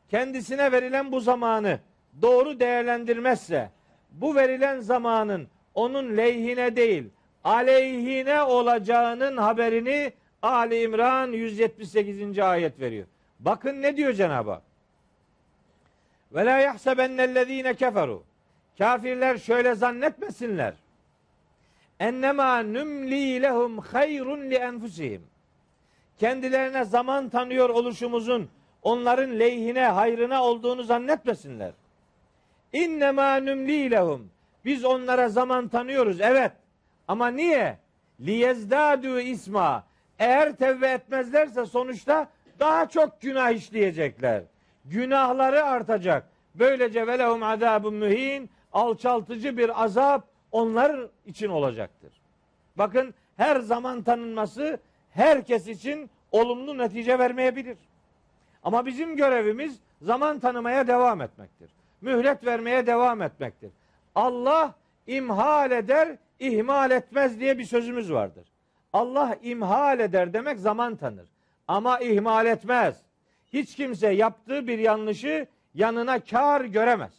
kendisine 0.09 0.73
verilen 0.73 1.12
bu 1.12 1.21
zamanı 1.21 1.81
doğru 2.23 2.61
değerlendirmezse 2.61 3.71
bu 4.11 4.35
verilen 4.35 4.81
zamanın 4.81 5.49
onun 5.75 6.17
lehine 6.17 6.77
değil 6.77 7.05
aleyhine 7.45 8.43
olacağının 8.43 9.37
haberini 9.37 10.13
Ali 10.43 10.83
İmran 10.83 11.33
178. 11.33 12.39
ayet 12.39 12.81
veriyor. 12.81 13.07
Bakın 13.41 13.83
ne 13.83 13.97
diyor 13.97 14.13
Cenab-ı 14.13 14.51
Hak. 14.51 14.63
Ve 16.35 16.45
la 16.45 16.59
yahsebennellezine 16.59 17.75
keferu. 17.75 18.23
Kafirler 18.79 19.39
şöyle 19.39 19.75
zannetmesinler. 19.75 20.75
Ennema 22.01 22.59
nümli 22.59 23.43
lehum 23.43 23.79
hayrun 23.79 24.51
li 24.51 24.55
enfusihim. 24.55 25.23
Kendilerine 26.19 26.85
zaman 26.85 27.29
tanıyor 27.29 27.69
oluşumuzun 27.69 28.49
onların 28.83 29.39
lehine, 29.39 29.87
hayrına 29.87 30.45
olduğunu 30.45 30.83
zannetmesinler. 30.83 31.73
İnnemâ 32.73 33.37
nümli 33.37 33.91
lehum. 33.91 34.31
Biz 34.65 34.85
onlara 34.85 35.28
zaman 35.28 35.69
tanıyoruz. 35.69 36.20
Evet. 36.20 36.53
Ama 37.09 37.28
niye? 37.28 37.78
Liyezdâdû 38.20 39.20
isma. 39.20 39.85
Eğer 40.19 40.57
tevbe 40.57 40.89
etmezlerse 40.89 41.66
sonuçta 41.66 42.28
daha 42.61 42.89
çok 42.89 43.20
günah 43.20 43.51
işleyecekler. 43.51 44.43
Günahları 44.85 45.65
artacak. 45.65 46.28
Böylece 46.55 47.07
velehum 47.07 47.43
azabun 47.43 47.95
mühin 47.95 48.51
alçaltıcı 48.73 49.59
bir 49.59 49.85
azap 49.85 50.24
onlar 50.53 51.09
için 51.27 51.49
olacaktır. 51.49 52.12
Bakın 52.77 53.15
her 53.36 53.61
zaman 53.61 54.03
tanınması 54.03 54.81
herkes 55.11 55.69
için 55.69 56.11
olumlu 56.32 56.78
netice 56.78 57.19
vermeyebilir. 57.19 57.77
Ama 58.62 58.86
bizim 58.86 59.16
görevimiz 59.16 59.78
zaman 60.03 60.39
tanımaya 60.39 60.86
devam 60.86 61.20
etmektir. 61.20 61.70
Mühlet 62.01 62.47
vermeye 62.47 62.86
devam 62.86 63.23
etmektir. 63.23 63.70
Allah 64.15 64.74
imhal 65.07 65.70
eder, 65.70 66.16
ihmal 66.39 66.91
etmez 66.91 67.41
diye 67.41 67.59
bir 67.59 67.65
sözümüz 67.65 68.12
vardır. 68.12 68.49
Allah 68.93 69.36
imhal 69.43 70.01
eder 70.01 70.32
demek 70.32 70.59
zaman 70.59 70.97
tanır. 70.97 71.28
Ama 71.69 71.99
ihmal 71.99 72.47
etmez. 72.47 73.03
Hiç 73.53 73.77
kimse 73.77 74.09
yaptığı 74.09 74.66
bir 74.69 74.78
yanlışı 74.78 75.47
yanına 75.74 76.20
kar 76.20 76.61
göremez. 76.61 77.12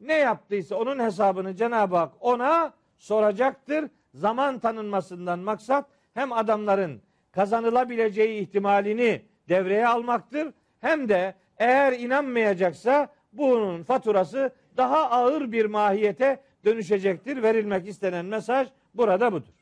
Ne 0.00 0.14
yaptıysa 0.14 0.76
onun 0.76 0.98
hesabını 0.98 1.56
Cenab-ı 1.56 1.96
Hak 1.96 2.12
ona 2.20 2.72
soracaktır. 2.98 3.90
Zaman 4.14 4.58
tanınmasından 4.58 5.38
maksat 5.38 5.84
hem 6.14 6.32
adamların 6.32 7.02
kazanılabileceği 7.32 8.40
ihtimalini 8.42 9.22
devreye 9.48 9.88
almaktır. 9.88 10.52
Hem 10.80 11.08
de 11.08 11.34
eğer 11.58 11.92
inanmayacaksa 11.92 13.08
bunun 13.32 13.82
faturası 13.82 14.52
daha 14.76 15.10
ağır 15.10 15.52
bir 15.52 15.64
mahiyete 15.64 16.42
dönüşecektir. 16.64 17.42
Verilmek 17.42 17.88
istenen 17.88 18.24
mesaj 18.26 18.68
burada 18.94 19.32
budur. 19.32 19.52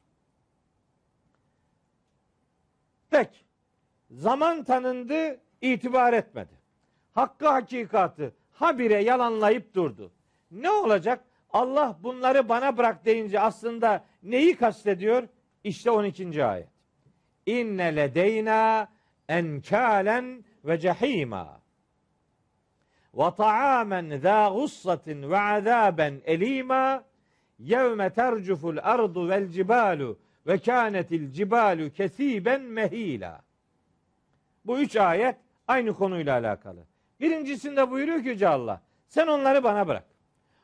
Peki. 3.11 3.39
Zaman 4.11 4.65
tanındı, 4.65 5.41
itibar 5.61 6.13
etmedi. 6.13 6.55
Hakkı 7.13 7.49
hakikatı 7.49 8.35
habire 8.53 9.03
yalanlayıp 9.03 9.75
durdu. 9.75 10.13
Ne 10.51 10.71
olacak? 10.71 11.25
Allah 11.51 11.97
bunları 12.03 12.49
bana 12.49 12.77
bırak 12.77 13.05
deyince 13.05 13.41
aslında 13.41 14.05
neyi 14.23 14.57
kastediyor? 14.57 15.29
İşte 15.65 15.91
12. 15.91 16.45
ayet. 16.45 16.69
İnne 17.47 17.97
ledeyna 17.97 18.89
enkalen 19.29 20.45
ve 20.65 20.79
cehima 20.81 21.61
ve 23.15 23.35
ta'amen 23.37 24.19
zâ 24.19 24.49
gussatin 24.49 25.31
ve 25.31 25.41
azâben 25.41 26.15
elîmâ 26.25 27.05
yevme 27.59 28.11
tercuful 28.11 28.77
ardu 28.83 29.29
vel 29.29 29.49
cibalu 29.49 30.19
ve 30.47 30.59
kânetil 30.59 31.33
cibalu 31.33 31.93
kesiben 31.93 32.63
mehila. 32.63 33.41
Bu 34.65 34.79
üç 34.79 34.97
ayet 34.97 35.37
aynı 35.69 35.95
konuyla 35.95 36.39
alakalı. 36.39 36.81
Birincisinde 37.21 37.91
buyuruyor 37.91 38.23
ki 38.23 38.29
Yüce 38.29 38.49
Allah, 38.49 38.81
sen 39.09 39.27
onları 39.27 39.65
bana 39.65 39.89
bırak. 39.89 40.05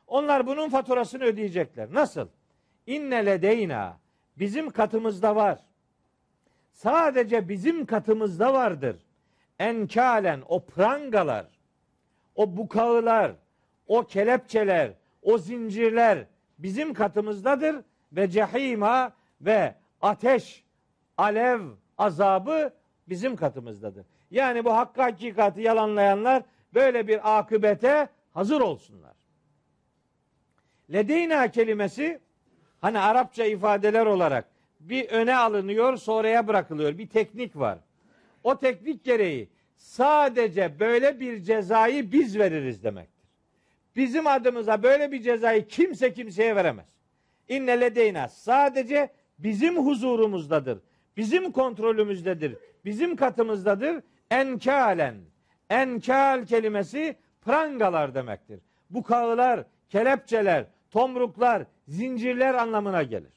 Onlar 0.07 0.47
bunun 0.47 0.69
faturasını 0.69 1.23
ödeyecekler. 1.23 1.93
Nasıl? 1.93 2.27
İnne 2.87 3.25
ledeyna 3.25 3.97
bizim 4.37 4.69
katımızda 4.69 5.35
var. 5.35 5.59
Sadece 6.71 7.49
bizim 7.49 7.85
katımızda 7.85 8.53
vardır. 8.53 8.95
Enkalen 9.59 10.41
o 10.47 10.65
prangalar, 10.65 11.45
o 12.35 12.57
bukağılar, 12.57 13.31
o 13.87 14.03
kelepçeler, 14.03 14.91
o 15.21 15.37
zincirler 15.37 16.25
bizim 16.59 16.93
katımızdadır 16.93 17.75
ve 18.11 18.29
cehima 18.29 19.13
ve 19.41 19.75
ateş, 20.01 20.63
alev, 21.17 21.61
azabı 21.97 22.73
bizim 23.09 23.35
katımızdadır. 23.35 24.05
Yani 24.31 24.65
bu 24.65 24.73
hakkı 24.73 25.01
hakikati 25.01 25.61
yalanlayanlar 25.61 26.43
böyle 26.73 27.07
bir 27.07 27.37
akıbete 27.37 28.09
hazır 28.33 28.61
olsunlar. 28.61 29.13
Ledeyna 30.93 31.51
kelimesi 31.51 32.19
hani 32.81 32.99
Arapça 32.99 33.45
ifadeler 33.45 34.05
olarak 34.05 34.45
bir 34.79 35.09
öne 35.09 35.35
alınıyor 35.35 35.97
sonraya 35.97 36.47
bırakılıyor. 36.47 36.97
Bir 36.97 37.09
teknik 37.09 37.55
var. 37.55 37.77
O 38.43 38.59
teknik 38.59 39.03
gereği 39.03 39.49
sadece 39.75 40.79
böyle 40.79 41.19
bir 41.19 41.43
cezayı 41.43 42.11
biz 42.11 42.39
veririz 42.39 42.83
demektir. 42.83 43.25
Bizim 43.95 44.27
adımıza 44.27 44.83
böyle 44.83 45.11
bir 45.11 45.21
cezayı 45.21 45.67
kimse 45.67 46.13
kimseye 46.13 46.55
veremez. 46.55 46.89
İnne 47.49 47.81
ledeyna 47.81 48.27
sadece 48.27 49.09
bizim 49.39 49.77
huzurumuzdadır. 49.77 50.79
Bizim 51.17 51.51
kontrolümüzdedir. 51.51 52.57
Bizim 52.85 53.15
katımızdadır. 53.15 54.03
Enkalen. 54.31 55.15
Enkal 55.69 56.45
kelimesi 56.45 57.15
prangalar 57.41 58.15
demektir. 58.15 58.59
Bu 58.89 59.03
kağılar, 59.03 59.63
kelepçeler, 59.89 60.65
tomruklar, 60.91 61.63
zincirler 61.87 62.53
anlamına 62.53 63.03
gelir. 63.03 63.33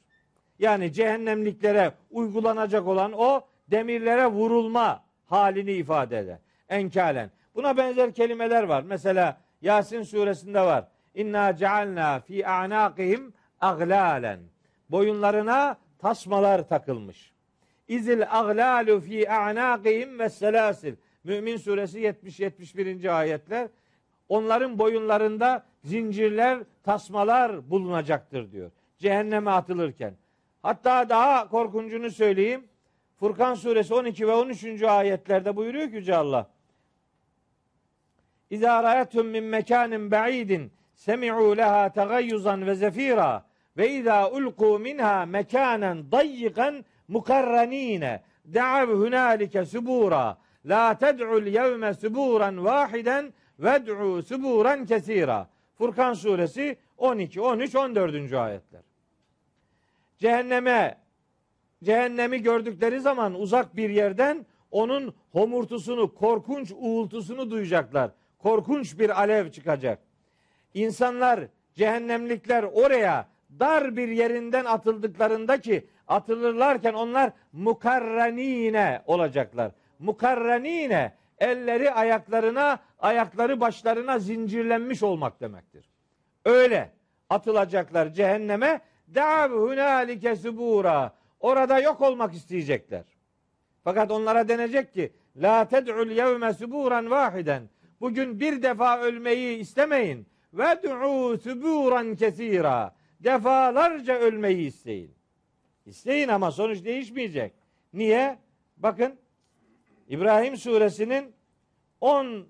Yani 0.59 0.93
cehennemliklere 0.93 1.93
uygulanacak 2.11 2.87
olan 2.87 3.13
o 3.13 3.41
demirlere 3.67 4.27
vurulma 4.27 5.03
halini 5.31 5.71
ifade 5.71 6.17
eder. 6.17 6.37
Enkalen. 6.69 7.31
Buna 7.55 7.77
benzer 7.77 8.13
kelimeler 8.13 8.63
var. 8.63 8.83
Mesela 8.83 9.41
Yasin 9.61 10.03
suresinde 10.03 10.61
var. 10.61 10.87
İnna 11.15 11.55
cealna 11.55 12.19
fi 12.19 12.47
a'naqihim 12.47 13.33
aglalen. 13.61 14.39
Boyunlarına 14.89 15.77
tasmalar 15.99 16.67
takılmış. 16.67 17.33
İzil 17.87 18.23
aglalu 18.29 18.99
fi 18.99 19.31
a'naqihim 19.31 20.19
ve 20.19 20.29
selasil. 20.29 20.95
Mümin 21.23 21.57
suresi 21.57 21.99
70-71. 21.99 23.11
ayetler. 23.11 23.67
Onların 24.29 24.79
boyunlarında 24.79 25.65
zincirler, 25.83 26.59
tasmalar 26.83 27.69
bulunacaktır 27.69 28.51
diyor. 28.51 28.71
Cehenneme 28.97 29.51
atılırken. 29.51 30.13
Hatta 30.61 31.09
daha 31.09 31.49
korkuncunu 31.49 32.11
söyleyeyim. 32.11 32.68
Furkan 33.19 33.53
suresi 33.53 33.93
12 33.93 34.27
ve 34.27 34.33
13. 34.33 34.83
ayetlerde 34.83 35.55
buyuruyor 35.55 35.89
ki 35.89 35.95
Yüce 35.95 36.15
Allah. 36.15 36.49
İzâ 38.49 38.83
ra'etum 38.83 39.27
min 39.27 39.43
mekânin 39.43 40.11
ba'idin 40.11 40.71
semi'û 40.95 41.57
leha 41.57 41.91
tegayyuzan 41.91 42.65
ve 42.65 42.75
zefira 42.75 43.45
ve 43.77 43.89
izâ 43.89 44.21
ulqû 44.21 44.81
minha 44.81 45.25
mekânen 45.25 46.11
dayyikan 46.11 46.85
mukarranîne 47.07 48.21
da'av 48.53 48.87
hunâlike 48.87 49.59
subûrâ 49.59 50.35
la 50.65 50.97
ted'ul 50.97 51.47
yevme 51.47 51.93
subûran 51.93 52.65
vâhiden 52.65 53.33
ved'û 53.59 54.21
subûran 54.21 54.85
kesîrâ. 54.85 55.47
Furkan 55.77 56.13
suresi 56.13 56.77
12, 56.97 57.41
13, 57.41 57.75
14. 57.75 58.33
ayetler. 58.33 58.81
Cehenneme 60.17 60.97
cehennemi 61.83 62.41
gördükleri 62.41 62.99
zaman 62.99 63.33
uzak 63.33 63.75
bir 63.75 63.89
yerden 63.89 64.45
onun 64.71 65.13
homurtusunu, 65.31 66.15
korkunç 66.15 66.71
uğultusunu 66.79 67.51
duyacaklar. 67.51 68.11
Korkunç 68.39 68.99
bir 68.99 69.19
alev 69.19 69.51
çıkacak. 69.51 69.99
İnsanlar, 70.73 71.39
cehennemlikler 71.75 72.63
oraya 72.63 73.27
dar 73.59 73.97
bir 73.97 74.07
yerinden 74.07 74.65
atıldıklarında 74.65 75.61
ki 75.61 75.87
atılırlarken 76.07 76.93
onlar 76.93 77.31
mukarranine 77.53 79.01
olacaklar. 79.05 79.71
Mukarranine 79.99 81.13
elleri 81.39 81.91
ayaklarına, 81.91 82.79
ayakları 82.99 83.61
başlarına 83.61 84.19
zincirlenmiş 84.19 85.03
olmak 85.03 85.41
demektir. 85.41 85.89
Öyle 86.45 86.91
atılacaklar 87.29 88.13
cehenneme. 88.13 88.81
Dav 89.15 89.51
hunalike 89.51 90.35
subura. 90.35 91.13
Orada 91.39 91.79
yok 91.79 92.01
olmak 92.01 92.33
isteyecekler. 92.33 93.03
Fakat 93.83 94.11
onlara 94.11 94.47
denecek 94.47 94.93
ki 94.93 95.13
la 95.35 95.67
ted'ul 95.67 96.11
yevme 96.11 96.53
suburan 96.53 97.09
vahiden. 97.09 97.69
Bugün 98.01 98.39
bir 98.39 98.63
defa 98.63 98.99
ölmeyi 99.01 99.57
istemeyin. 99.57 100.27
Ve 100.53 100.83
du'u 100.83 101.37
suburan 101.37 102.15
kesira. 102.15 102.95
Defalarca 103.19 104.19
ölmeyi 104.19 104.67
isteyin. 104.67 105.15
İsteyin 105.85 106.27
ama 106.27 106.51
sonuç 106.51 106.85
değişmeyecek. 106.85 107.53
Niye? 107.93 108.39
Bakın 108.77 109.15
İbrahim 110.07 110.57
suresinin 110.57 111.33
10 112.01 112.47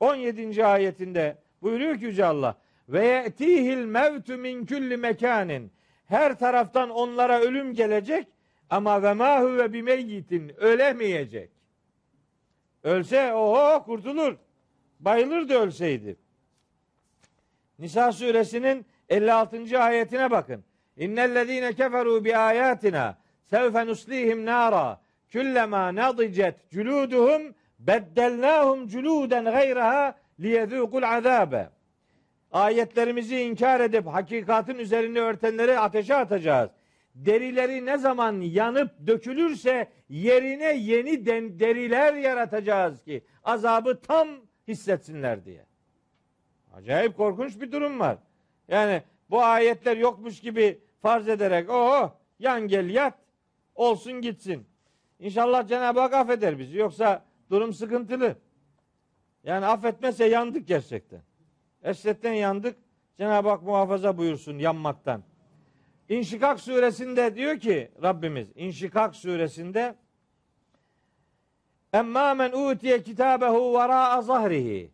17. 0.00 0.64
ayetinde 0.64 1.38
buyuruyor 1.62 1.98
ki 1.98 2.04
Yüce 2.04 2.24
Allah 2.24 2.58
ve 2.88 3.06
yetihil 3.06 3.84
mevtu 3.84 4.36
min 4.36 4.66
kulli 4.66 4.96
mekanin 4.96 5.72
her 6.10 6.38
taraftan 6.38 6.90
onlara 6.90 7.40
ölüm 7.40 7.74
gelecek 7.74 8.28
ama 8.70 9.02
ve 9.02 9.12
ma 9.12 9.40
huve 9.40 9.72
bimeyyitin 9.72 10.52
ölemeyecek. 10.60 11.50
Ölse 12.82 13.34
oho 13.34 13.84
kurtulur. 13.84 14.36
Bayılır 15.00 15.48
da 15.48 15.54
ölseydi. 15.54 16.16
Nisa 17.78 18.12
suresinin 18.12 18.86
56. 19.08 19.80
ayetine 19.80 20.30
bakın. 20.30 20.64
İnnellezine 20.96 21.72
keferu 21.72 22.24
bi 22.24 22.36
ayatina 22.36 23.18
sevfe 23.50 23.86
nuslihim 23.86 24.46
nara 24.46 25.00
kullama 25.32 25.94
nadicet 25.94 26.70
culuduhum 26.70 27.42
beddelnahum 27.78 28.88
culuden 28.88 29.44
gayraha 29.44 30.14
liyezûkul 30.40 31.06
azabe. 31.16 31.70
Ayetlerimizi 32.52 33.40
inkar 33.40 33.80
edip 33.80 34.06
hakikatin 34.06 34.78
üzerini 34.78 35.20
örtenleri 35.20 35.78
ateşe 35.78 36.16
atacağız. 36.16 36.70
Derileri 37.14 37.86
ne 37.86 37.98
zaman 37.98 38.40
yanıp 38.40 39.06
dökülürse 39.06 39.88
yerine 40.08 40.76
yeni 40.76 41.26
deriler 41.60 42.14
yaratacağız 42.14 43.04
ki 43.04 43.24
azabı 43.44 44.00
tam 44.00 44.28
hissetsinler 44.68 45.44
diye. 45.44 45.66
Acayip 46.74 47.16
korkunç 47.16 47.60
bir 47.60 47.72
durum 47.72 48.00
var. 48.00 48.18
Yani 48.68 49.02
bu 49.30 49.42
ayetler 49.42 49.96
yokmuş 49.96 50.40
gibi 50.40 50.80
farz 51.02 51.28
ederek 51.28 51.70
o 51.70 52.12
yan 52.38 52.68
gel 52.68 52.90
yat 52.90 53.14
olsun 53.74 54.12
gitsin. 54.12 54.66
İnşallah 55.18 55.68
Cenab-ı 55.68 56.00
Hak 56.00 56.14
affeder 56.14 56.58
bizi. 56.58 56.78
Yoksa 56.78 57.24
durum 57.50 57.72
sıkıntılı. 57.72 58.36
Yani 59.44 59.66
affetmezse 59.66 60.24
yandık 60.24 60.68
gerçekten. 60.68 61.20
Esretten 61.82 62.32
yandık. 62.32 62.76
Cenab-ı 63.18 63.48
Hak 63.48 63.62
muhafaza 63.62 64.18
buyursun 64.18 64.58
yanmaktan. 64.58 65.22
İnşikak 66.08 66.60
suresinde 66.60 67.34
diyor 67.34 67.58
ki 67.58 67.90
Rabbimiz 68.02 68.48
İnşikak 68.54 69.16
suresinde 69.16 69.94
Emma 71.92 72.34
men 72.34 72.52
utiye 72.52 73.02
kitabehu 73.02 73.74
vera'a 73.74 74.22
zahrihi 74.22 74.90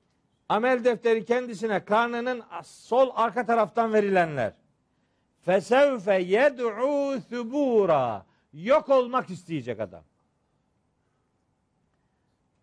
Amel 0.48 0.84
defteri 0.84 1.24
kendisine 1.24 1.84
karnının 1.84 2.42
sol 2.64 3.10
arka 3.14 3.46
taraftan 3.46 3.92
verilenler. 3.92 4.52
Fesevfe 5.42 6.14
yed'u 6.14 7.20
thubura. 7.30 8.26
Yok 8.52 8.88
olmak 8.88 9.30
isteyecek 9.30 9.80
adam. 9.80 10.04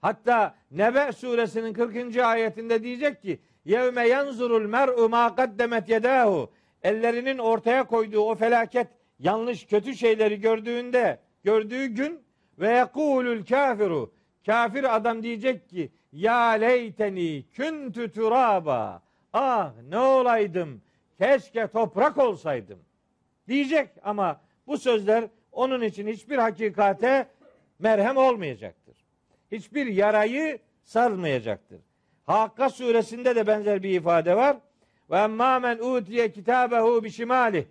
Hatta 0.02 0.56
Nebe 0.72 1.12
suresinin 1.12 1.74
40. 1.74 2.18
ayetinde 2.18 2.84
diyecek 2.84 3.22
ki 3.22 3.40
Yevme 3.66 4.08
yanzurul 4.08 4.68
mer'u 4.68 5.10
ma 5.10 5.36
kaddemet 5.36 5.90
yedahu 5.90 6.52
ellerinin 6.84 7.38
ortaya 7.38 7.84
koyduğu 7.84 8.20
o 8.22 8.36
felaket 8.36 8.88
yanlış 9.20 9.66
kötü 9.66 9.96
şeyleri 9.96 10.42
gördüğünde 10.42 11.20
gördüğü 11.44 11.86
gün 11.86 12.24
ve 12.60 12.70
yekulul 12.70 13.46
kafiru 13.46 14.14
kafir 14.46 14.96
adam 14.96 15.24
diyecek 15.24 15.70
ki 15.70 15.92
ya 16.12 16.50
leyteni 16.50 17.44
küntü 17.54 18.12
turaba. 18.12 19.04
Ah 19.34 19.74
ne 19.90 19.98
olaydım? 19.98 20.82
Keşke 21.18 21.68
toprak 21.68 22.18
olsaydım. 22.18 22.80
Diyecek 23.48 23.90
ama 24.04 24.42
bu 24.68 24.78
sözler 24.78 25.26
onun 25.52 25.82
için 25.82 26.08
hiçbir 26.08 26.38
hakikate 26.38 27.28
merhem 27.80 28.18
olmayacaktır. 28.18 28.98
Hiçbir 29.52 29.88
yarayı 29.88 30.60
sarmayacaktır. 30.84 31.80
Hakka 32.26 32.70
suresinde 32.70 33.36
de 33.36 33.48
benzer 33.48 33.84
bir 33.84 33.90
ifade 33.90 34.36
var. 34.36 34.58
Ve 35.12 35.18
emmâ 35.18 35.60
men 35.60 35.78
utiye 35.78 36.32
kitabehu 36.32 37.04
bişimali. 37.04 37.68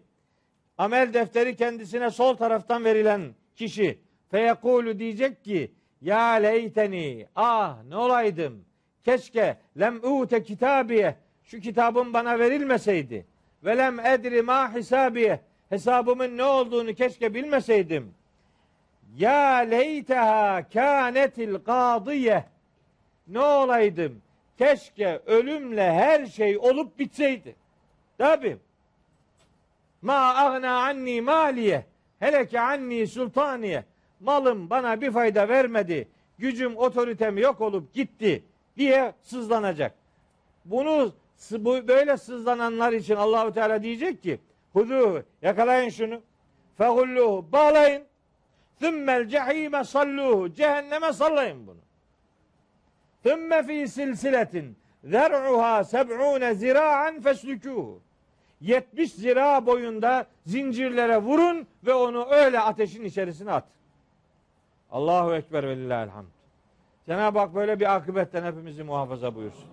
Amel 0.78 1.14
defteri 1.14 1.56
kendisine 1.56 2.10
sol 2.10 2.36
taraftan 2.36 2.84
verilen 2.84 3.34
kişi. 3.56 3.98
Feyekulu 4.30 4.98
diyecek 4.98 5.44
ki 5.44 5.72
ya 6.00 6.28
leyteni 6.28 7.26
ah 7.36 7.82
ne 7.88 7.96
olaydım? 7.96 8.64
Keşke 9.04 9.58
lem 9.80 10.00
ute 10.02 10.42
kitabiye. 10.42 11.16
Şu 11.44 11.60
kitabım 11.60 12.12
bana 12.12 12.38
verilmeseydi. 12.38 13.26
Ve 13.64 13.76
lem 13.76 14.00
edri 14.00 14.42
ma 14.42 14.74
hisabiye. 14.74 15.40
Hesabımın 15.68 16.36
ne 16.36 16.44
olduğunu 16.44 16.94
keşke 16.94 17.34
bilmeseydim. 17.34 18.14
Ya 19.16 19.56
leyteha 19.56 20.68
kânetil 20.68 21.54
kâdiye. 21.54 22.44
Ne 23.28 23.40
olaydım 23.40 24.22
keşke 24.58 25.20
ölümle 25.26 25.92
her 25.92 26.26
şey 26.26 26.58
olup 26.58 26.98
bitseydi. 26.98 27.56
Tabi. 28.18 28.56
Ma 30.02 30.34
agna 30.34 30.78
anni 30.78 31.20
maliye 31.20 31.84
heleke 32.18 32.60
anni 32.60 33.06
sultaniye. 33.06 33.84
Malım 34.20 34.70
bana 34.70 35.00
bir 35.00 35.10
fayda 35.10 35.48
vermedi 35.48 36.08
gücüm 36.38 36.76
otoritem 36.76 37.38
yok 37.38 37.60
olup 37.60 37.94
gitti 37.94 38.42
diye 38.76 39.12
sızlanacak. 39.22 39.94
Bunu 40.64 41.12
bu 41.50 41.88
böyle 41.88 42.16
sızlananlar 42.16 42.92
için 42.92 43.16
Allahu 43.16 43.52
Teala 43.52 43.82
diyecek 43.82 44.22
ki 44.22 44.40
hudu 44.72 45.24
yakalayın 45.42 45.90
şunu. 45.90 46.20
Fehulluhu 46.78 47.46
bağlayın. 47.52 48.02
Thümmel 48.80 49.28
cehime 49.28 49.84
salluhu 49.84 50.54
cehenneme 50.54 51.12
sallayın 51.12 51.66
bunu. 51.66 51.78
Thümme 53.22 53.62
fi 53.62 53.88
silsiletin 53.88 54.76
zer'uha 55.04 55.84
seb'une 55.84 56.54
zira'an 56.54 57.20
feslükûhu. 57.20 58.00
70 58.60 59.12
zira 59.12 59.66
boyunda 59.66 60.26
zincirlere 60.46 61.18
vurun 61.18 61.66
ve 61.86 61.94
onu 61.94 62.26
öyle 62.30 62.60
ateşin 62.60 63.04
içerisine 63.04 63.52
at. 63.52 63.64
Allahu 64.90 65.34
Ekber 65.34 65.68
ve 65.68 65.76
lillahil 65.76 66.08
hamd. 66.08 66.26
Cenab-ı 67.06 67.38
Hak 67.38 67.54
böyle 67.54 67.80
bir 67.80 67.94
akıbetten 67.94 68.44
hepimizi 68.44 68.82
muhafaza 68.82 69.34
buyursun. 69.34 69.68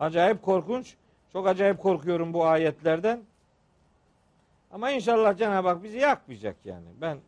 Acayip 0.00 0.42
korkunç. 0.42 0.94
Çok 1.32 1.46
acayip 1.46 1.78
korkuyorum 1.78 2.32
bu 2.32 2.46
ayetlerden. 2.46 3.20
Ama 4.70 4.90
inşallah 4.90 5.36
Cenab-ı 5.36 5.68
Hak 5.68 5.82
bizi 5.82 5.98
yakmayacak 5.98 6.56
yani. 6.64 6.86
Ben 7.00 7.18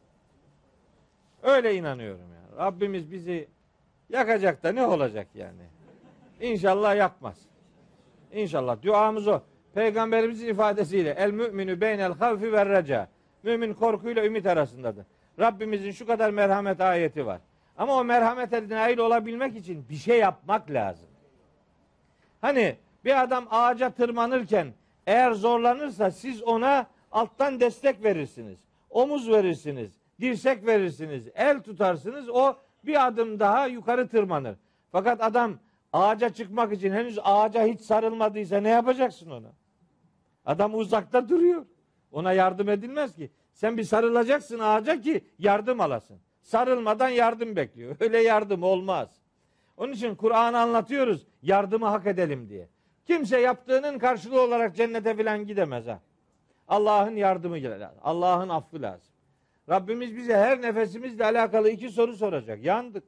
öyle 1.42 1.74
inanıyorum 1.74 2.26
yani. 2.34 2.58
Rabbimiz 2.58 3.12
bizi 3.12 3.48
yakacak 4.10 4.62
da 4.62 4.72
ne 4.72 4.86
olacak 4.86 5.26
yani? 5.34 5.62
İnşallah 6.40 6.96
yakmaz. 6.96 7.38
İnşallah 8.32 8.82
duamız 8.82 9.28
o. 9.28 9.40
Peygamberimizin 9.74 10.48
ifadesiyle 10.48 11.10
el 11.10 11.30
müminü 11.30 11.80
beynel 11.80 12.12
havfi 12.12 12.52
ve 12.52 12.66
reca. 12.66 13.08
Mümin 13.42 13.74
korkuyla 13.74 14.24
ümit 14.24 14.46
arasındadır. 14.46 15.06
Rabbimizin 15.38 15.90
şu 15.90 16.06
kadar 16.06 16.30
merhamet 16.30 16.80
ayeti 16.80 17.26
var. 17.26 17.40
Ama 17.78 17.96
o 17.96 18.04
merhamete 18.04 18.68
nail 18.68 18.98
olabilmek 18.98 19.56
için 19.56 19.88
bir 19.88 19.96
şey 19.96 20.18
yapmak 20.18 20.70
lazım. 20.70 21.08
Hani 22.40 22.76
bir 23.04 23.22
adam 23.22 23.46
ağaca 23.50 23.90
tırmanırken 23.90 24.72
eğer 25.06 25.32
zorlanırsa 25.32 26.10
siz 26.10 26.42
ona 26.42 26.86
alttan 27.12 27.60
destek 27.60 28.04
verirsiniz. 28.04 28.58
Omuz 28.90 29.30
verirsiniz. 29.30 29.90
Dirsek 30.20 30.66
verirsiniz. 30.66 31.28
El 31.34 31.62
tutarsınız. 31.62 32.28
O 32.28 32.56
bir 32.86 33.06
adım 33.06 33.40
daha 33.40 33.66
yukarı 33.66 34.08
tırmanır. 34.08 34.56
Fakat 34.92 35.22
adam 35.22 35.58
ağaca 35.92 36.28
çıkmak 36.28 36.72
için 36.72 36.92
henüz 36.92 37.18
ağaca 37.24 37.66
hiç 37.66 37.80
sarılmadıysa 37.80 38.60
ne 38.60 38.68
yapacaksın 38.68 39.30
ona? 39.30 39.52
Adam 40.46 40.74
uzakta 40.74 41.28
duruyor. 41.28 41.66
Ona 42.12 42.32
yardım 42.32 42.68
edilmez 42.68 43.16
ki. 43.16 43.30
Sen 43.52 43.76
bir 43.76 43.84
sarılacaksın 43.84 44.58
ağaca 44.58 45.00
ki 45.00 45.24
yardım 45.38 45.80
alasın. 45.80 46.18
Sarılmadan 46.42 47.08
yardım 47.08 47.56
bekliyor. 47.56 47.96
Öyle 48.00 48.18
yardım 48.18 48.62
olmaz. 48.62 49.08
Onun 49.76 49.92
için 49.92 50.14
Kur'an'ı 50.14 50.58
anlatıyoruz. 50.58 51.26
Yardımı 51.42 51.86
hak 51.86 52.06
edelim 52.06 52.48
diye. 52.48 52.68
Kimse 53.06 53.40
yaptığının 53.40 53.98
karşılığı 53.98 54.40
olarak 54.40 54.76
cennete 54.76 55.16
filan 55.16 55.46
gidemez 55.46 55.86
ha. 55.86 56.00
Allah'ın 56.68 57.16
yardımı 57.16 57.56
lazım. 57.56 57.98
Allah'ın 58.02 58.48
affı 58.48 58.82
lazım. 58.82 59.15
Rabbimiz 59.68 60.16
bize 60.16 60.36
her 60.36 60.62
nefesimizle 60.62 61.24
alakalı 61.24 61.70
iki 61.70 61.90
soru 61.90 62.16
soracak. 62.16 62.64
Yandık. 62.64 63.04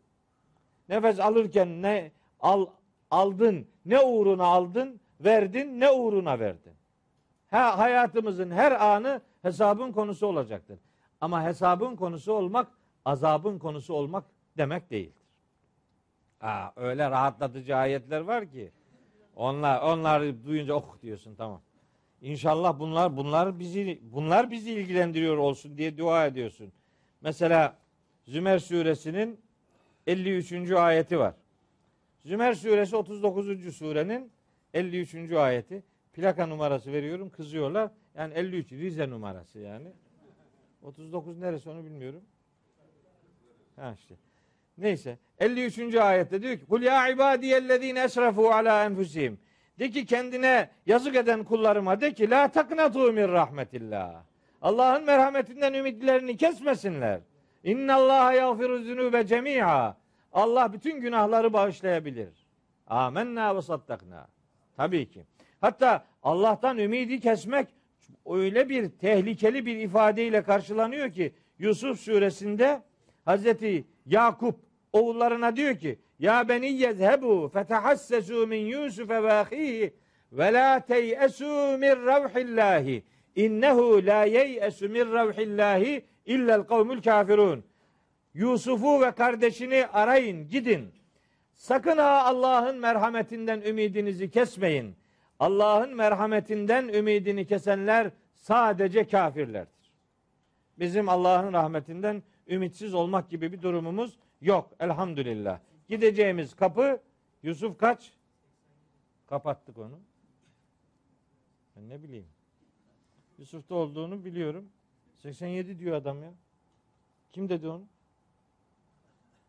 Nefes 0.89 1.21
alırken 1.21 1.83
ne 1.83 2.13
al, 2.41 2.67
aldın, 3.11 3.67
ne 3.87 4.01
uğruna 4.01 4.45
aldın, 4.45 5.01
verdin, 5.21 5.81
ne 5.81 5.91
uğruna 5.91 6.39
verdin. 6.39 6.73
Ha, 7.51 7.79
hayatımızın 7.79 8.51
her 8.51 8.73
anı 8.73 9.23
hesabın 9.43 9.93
konusu 9.93 10.27
olacaktır. 10.27 10.79
Ama 11.21 11.45
hesabın 11.45 11.97
konusu 11.97 12.33
olmak 12.33 12.69
azabın 13.05 13.59
konusu 13.59 13.95
olmak 13.95 14.25
demek 14.57 14.91
değildir. 14.91 15.23
Aa, 16.41 16.69
öyle 16.77 17.11
rahatlatıcı 17.11 17.77
ayetler 17.77 18.21
var 18.21 18.51
ki 18.51 18.73
onlar 19.37 19.83
onlar 19.83 20.45
duyunca 20.45 20.75
oh 20.75 21.03
diyorsun 21.03 21.35
tamam. 21.35 21.61
İnşallah 22.23 22.79
bunlar 22.79 23.17
bunlar 23.17 23.59
bizi 23.59 24.01
bunlar 24.03 24.51
bizi 24.51 24.73
ilgilendiriyor 24.73 25.37
olsun 25.37 25.79
diye 25.79 25.99
dua 25.99 26.27
ediyorsun. 26.27 26.73
Mesela 27.21 27.77
Zümer 28.25 28.59
suresinin 28.59 29.41
53. 30.07 30.71
ayeti 30.71 31.19
var. 31.19 31.35
Zümer 32.25 32.55
suresi 32.55 32.97
39. 32.97 33.77
surenin 33.77 34.31
53. 34.75 35.33
ayeti. 35.33 35.83
Plaka 36.13 36.47
numarası 36.47 36.93
veriyorum 36.93 37.31
kızıyorlar. 37.31 37.91
Yani 38.15 38.35
53 38.35 38.73
Rize 38.73 39.11
numarası 39.11 39.59
yani. 39.59 39.89
39 40.83 41.39
neresi 41.39 41.71
onu 41.71 41.85
bilmiyorum. 41.85 42.23
Ha 43.77 43.95
işte. 43.99 44.15
Neyse. 44.79 45.19
53. 45.39 45.95
ayette 45.95 46.43
diyor 46.43 46.59
ki 46.59 46.67
Kul 46.67 46.83
ya 46.83 47.09
ibadiyellezine 47.09 48.01
esrafu 48.03 48.51
ala 48.51 48.85
enfusihim. 48.85 49.39
De 49.79 49.91
ki 49.91 50.07
kendine 50.07 50.71
yazık 50.87 51.17
eden 51.17 51.45
kullarıma 51.45 52.01
de 52.01 52.13
ki 52.13 52.31
la 52.31 52.49
taknatu 52.49 53.13
min 53.13 53.29
rahmetillah. 53.29 54.23
Allah'ın 54.63 55.05
merhametinden 55.05 55.73
ümitlerini 55.75 56.37
kesmesinler. 56.37 57.21
İnna 57.65 57.95
Allah 57.95 58.33
yagfiru 58.33 58.79
zunube 58.79 59.27
cemi'a. 59.27 59.97
Allah 60.33 60.73
bütün 60.73 61.01
günahları 61.01 61.53
bağışlayabilir. 61.53 62.47
Amenna 62.87 63.57
ve 63.57 63.63
saddakna. 63.63 64.29
Tabii 64.77 65.11
ki. 65.11 65.25
Hatta 65.61 66.05
Allah'tan 66.23 66.79
ümidi 66.79 67.21
kesmek 67.21 67.69
öyle 68.27 68.69
bir 68.69 68.91
tehlikeli 68.91 69.67
bir 69.67 69.77
ifadeyle 69.77 70.43
karşılanıyor 70.43 71.13
ki 71.13 71.35
Yusuf 71.59 72.01
suresinde 72.01 72.83
Hazreti 73.25 73.85
Yakup 74.07 74.57
oğullarına 74.93 75.57
diyor 75.57 75.79
ki 75.79 75.99
Ya 76.19 76.49
beni 76.49 76.67
yezhebu 76.67 77.49
fetahassesu 77.49 78.47
min 78.47 78.67
Yusuf 78.67 79.11
ve 79.11 79.33
ahihi 79.33 79.95
ve 80.33 80.53
la 80.53 80.81
teyesu 80.81 81.79
min 81.79 82.07
ravhillahi 82.07 83.05
innehu 83.37 84.07
la 84.07 84.25
yeyesu 84.25 84.89
min 84.89 85.13
ravhillahi 85.13 86.05
illel 86.27 86.63
kavmül 86.63 87.03
kafirun. 87.03 87.65
Yusuf'u 88.35 89.01
ve 89.01 89.11
kardeşini 89.11 89.87
arayın, 89.87 90.49
gidin. 90.49 90.89
Sakın 91.53 91.97
ha 91.97 92.25
Allah'ın 92.25 92.79
merhametinden 92.79 93.61
ümidinizi 93.61 94.31
kesmeyin. 94.31 94.97
Allah'ın 95.39 95.95
merhametinden 95.95 96.89
ümidini 96.89 97.47
kesenler 97.47 98.11
sadece 98.35 99.09
kafirlerdir. 99.09 99.93
Bizim 100.79 101.09
Allah'ın 101.09 101.53
rahmetinden 101.53 102.23
ümitsiz 102.49 102.95
olmak 102.95 103.31
gibi 103.31 103.53
bir 103.53 103.63
durumumuz 103.63 104.19
yok 104.41 104.71
elhamdülillah. 104.81 105.59
Gideceğimiz 105.89 106.55
kapı 106.55 107.03
Yusuf 107.43 107.79
kaç? 107.79 108.13
Kapattık 109.27 109.79
onu. 109.79 110.01
Ben 111.77 111.89
ne 111.89 112.03
bileyim. 112.03 112.29
Yusuf'ta 113.39 113.75
olduğunu 113.75 114.25
biliyorum. 114.25 114.69
87 115.17 115.79
diyor 115.79 115.97
adam 115.97 116.23
ya. 116.23 116.35
Kim 117.33 117.49
dedi 117.49 117.69
onu? 117.69 117.85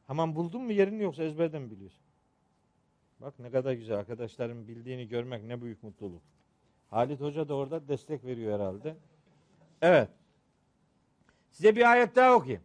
Hemen 0.08 0.36
buldun 0.36 0.62
mu 0.62 0.72
yerini 0.72 1.04
yoksa 1.04 1.24
ezberden 1.24 1.62
mi 1.62 1.72
biliyorsun? 1.72 2.02
Bak 3.20 3.40
ne 3.40 3.52
kadar 3.52 3.74
güzel 3.74 3.98
arkadaşlarım 3.98 4.68
bildiğini 4.68 5.08
görmek 5.08 5.44
ne 5.44 5.62
büyük 5.62 5.84
mutluluk. 5.84 6.22
Halit 6.90 7.22
Hoca 7.22 7.50
da 7.50 7.56
orada 7.56 7.88
destek 7.88 8.26
veriyor 8.26 8.60
herhalde. 8.60 8.96
Evet. 9.82 10.10
Size 11.52 11.76
bir 11.76 11.92
ayet 11.92 12.16
daha 12.16 12.36
okuyayım. 12.36 12.64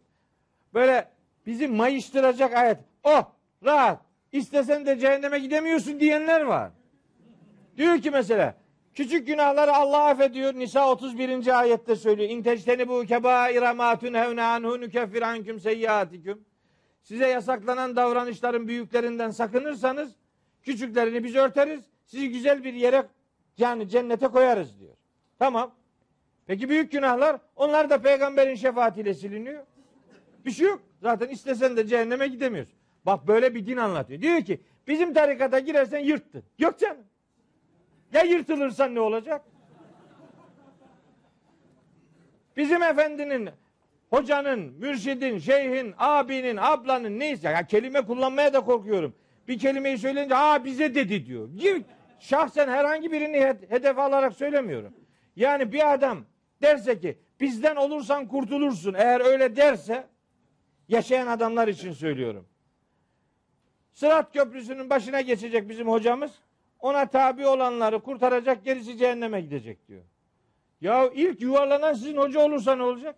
Böyle 0.73 1.11
bizi 1.45 1.67
mayıştıracak 1.67 2.53
ayet. 2.53 2.79
Oh 3.03 3.34
rahat. 3.65 3.99
İstesen 4.31 4.85
de 4.85 4.99
cehenneme 4.99 5.39
gidemiyorsun 5.39 5.99
diyenler 5.99 6.41
var. 6.41 6.71
Diyor 7.77 8.01
ki 8.01 8.11
mesela 8.11 8.55
Küçük 8.95 9.27
günahları 9.27 9.73
Allah 9.73 10.05
affediyor. 10.05 10.53
Nisa 10.53 10.91
31. 10.91 11.59
ayette 11.59 11.95
söylüyor. 11.95 12.29
İn 12.29 12.43
tectenibu 12.43 13.05
kebaira 13.05 13.73
ma 13.73 13.99
tunhevne 13.99 14.43
anhu 14.43 14.81
nukeffir 14.81 15.21
ankum 15.21 15.59
seyyiatikum. 15.59 16.39
Size 17.01 17.27
yasaklanan 17.27 17.95
davranışların 17.95 18.67
büyüklerinden 18.67 19.31
sakınırsanız 19.31 20.15
küçüklerini 20.63 21.23
biz 21.23 21.35
örteriz. 21.35 21.81
Sizi 22.05 22.29
güzel 22.29 22.63
bir 22.63 22.73
yere 22.73 23.05
yani 23.57 23.89
cennete 23.89 24.27
koyarız 24.27 24.79
diyor. 24.79 24.95
Tamam. 25.39 25.75
Peki 26.47 26.69
büyük 26.69 26.91
günahlar 26.91 27.37
onlar 27.55 27.89
da 27.89 28.01
peygamberin 28.01 28.55
şefaatiyle 28.55 29.13
siliniyor. 29.13 29.63
Bir 30.45 30.51
şey 30.51 30.67
yok. 30.67 30.81
Zaten 31.01 31.29
istesen 31.29 31.77
de 31.77 31.87
cehenneme 31.87 32.27
gidemiyorsun. 32.27 32.75
Bak 33.05 33.27
böyle 33.27 33.55
bir 33.55 33.65
din 33.65 33.77
anlatıyor. 33.77 34.21
Diyor 34.21 34.41
ki 34.41 34.61
bizim 34.87 35.13
tarikata 35.13 35.59
girersen 35.59 35.99
yırttın. 35.99 36.43
Yok 36.59 36.79
canım. 36.79 37.03
Ya 38.13 38.21
yırtılırsan 38.21 38.95
ne 38.95 38.99
olacak? 38.99 39.41
Bizim 42.57 42.83
efendinin, 42.83 43.49
hocanın, 44.09 44.59
mürşidin, 44.59 45.37
şeyhin, 45.37 45.93
abinin, 45.97 46.57
ablanın 46.57 47.19
neyse 47.19 47.49
ya 47.49 47.67
kelime 47.67 48.01
kullanmaya 48.01 48.53
da 48.53 48.61
korkuyorum. 48.61 49.15
Bir 49.47 49.59
kelimeyi 49.59 49.97
söyleyince 49.97 50.35
aa 50.35 50.65
bize 50.65 50.95
dedi 50.95 51.25
diyor. 51.25 51.49
Şahsen 52.19 52.67
herhangi 52.67 53.11
birini 53.11 53.37
hedef 53.69 53.99
alarak 53.99 54.33
söylemiyorum. 54.33 54.93
Yani 55.35 55.71
bir 55.71 55.93
adam 55.93 56.25
derse 56.61 56.99
ki 56.99 57.17
bizden 57.39 57.75
olursan 57.75 58.27
kurtulursun. 58.27 58.93
Eğer 58.93 59.21
öyle 59.21 59.55
derse 59.55 60.07
yaşayan 60.89 61.27
adamlar 61.27 61.67
için 61.67 61.91
söylüyorum. 61.91 62.45
Sırat 63.95 64.33
Köprüsü'nün 64.33 64.89
başına 64.89 65.21
geçecek 65.21 65.69
bizim 65.69 65.87
hocamız. 65.87 66.31
Ona 66.79 67.05
tabi 67.05 67.47
olanları 67.47 67.99
kurtaracak, 67.99 68.65
gerisi 68.65 68.97
cehenneme 68.97 69.41
gidecek 69.41 69.87
diyor. 69.87 70.01
Ya 70.81 71.09
ilk 71.13 71.41
yuvarlanan 71.41 71.93
sizin 71.93 72.17
hoca 72.17 72.39
olursa 72.39 72.75
ne 72.75 72.83
olacak? 72.83 73.15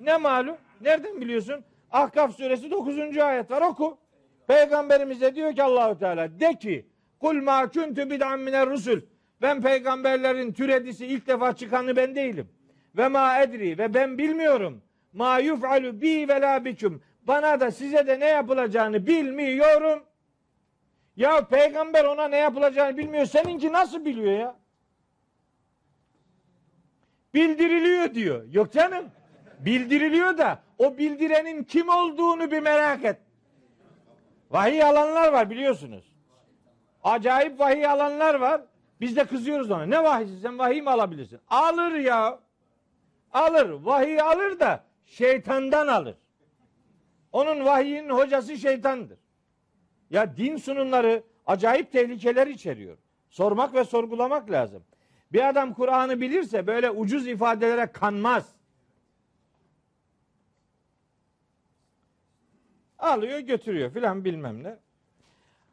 Ne 0.00 0.16
malum? 0.16 0.56
Nereden 0.80 1.20
biliyorsun? 1.20 1.64
Ahkaf 1.90 2.36
suresi 2.36 2.70
9. 2.70 3.18
ayet 3.18 3.50
var 3.50 3.62
oku. 3.62 3.98
Peygamberimize 4.46 5.34
diyor 5.34 5.54
ki 5.54 5.62
Allahu 5.62 5.98
Teala 5.98 6.40
de 6.40 6.58
ki 6.58 6.86
kul 7.20 7.42
ma 7.42 7.70
kuntu 7.70 8.10
bid'an 8.10 8.40
miner 8.40 8.70
rusul. 8.70 9.00
Ben 9.42 9.62
peygamberlerin 9.62 10.52
türedisi 10.52 11.06
ilk 11.06 11.26
defa 11.26 11.56
çıkanı 11.56 11.96
ben 11.96 12.14
değilim. 12.14 12.48
Ve 12.96 13.08
ma 13.08 13.42
edri 13.42 13.78
ve 13.78 13.94
ben 13.94 14.18
bilmiyorum. 14.18 14.82
Ma 15.12 15.38
yuf'alu 15.38 16.00
bi 16.00 16.28
ve 16.28 16.40
la 16.40 16.64
bikum. 16.64 17.02
Bana 17.28 17.60
da 17.60 17.70
size 17.70 18.06
de 18.06 18.20
ne 18.20 18.26
yapılacağını 18.26 19.06
bilmiyorum. 19.06 20.04
Ya 21.16 21.48
peygamber 21.48 22.04
ona 22.04 22.28
ne 22.28 22.36
yapılacağını 22.36 22.96
bilmiyor. 22.96 23.26
Seninki 23.26 23.72
nasıl 23.72 24.04
biliyor 24.04 24.38
ya? 24.38 24.56
Bildiriliyor 27.34 28.14
diyor. 28.14 28.44
Yok 28.52 28.72
canım. 28.72 29.04
Bildiriliyor 29.58 30.38
da 30.38 30.58
o 30.78 30.98
bildirenin 30.98 31.64
kim 31.64 31.88
olduğunu 31.88 32.50
bir 32.50 32.60
merak 32.60 33.04
et. 33.04 33.18
Vahiy 34.50 34.84
alanlar 34.84 35.32
var 35.32 35.50
biliyorsunuz. 35.50 36.12
Acayip 37.04 37.60
vahiy 37.60 37.86
alanlar 37.86 38.34
var. 38.34 38.60
Biz 39.00 39.16
de 39.16 39.24
kızıyoruz 39.24 39.70
ona. 39.70 39.86
Ne 39.86 40.04
vahiysi 40.04 40.40
sen 40.40 40.58
vahiy 40.58 40.80
mi 40.80 40.90
alabilirsin? 40.90 41.40
Alır 41.48 41.92
ya. 41.92 42.38
Alır. 43.32 43.70
Vahiy 43.70 44.20
alır 44.22 44.60
da 44.60 44.84
şeytandan 45.06 45.86
alır. 45.86 46.14
Onun 47.32 47.64
vahiyinin 47.64 48.10
hocası 48.10 48.56
şeytandır. 48.56 49.18
Ya 50.10 50.36
din 50.36 50.56
sunumları 50.56 51.22
acayip 51.46 51.92
tehlikeler 51.92 52.46
içeriyor. 52.46 52.96
Sormak 53.30 53.74
ve 53.74 53.84
sorgulamak 53.84 54.50
lazım. 54.50 54.82
Bir 55.32 55.48
adam 55.48 55.74
Kur'an'ı 55.74 56.20
bilirse 56.20 56.66
böyle 56.66 56.90
ucuz 56.90 57.26
ifadelere 57.26 57.92
kanmaz. 57.92 58.54
Alıyor 62.98 63.38
götürüyor 63.38 63.90
filan 63.90 64.24
bilmem 64.24 64.64
ne. 64.64 64.76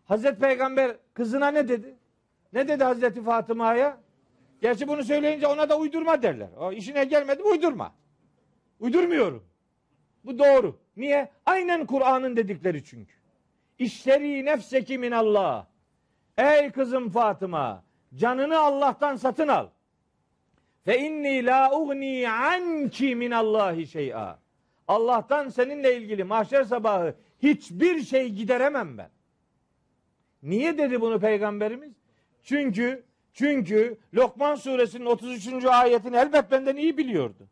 Hazreti 0.06 0.40
Peygamber 0.40 0.98
kızına 1.14 1.52
ne 1.52 1.68
dedi? 1.68 1.95
Ne 2.53 2.68
dedi 2.68 2.84
Hazreti 2.84 3.23
Fatıma'ya? 3.23 3.98
Gerçi 4.61 4.88
bunu 4.88 5.03
söyleyince 5.03 5.48
ona 5.48 5.69
da 5.69 5.77
uydurma 5.77 6.22
derler. 6.22 6.49
O 6.57 6.72
işine 6.72 7.03
gelmedi 7.03 7.44
uydurma. 7.44 7.94
Uydurmuyorum. 8.80 9.44
Bu 10.26 10.39
doğru. 10.39 10.80
Niye? 10.97 11.30
Aynen 11.45 11.85
Kur'an'ın 11.85 12.35
dedikleri 12.38 12.84
çünkü. 12.84 13.14
İşleri 13.80 14.45
nefseki 14.45 14.97
min 14.97 15.11
Allah. 15.11 15.68
Ey 16.38 16.72
kızım 16.72 17.10
Fatıma, 17.10 17.84
canını 18.15 18.60
Allah'tan 18.60 19.15
satın 19.15 19.47
al. 19.47 19.68
Fe 20.85 20.99
inni 20.99 21.45
la 21.45 21.72
ugni 21.80 22.30
anki 22.30 23.15
min 23.15 23.31
Allahi 23.31 23.88
şey'a. 23.88 24.39
Allah'tan 24.88 25.49
seninle 25.49 25.97
ilgili 25.97 26.23
mahşer 26.23 26.64
sabahı 26.64 27.15
hiçbir 27.43 28.02
şey 28.02 28.30
gideremem 28.30 28.97
ben. 28.97 29.10
Niye 30.43 30.77
dedi 30.77 31.02
bunu 31.02 31.19
peygamberimiz? 31.19 31.93
Çünkü 32.43 33.03
çünkü 33.34 33.97
Lokman 34.14 34.56
suresinin 34.56 35.06
33. 35.06 35.65
ayetini 35.65 36.18
elbet 36.18 36.52
benden 36.52 36.76
iyi 36.76 36.97
biliyordu. 36.97 37.47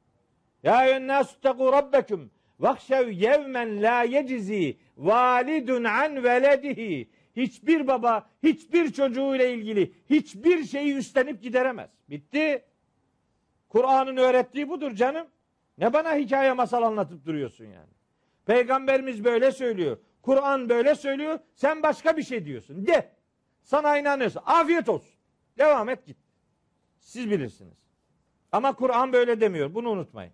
Ya 0.64 0.86
eyyühennâsü 0.86 1.40
tekû 1.40 1.72
rabbekum 1.72 2.32
Vakşev 2.60 3.10
yevmen 3.10 3.84
la 3.84 4.04
yecizi 4.04 4.78
validun 4.98 5.84
an 5.84 6.24
veledihi. 6.24 7.10
Hiçbir 7.36 7.88
baba 7.88 8.30
hiçbir 8.44 8.92
çocuğuyla 8.92 9.46
ilgili 9.46 9.94
hiçbir 10.10 10.64
şeyi 10.64 10.96
üstlenip 10.96 11.42
gideremez. 11.42 11.90
Bitti. 12.10 12.66
Kur'an'ın 13.70 14.18
öğrettiği 14.18 14.70
budur 14.70 14.92
canım. 14.92 15.28
Ne 15.78 15.94
bana 15.94 16.16
hikaye 16.16 16.54
masal 16.54 16.84
anlatıp 16.84 17.26
duruyorsun 17.26 17.66
yani. 17.66 17.94
Peygamberimiz 18.46 19.24
böyle 19.24 19.52
söylüyor. 19.52 19.98
Kur'an 20.22 20.70
böyle 20.70 20.96
söylüyor. 20.96 21.40
Sen 21.56 21.84
başka 21.84 22.18
bir 22.18 22.24
şey 22.24 22.46
diyorsun. 22.46 22.88
De. 22.88 23.12
Sana 23.62 23.98
inanıyorsun. 23.98 24.42
Afiyet 24.46 24.90
olsun. 24.90 25.14
Devam 25.58 25.90
et 25.90 26.06
git. 26.06 26.18
Siz 27.00 27.32
bilirsiniz. 27.32 27.78
Ama 28.52 28.76
Kur'an 28.76 29.14
böyle 29.14 29.42
demiyor. 29.42 29.74
Bunu 29.74 29.90
unutmayın. 29.90 30.34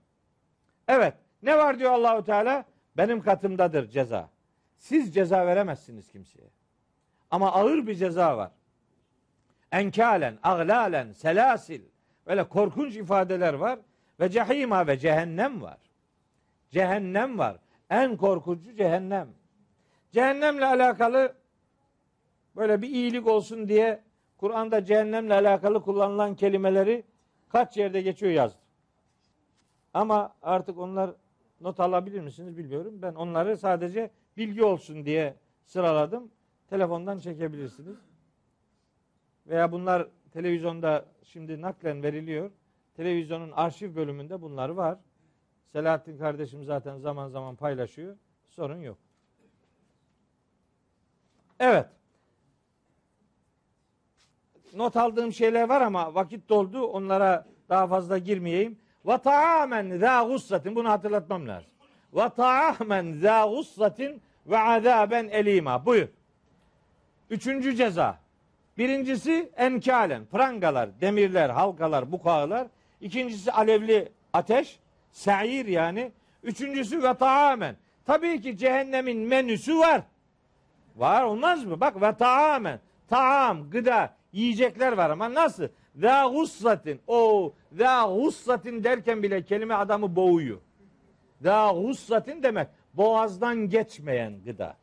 Evet. 0.88 1.14
Ne 1.44 1.58
var 1.58 1.80
diyor 1.80 1.92
Allahu 1.92 2.24
Teala? 2.24 2.66
Benim 2.98 3.22
katımdadır 3.22 3.90
ceza. 3.90 4.30
Siz 4.78 5.14
ceza 5.14 5.48
veremezsiniz 5.48 6.12
kimseye. 6.12 6.48
Ama 7.32 7.52
ağır 7.52 7.88
bir 7.88 7.96
ceza 7.96 8.38
var. 8.38 8.52
Enkalen, 9.72 10.38
aglalen, 10.44 11.12
selasil. 11.12 11.82
Böyle 12.28 12.44
korkunç 12.44 12.96
ifadeler 12.96 13.54
var. 13.54 13.80
Ve 14.20 14.30
cehima 14.30 14.88
ve 14.88 15.00
cehennem 15.00 15.62
var. 15.62 15.78
Cehennem 16.72 17.40
var. 17.40 17.58
En 17.90 18.18
korkuncu 18.18 18.76
cehennem. 18.76 19.28
Cehennemle 20.12 20.66
alakalı 20.66 21.34
böyle 22.56 22.82
bir 22.82 22.90
iyilik 22.90 23.28
olsun 23.28 23.68
diye 23.68 24.04
Kur'an'da 24.38 24.86
cehennemle 24.86 25.34
alakalı 25.34 25.82
kullanılan 25.82 26.36
kelimeleri 26.36 27.04
kaç 27.50 27.78
yerde 27.78 28.02
geçiyor 28.02 28.32
yazdı. 28.32 28.60
Ama 29.94 30.34
artık 30.42 30.78
onlar 30.78 31.12
not 31.62 31.80
alabilir 31.80 32.22
misiniz 32.22 32.58
bilmiyorum. 32.58 33.02
Ben 33.02 33.14
onları 33.16 33.58
sadece 33.58 34.12
bilgi 34.38 34.64
olsun 34.64 35.06
diye 35.06 35.36
sıraladım. 35.66 36.32
Telefondan 36.70 37.20
çekebilirsiniz. 37.20 37.98
Veya 39.48 39.72
bunlar 39.72 40.08
televizyonda 40.32 41.06
şimdi 41.24 41.62
naklen 41.62 42.04
veriliyor. 42.04 42.52
Televizyonun 42.96 43.52
arşiv 43.52 43.96
bölümünde 43.96 44.42
bunlar 44.42 44.70
var. 44.70 44.98
Selahattin 45.72 46.18
kardeşim 46.18 46.64
zaten 46.64 46.98
zaman 46.98 47.28
zaman 47.30 47.56
paylaşıyor. 47.56 48.18
Sorun 48.50 48.82
yok. 48.82 48.98
Evet. 51.60 51.86
Not 54.74 54.98
aldığım 54.98 55.34
şeyler 55.34 55.70
var 55.70 55.82
ama 55.82 56.16
vakit 56.16 56.50
doldu. 56.50 56.82
Onlara 56.84 57.46
daha 57.70 57.88
fazla 57.88 58.18
girmeyeyim. 58.18 58.80
Ve 59.06 59.18
taamen 59.18 59.98
zâ 59.98 60.24
gussatin. 60.24 60.76
Bunu 60.76 60.90
hatırlatmam 60.90 61.48
lazım. 61.48 61.72
Ve 62.14 62.30
taamen 62.30 63.14
zâ 63.22 63.46
gussatin 63.46 64.22
ve 64.48 64.60
azâben 64.60 65.28
elîmâ. 65.28 65.86
Buyur. 65.86 66.08
Üçüncü 67.30 67.76
ceza. 67.76 68.20
Birincisi 68.78 69.52
enkalen, 69.58 70.26
prangalar, 70.26 71.02
demirler, 71.02 71.50
halkalar, 71.50 72.12
bukağılar. 72.12 72.68
İkincisi 73.02 73.52
alevli 73.52 74.12
ateş, 74.34 74.80
sair 75.12 75.66
yani. 75.66 76.12
Üçüncüsü 76.44 77.04
ve 77.04 77.14
taamen. 77.14 77.76
Tabii 78.06 78.42
ki 78.42 78.58
cehennemin 78.58 79.18
menüsü 79.18 79.80
var. 79.80 80.02
Var 80.96 81.24
olmaz 81.24 81.66
mı? 81.66 81.80
Bak 81.80 82.02
ve 82.02 82.18
taamen. 82.18 82.80
Taam, 83.10 83.70
gıda, 83.70 84.14
yiyecekler 84.34 84.92
var 84.92 85.10
ama 85.10 85.34
nasıl? 85.34 85.68
Za 85.96 86.26
gussatin. 86.26 87.02
O 87.08 87.54
za 87.72 88.06
gussatin 88.06 88.84
derken 88.84 89.24
bile 89.24 89.42
kelime 89.42 89.74
adamı 89.74 90.16
boğuyor. 90.16 90.58
Za 91.42 91.72
gussatin 91.72 92.44
demek 92.44 92.68
boğazdan 92.94 93.70
geçmeyen 93.70 94.34
gıda. 94.46 94.76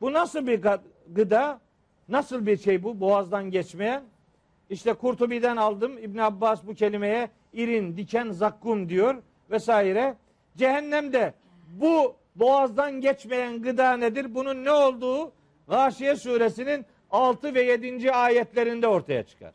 Bu 0.00 0.12
nasıl 0.12 0.46
bir 0.46 0.62
gıda? 1.08 1.60
Nasıl 2.08 2.46
bir 2.46 2.56
şey 2.56 2.82
bu 2.82 3.00
boğazdan 3.00 3.50
geçmeyen? 3.50 4.02
İşte 4.70 4.92
Kurtubi'den 4.92 5.56
aldım. 5.56 5.98
İbn 5.98 6.18
Abbas 6.18 6.66
bu 6.66 6.74
kelimeye 6.74 7.30
irin, 7.52 7.96
diken, 7.96 8.30
zakkum 8.30 8.88
diyor 8.88 9.22
vesaire. 9.50 10.14
Cehennemde 10.56 11.34
bu 11.80 12.16
boğazdan 12.36 13.00
geçmeyen 13.00 13.62
gıda 13.62 13.96
nedir? 13.96 14.34
Bunun 14.34 14.64
ne 14.64 14.70
olduğu 14.70 15.32
Gâşiye 15.68 16.16
suresinin 16.16 16.86
6 17.10 17.54
ve 17.54 17.62
7. 17.62 18.12
ayetlerinde 18.12 18.86
ortaya 18.86 19.22
çıkar. 19.22 19.52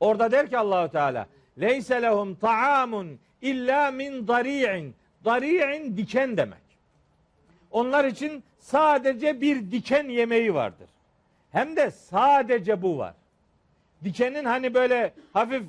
Orada 0.00 0.30
der 0.30 0.50
ki 0.50 0.58
Allahu 0.58 0.90
Teala 0.90 1.26
Leyse 1.60 2.02
lehum 2.02 2.34
taamun 2.34 3.18
illa 3.42 3.90
min 3.90 4.28
dari'in. 4.28 4.94
Dari'in 5.24 5.96
diken 5.96 6.36
demek. 6.36 6.66
Onlar 7.70 8.04
için 8.04 8.44
sadece 8.58 9.40
bir 9.40 9.70
diken 9.70 10.08
yemeği 10.08 10.54
vardır. 10.54 10.88
Hem 11.52 11.76
de 11.76 11.90
sadece 11.90 12.82
bu 12.82 12.98
var. 12.98 13.14
Dikenin 14.04 14.44
hani 14.44 14.74
böyle 14.74 15.12
hafif 15.32 15.62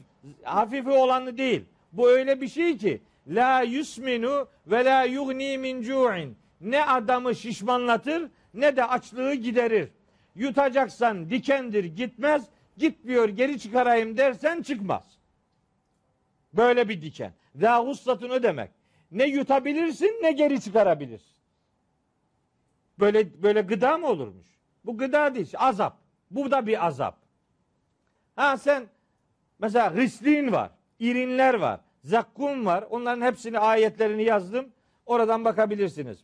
hafifi 0.43 0.89
olanı 0.89 1.37
değil. 1.37 1.65
Bu 1.91 2.09
öyle 2.09 2.41
bir 2.41 2.47
şey 2.47 2.77
ki 2.77 3.01
la 3.27 3.61
yusminu 3.61 4.47
ve 4.67 4.85
la 4.85 5.03
yugni 5.03 5.57
min 5.57 5.81
cu'in. 5.81 6.37
Ne 6.61 6.85
adamı 6.85 7.35
şişmanlatır 7.35 8.29
ne 8.53 8.75
de 8.75 8.85
açlığı 8.85 9.33
giderir. 9.33 9.89
Yutacaksan 10.35 11.29
dikendir 11.29 11.83
gitmez. 11.83 12.43
Gitmiyor 12.77 13.29
geri 13.29 13.59
çıkarayım 13.59 14.17
dersen 14.17 14.61
çıkmaz. 14.61 15.16
Böyle 16.57 16.89
bir 16.89 17.01
diken. 17.01 17.33
Za 17.55 17.85
hussatun 17.85 18.29
o 18.29 18.43
demek. 18.43 18.71
Ne 19.11 19.25
yutabilirsin 19.25 20.19
ne 20.21 20.31
geri 20.31 20.61
çıkarabilirsin. 20.61 21.37
Böyle 22.99 23.43
böyle 23.43 23.61
gıda 23.61 23.97
mı 23.97 24.07
olurmuş? 24.07 24.47
Bu 24.85 24.97
gıda 24.97 25.35
değil, 25.35 25.53
azap. 25.57 25.97
Bu 26.31 26.51
da 26.51 26.67
bir 26.67 26.85
azap. 26.87 27.17
Ha 28.35 28.57
sen 28.57 28.87
mesela 29.59 29.91
rislin 29.91 30.51
var, 30.51 30.71
irinler 30.99 31.53
var, 31.53 31.79
zakkum 32.03 32.65
var. 32.65 32.85
Onların 32.89 33.21
hepsini 33.21 33.59
ayetlerini 33.59 34.23
yazdım. 34.23 34.71
Oradan 35.05 35.45
bakabilirsiniz. 35.45 36.17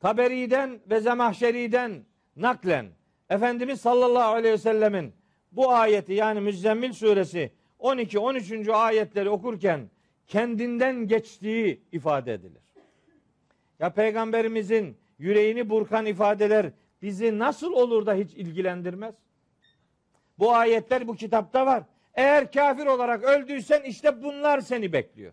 Taberi'den 0.00 0.80
ve 0.90 1.00
Zemahşeri'den 1.00 2.04
naklen 2.36 2.86
Efendimiz 3.30 3.80
sallallahu 3.80 4.34
aleyhi 4.34 4.52
ve 4.52 4.58
sellemin 4.58 5.14
bu 5.52 5.72
ayeti 5.72 6.12
yani 6.12 6.40
Müzzemmil 6.40 6.92
suresi 6.92 7.52
12 7.78 8.18
13. 8.18 8.68
ayetleri 8.68 9.30
okurken 9.30 9.90
kendinden 10.26 11.08
geçtiği 11.08 11.80
ifade 11.92 12.34
edilir. 12.34 12.62
Ya 13.78 13.90
peygamberimizin 13.90 14.96
yüreğini 15.18 15.70
burkan 15.70 16.06
ifadeler 16.06 16.70
bizi 17.02 17.38
nasıl 17.38 17.72
olur 17.72 18.06
da 18.06 18.14
hiç 18.14 18.34
ilgilendirmez? 18.34 19.14
Bu 20.38 20.54
ayetler 20.54 21.08
bu 21.08 21.14
kitapta 21.14 21.66
var. 21.66 21.82
Eğer 22.14 22.52
kafir 22.52 22.86
olarak 22.86 23.24
öldüysen 23.24 23.82
işte 23.82 24.22
bunlar 24.22 24.60
seni 24.60 24.92
bekliyor. 24.92 25.32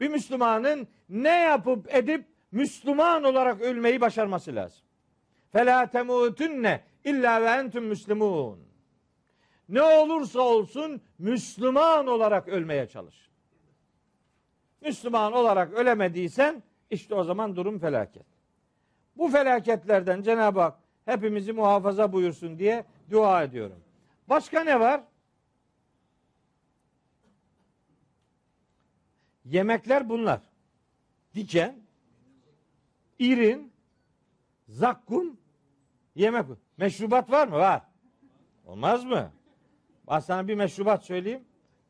Bir 0.00 0.08
Müslümanın 0.08 0.88
ne 1.08 1.40
yapıp 1.40 1.94
edip 1.94 2.24
Müslüman 2.52 3.24
olarak 3.24 3.60
ölmeyi 3.60 4.00
başarması 4.00 4.54
lazım. 4.54 4.82
Fela 5.52 5.86
temutunne 5.86 6.80
illa 7.04 7.42
ve 7.42 7.46
entüm 7.46 7.84
müslimun. 7.84 8.71
Ne 9.72 9.82
olursa 9.82 10.40
olsun 10.40 11.00
Müslüman 11.18 12.06
olarak 12.06 12.48
ölmeye 12.48 12.88
çalış. 12.88 13.30
Müslüman 14.80 15.32
olarak 15.32 15.72
ölemediysen 15.72 16.62
işte 16.90 17.14
o 17.14 17.24
zaman 17.24 17.56
durum 17.56 17.78
felaket. 17.78 18.26
Bu 19.16 19.28
felaketlerden 19.28 20.22
Cenab-ı 20.22 20.60
Hak 20.60 20.78
hepimizi 21.04 21.52
muhafaza 21.52 22.12
buyursun 22.12 22.58
diye 22.58 22.84
dua 23.10 23.42
ediyorum. 23.42 23.84
Başka 24.28 24.64
ne 24.64 24.80
var? 24.80 25.00
Yemekler 29.44 30.08
bunlar. 30.08 30.40
Diken, 31.34 31.76
irin, 33.18 33.72
zakkum, 34.68 35.36
yemek. 36.14 36.46
Meşrubat 36.76 37.30
var 37.30 37.48
mı? 37.48 37.56
Var. 37.56 37.82
Olmaz 38.66 39.04
mı? 39.04 39.32
Ben 40.12 40.18
sana 40.18 40.48
bir 40.48 40.54
meşrubat 40.54 41.04
söyleyeyim. 41.04 41.44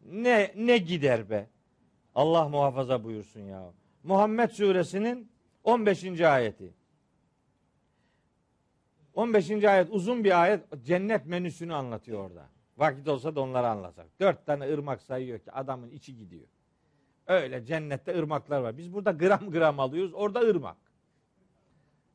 Ne 0.05 0.53
ne 0.57 0.79
gider 0.79 1.31
be? 1.31 1.49
Allah 2.15 2.49
muhafaza 2.49 3.05
buyursun 3.05 3.41
ya. 3.41 3.73
Muhammed 4.03 4.51
suresinin 4.51 5.31
15. 5.65 6.21
ayeti. 6.21 6.75
15. 9.15 9.65
ayet 9.65 9.89
uzun 9.91 10.25
bir 10.25 10.43
ayet 10.43 10.65
cennet 10.85 11.27
menüsünü 11.27 11.75
anlatıyor 11.75 12.31
orada. 12.31 12.49
Vakit 12.77 13.09
olsa 13.09 13.35
da 13.35 13.41
onları 13.41 13.69
anlatsak. 13.69 14.07
Dört 14.21 14.47
tane 14.47 14.73
ırmak 14.73 15.03
sayıyor 15.03 15.39
ki 15.39 15.53
adamın 15.53 15.91
içi 15.91 16.17
gidiyor. 16.17 16.47
Öyle 17.27 17.65
cennette 17.65 18.19
ırmaklar 18.19 18.61
var. 18.61 18.79
Biz 18.79 18.93
burada 18.93 19.11
gram 19.11 19.51
gram 19.51 19.81
alıyoruz. 19.81 20.15
Orada 20.15 20.41
ırmak. 20.41 20.77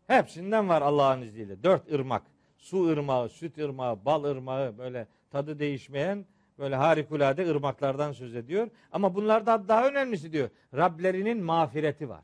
Hepsinden 0.08 0.70
var 0.70 0.82
Allah'ın 0.82 1.22
izniyle. 1.22 1.64
Dört 1.64 1.92
ırmak. 1.92 2.24
Su 2.58 2.88
ırmağı, 2.88 3.30
süt 3.30 3.58
ırmağı, 3.58 4.06
bal 4.06 4.24
ırmağı 4.24 4.78
böyle 4.78 5.08
tadı 5.32 5.60
değişmeyen 5.60 6.26
böyle 6.60 6.76
harikulade 6.76 7.50
ırmaklardan 7.50 8.12
söz 8.12 8.36
ediyor. 8.36 8.70
Ama 8.92 9.16
bunlarda 9.16 9.68
daha 9.68 9.88
önemlisi 9.88 10.32
diyor. 10.32 10.50
Rablerinin 10.74 11.44
mağfireti 11.44 12.10
var. 12.10 12.24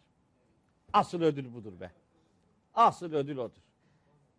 Asıl 0.93 1.21
ödül 1.21 1.53
budur 1.53 1.79
be. 1.79 1.91
Asıl 2.73 3.13
ödül 3.13 3.37
odur. 3.37 3.61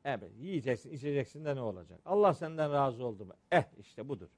Evet 0.04 0.30
yiyeceksin 0.38 0.92
içeceksin 0.92 1.44
de 1.44 1.56
ne 1.56 1.60
olacak? 1.60 2.00
Allah 2.04 2.34
senden 2.34 2.72
razı 2.72 3.04
oldu 3.04 3.24
mu? 3.24 3.32
Eh 3.52 3.64
işte 3.80 4.08
budur. 4.08 4.28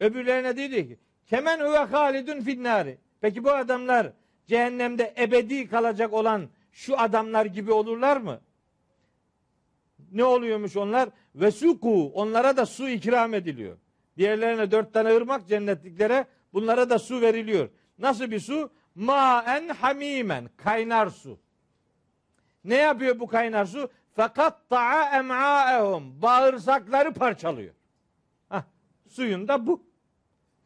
Öbürlerine 0.00 0.56
dedi 0.56 0.88
ki 0.88 0.98
kemen 1.26 1.60
huve 1.60 1.78
halidun 1.78 2.40
finnari. 2.40 2.98
Peki 3.20 3.44
bu 3.44 3.50
adamlar 3.50 4.12
cehennemde 4.46 5.14
ebedi 5.18 5.68
kalacak 5.68 6.12
olan 6.12 6.48
şu 6.72 6.98
adamlar 6.98 7.46
gibi 7.46 7.72
olurlar 7.72 8.16
mı? 8.16 8.40
Ne 10.12 10.24
oluyormuş 10.24 10.76
onlar? 10.76 11.08
Ve 11.34 11.50
suku 11.50 12.12
onlara 12.14 12.56
da 12.56 12.66
su 12.66 12.88
ikram 12.88 13.34
ediliyor. 13.34 13.76
Diğerlerine 14.16 14.70
dört 14.70 14.94
tane 14.94 15.16
ırmak 15.16 15.48
cennetliklere 15.48 16.26
bunlara 16.52 16.90
da 16.90 16.98
su 16.98 17.20
veriliyor. 17.20 17.68
Nasıl 17.98 18.30
bir 18.30 18.40
su? 18.40 18.70
Maen 18.94 19.68
hamimen 19.68 20.50
kaynar 20.56 21.06
su. 21.06 21.38
Ne 22.64 22.76
yapıyor 22.76 23.20
bu 23.20 23.26
kaynar 23.26 23.64
su? 23.64 23.90
Fakat 24.14 24.68
ta'a 24.70 25.18
em'aehum 25.18 26.22
bağırsakları 26.22 27.12
parçalıyor. 27.12 27.74
Hah, 28.48 28.62
suyun 29.08 29.48
da 29.48 29.66
bu. 29.66 29.82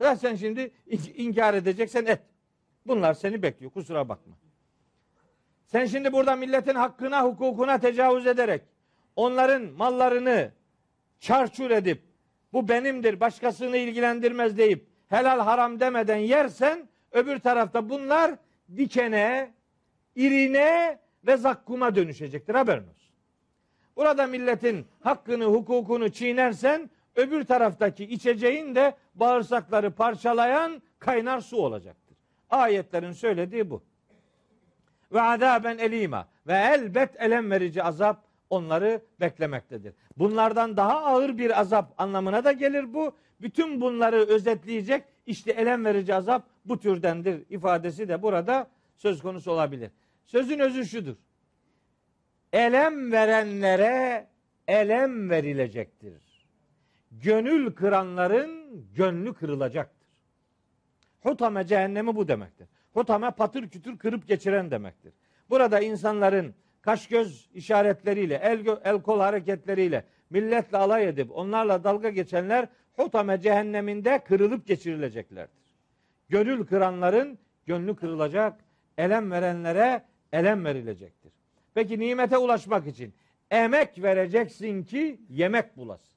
Ya 0.00 0.16
sen 0.16 0.34
şimdi 0.34 0.72
inkar 1.16 1.54
edeceksen 1.54 2.06
et. 2.06 2.20
Bunlar 2.86 3.14
seni 3.14 3.42
bekliyor 3.42 3.72
kusura 3.72 4.08
bakma. 4.08 4.34
Sen 5.66 5.86
şimdi 5.86 6.12
burada 6.12 6.36
milletin 6.36 6.74
hakkına 6.74 7.24
hukukuna 7.24 7.78
tecavüz 7.78 8.26
ederek 8.26 8.62
onların 9.16 9.62
mallarını 9.62 10.52
çarçur 11.20 11.70
edip 11.70 12.02
bu 12.52 12.68
benimdir 12.68 13.20
başkasını 13.20 13.76
ilgilendirmez 13.76 14.58
deyip 14.58 14.86
helal 15.08 15.40
haram 15.40 15.80
demeden 15.80 16.16
yersen 16.16 16.88
öbür 17.12 17.38
tarafta 17.38 17.88
bunlar 17.88 18.34
dikene, 18.76 19.50
irine 20.14 20.98
ve 21.26 21.36
zakkuma 21.36 21.94
dönüşecektir 21.94 22.54
haberin 22.54 22.88
olsun. 22.88 23.14
Burada 23.96 24.26
milletin 24.26 24.86
hakkını, 25.00 25.44
hukukunu 25.44 26.12
çiğnersen 26.12 26.90
öbür 27.16 27.44
taraftaki 27.44 28.04
içeceğin 28.04 28.74
de 28.74 28.94
bağırsakları 29.14 29.90
parçalayan 29.90 30.82
kaynar 30.98 31.40
su 31.40 31.56
olacaktır. 31.56 32.16
Ayetlerin 32.50 33.12
söylediği 33.12 33.70
bu. 33.70 33.82
Ve 35.12 35.20
azaben 35.20 35.78
elima 35.78 36.28
ve 36.46 36.52
elbet 36.52 37.20
elem 37.20 37.50
verici 37.50 37.82
azap 37.82 38.25
onları 38.50 39.00
beklemektedir. 39.20 39.94
Bunlardan 40.16 40.76
daha 40.76 41.04
ağır 41.04 41.38
bir 41.38 41.60
azap 41.60 41.94
anlamına 41.98 42.44
da 42.44 42.52
gelir 42.52 42.94
bu. 42.94 43.16
Bütün 43.40 43.80
bunları 43.80 44.16
özetleyecek 44.16 45.04
işte 45.26 45.52
elem 45.52 45.84
verici 45.84 46.14
azap 46.14 46.46
bu 46.64 46.80
türdendir 46.80 47.44
ifadesi 47.50 48.08
de 48.08 48.22
burada 48.22 48.70
söz 48.96 49.22
konusu 49.22 49.52
olabilir. 49.52 49.90
Sözün 50.26 50.58
özü 50.58 50.84
şudur 50.86 51.16
elem 52.56 53.12
verenlere 53.12 54.26
elem 54.68 55.30
verilecektir. 55.30 56.46
Gönül 57.10 57.72
kıranların 57.72 58.84
gönlü 58.94 59.34
kırılacaktır. 59.34 60.08
Hutame 61.20 61.66
cehennemi 61.66 62.16
bu 62.16 62.28
demektir. 62.28 62.68
Hutame 62.92 63.30
patır 63.30 63.68
kütür 63.68 63.98
kırıp 63.98 64.28
geçiren 64.28 64.70
demektir. 64.70 65.12
Burada 65.50 65.80
insanların 65.80 66.54
kaş 66.86 67.06
göz 67.08 67.48
işaretleriyle, 67.54 68.34
el, 68.34 68.66
el 68.84 69.02
kol 69.02 69.20
hareketleriyle 69.20 70.04
milletle 70.30 70.78
alay 70.78 71.08
edip 71.08 71.30
onlarla 71.36 71.84
dalga 71.84 72.10
geçenler 72.10 72.68
hutame 72.96 73.40
cehenneminde 73.40 74.24
kırılıp 74.24 74.66
geçirileceklerdir. 74.66 75.74
Gönül 76.28 76.66
kıranların 76.66 77.38
gönlü 77.66 77.96
kırılacak, 77.96 78.60
elem 78.98 79.30
verenlere 79.30 80.02
elem 80.32 80.64
verilecektir. 80.64 81.32
Peki 81.74 81.98
nimete 81.98 82.38
ulaşmak 82.38 82.86
için 82.86 83.14
emek 83.50 84.02
vereceksin 84.02 84.84
ki 84.84 85.20
yemek 85.28 85.76
bulasın. 85.76 86.16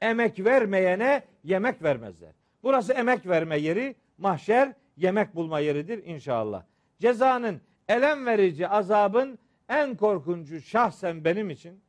emek 0.00 0.44
vermeyene 0.44 1.22
yemek 1.44 1.82
vermezler. 1.82 2.32
Burası 2.62 2.92
emek 2.92 3.26
verme 3.26 3.58
yeri, 3.58 3.94
mahşer 4.18 4.72
yemek 4.96 5.34
bulma 5.34 5.60
yeridir 5.60 6.04
inşallah. 6.04 6.62
Cezanın 6.98 7.60
elem 7.88 8.26
verici 8.26 8.68
azabın 8.68 9.38
en 9.68 9.96
korkuncu 9.96 10.60
şahsen 10.60 11.24
benim 11.24 11.50
için 11.50 11.80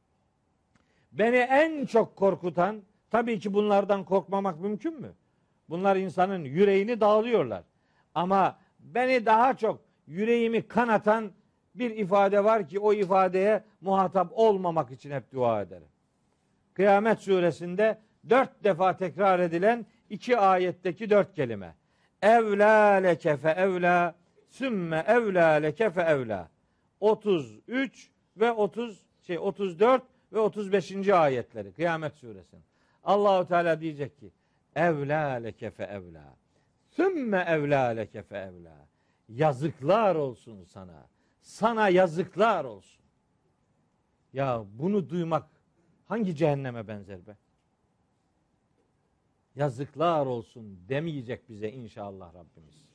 beni 1.12 1.36
en 1.38 1.86
çok 1.86 2.16
korkutan 2.16 2.82
tabii 3.12 3.40
ki 3.40 3.54
bunlardan 3.54 4.06
korkmamak 4.06 4.60
mümkün 4.60 5.02
mü? 5.02 5.14
Bunlar 5.70 5.96
insanın 5.96 6.44
yüreğini 6.44 7.00
dağılıyorlar. 7.02 7.64
Ama 8.16 8.60
beni 8.80 9.26
daha 9.26 9.58
çok 9.58 9.82
yüreğimi 10.08 10.68
kanatan 10.68 11.32
bir 11.76 11.92
ifade 11.92 12.44
var 12.44 12.68
ki 12.68 12.80
o 12.80 12.94
ifadeye 12.94 13.64
muhatap 13.82 14.32
olmamak 14.32 14.92
için 14.92 15.12
hep 15.12 15.34
dua 15.34 15.62
ederim. 15.62 15.88
Kıyamet 16.74 17.20
suresinde 17.20 17.98
dört 18.30 18.64
defa 18.64 18.98
tekrar 18.98 19.40
edilen 19.40 19.86
iki 20.10 20.38
ayetteki 20.38 21.10
dört 21.10 21.36
kelime. 21.36 21.76
Evlâ 22.22 22.94
leke 22.94 23.38
fe 23.38 23.50
evlâ 23.50 24.16
sümme 24.50 25.04
evlâ 25.08 25.48
leke 25.50 25.90
fe 25.90 26.02
evlâ. 26.02 26.50
33 27.00 28.12
ve 28.38 28.52
30 28.52 29.06
şey 29.22 29.40
34 29.40 30.04
ve 30.34 30.40
35. 30.40 31.10
ayetleri 31.10 31.74
Kıyamet 31.74 32.14
suresinin. 32.14 32.64
Allahu 33.04 33.48
Teala 33.48 33.82
diyecek 33.82 34.20
ki 34.20 34.32
evlâ 34.76 35.32
leke 35.32 35.72
fe 35.72 35.84
evlâ. 35.84 36.36
Sümme 36.90 37.46
evlâ 37.48 37.88
leke 37.88 38.24
fe 38.24 38.38
evlâ. 38.38 38.88
Yazıklar 39.30 40.16
olsun 40.16 40.64
sana. 40.64 41.08
Sana 41.42 41.90
yazıklar 41.90 42.66
olsun. 42.66 43.04
Ya 44.34 44.66
bunu 44.74 45.10
duymak 45.10 45.50
hangi 46.06 46.36
cehenneme 46.36 46.88
benzer 46.88 47.28
be? 47.28 47.38
Yazıklar 49.56 50.26
olsun 50.26 50.80
demeyecek 50.90 51.50
bize 51.50 51.72
inşallah 51.72 52.34
Rabbimiz. 52.34 52.88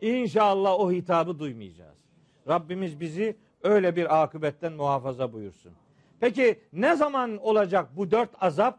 İnşallah 0.00 0.80
o 0.80 0.92
hitabı 0.92 1.38
duymayacağız. 1.38 2.01
Rabbimiz 2.48 3.00
bizi 3.00 3.36
öyle 3.62 3.96
bir 3.96 4.22
akıbetten 4.22 4.72
muhafaza 4.72 5.32
buyursun. 5.32 5.72
Peki 6.20 6.60
ne 6.72 6.96
zaman 6.96 7.36
olacak 7.36 7.88
bu 7.96 8.10
dört 8.10 8.30
azap? 8.40 8.78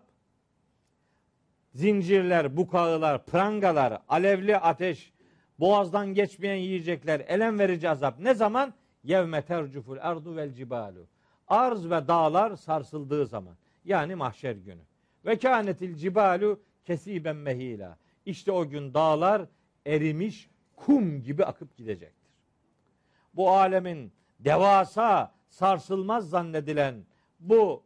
Zincirler, 1.74 2.58
bukağılar, 2.58 3.26
prangalar, 3.26 4.02
alevli 4.10 4.58
ateş, 4.58 5.14
boğazdan 5.60 6.14
geçmeyen 6.14 6.56
yiyecekler, 6.56 7.20
elem 7.20 7.60
verici 7.60 7.90
azap. 7.90 8.20
Ne 8.20 8.34
zaman? 8.34 8.74
Yevme 9.04 9.42
tercuful 9.42 9.98
ardu 10.02 10.36
vel 10.36 10.54
cibalu. 10.54 11.08
Arz 11.48 11.86
ve 11.86 12.08
dağlar 12.08 12.56
sarsıldığı 12.56 13.26
zaman. 13.26 13.56
Yani 13.86 14.16
mahşer 14.16 14.56
günü. 14.56 14.82
Ve 15.26 15.38
kânetil 15.38 15.96
cibalu 15.96 16.60
kesiben 16.86 17.36
mehila. 17.36 17.98
İşte 18.26 18.52
o 18.52 18.70
gün 18.70 18.94
dağlar 18.94 19.42
erimiş 19.86 20.50
kum 20.76 21.22
gibi 21.22 21.46
akıp 21.46 21.78
gidecektir. 21.78 22.23
Bu 23.34 23.50
alemin 23.50 24.12
devasa, 24.40 25.32
sarsılmaz 25.50 26.30
zannedilen 26.30 26.96
bu 27.40 27.84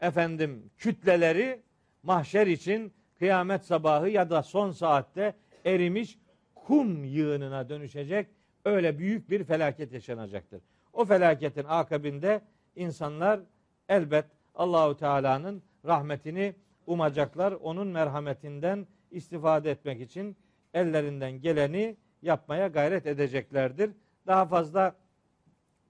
efendim 0.00 0.70
kütleleri 0.78 1.62
mahşer 2.02 2.46
için 2.46 2.92
kıyamet 3.18 3.64
sabahı 3.64 4.08
ya 4.08 4.30
da 4.30 4.42
son 4.42 4.70
saatte 4.70 5.34
erimiş 5.64 6.18
kum 6.54 7.04
yığınına 7.04 7.68
dönüşecek 7.68 8.26
öyle 8.64 8.98
büyük 8.98 9.30
bir 9.30 9.44
felaket 9.44 9.92
yaşanacaktır. 9.92 10.62
O 10.92 11.04
felaketin 11.04 11.64
akabinde 11.68 12.40
insanlar 12.76 13.40
elbet 13.88 14.24
Allahu 14.54 14.96
Teala'nın 14.96 15.62
rahmetini 15.86 16.54
umacaklar. 16.86 17.52
Onun 17.52 17.88
merhametinden 17.88 18.86
istifade 19.10 19.70
etmek 19.70 20.00
için 20.00 20.36
ellerinden 20.74 21.40
geleni 21.40 21.96
yapmaya 22.22 22.68
gayret 22.68 23.06
edeceklerdir. 23.06 23.90
Daha 24.30 24.46
fazla 24.46 24.94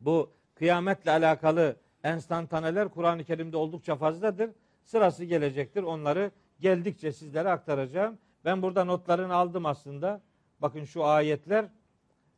bu 0.01 0.31
kıyametle 0.55 1.11
alakalı 1.11 1.77
enstantaneler 2.05 2.89
Kur'an-ı 2.89 3.25
Kerim'de 3.25 3.57
oldukça 3.57 3.97
fazladır. 3.97 4.51
Sırası 4.85 5.25
gelecektir. 5.25 5.83
Onları 5.83 6.31
geldikçe 6.61 7.12
sizlere 7.12 7.51
aktaracağım. 7.51 8.19
Ben 8.45 8.62
burada 8.62 8.85
notlarını 8.85 9.35
aldım 9.35 9.67
aslında. 9.67 10.21
Bakın 10.62 10.85
şu 10.85 11.05
ayetler 11.05 11.65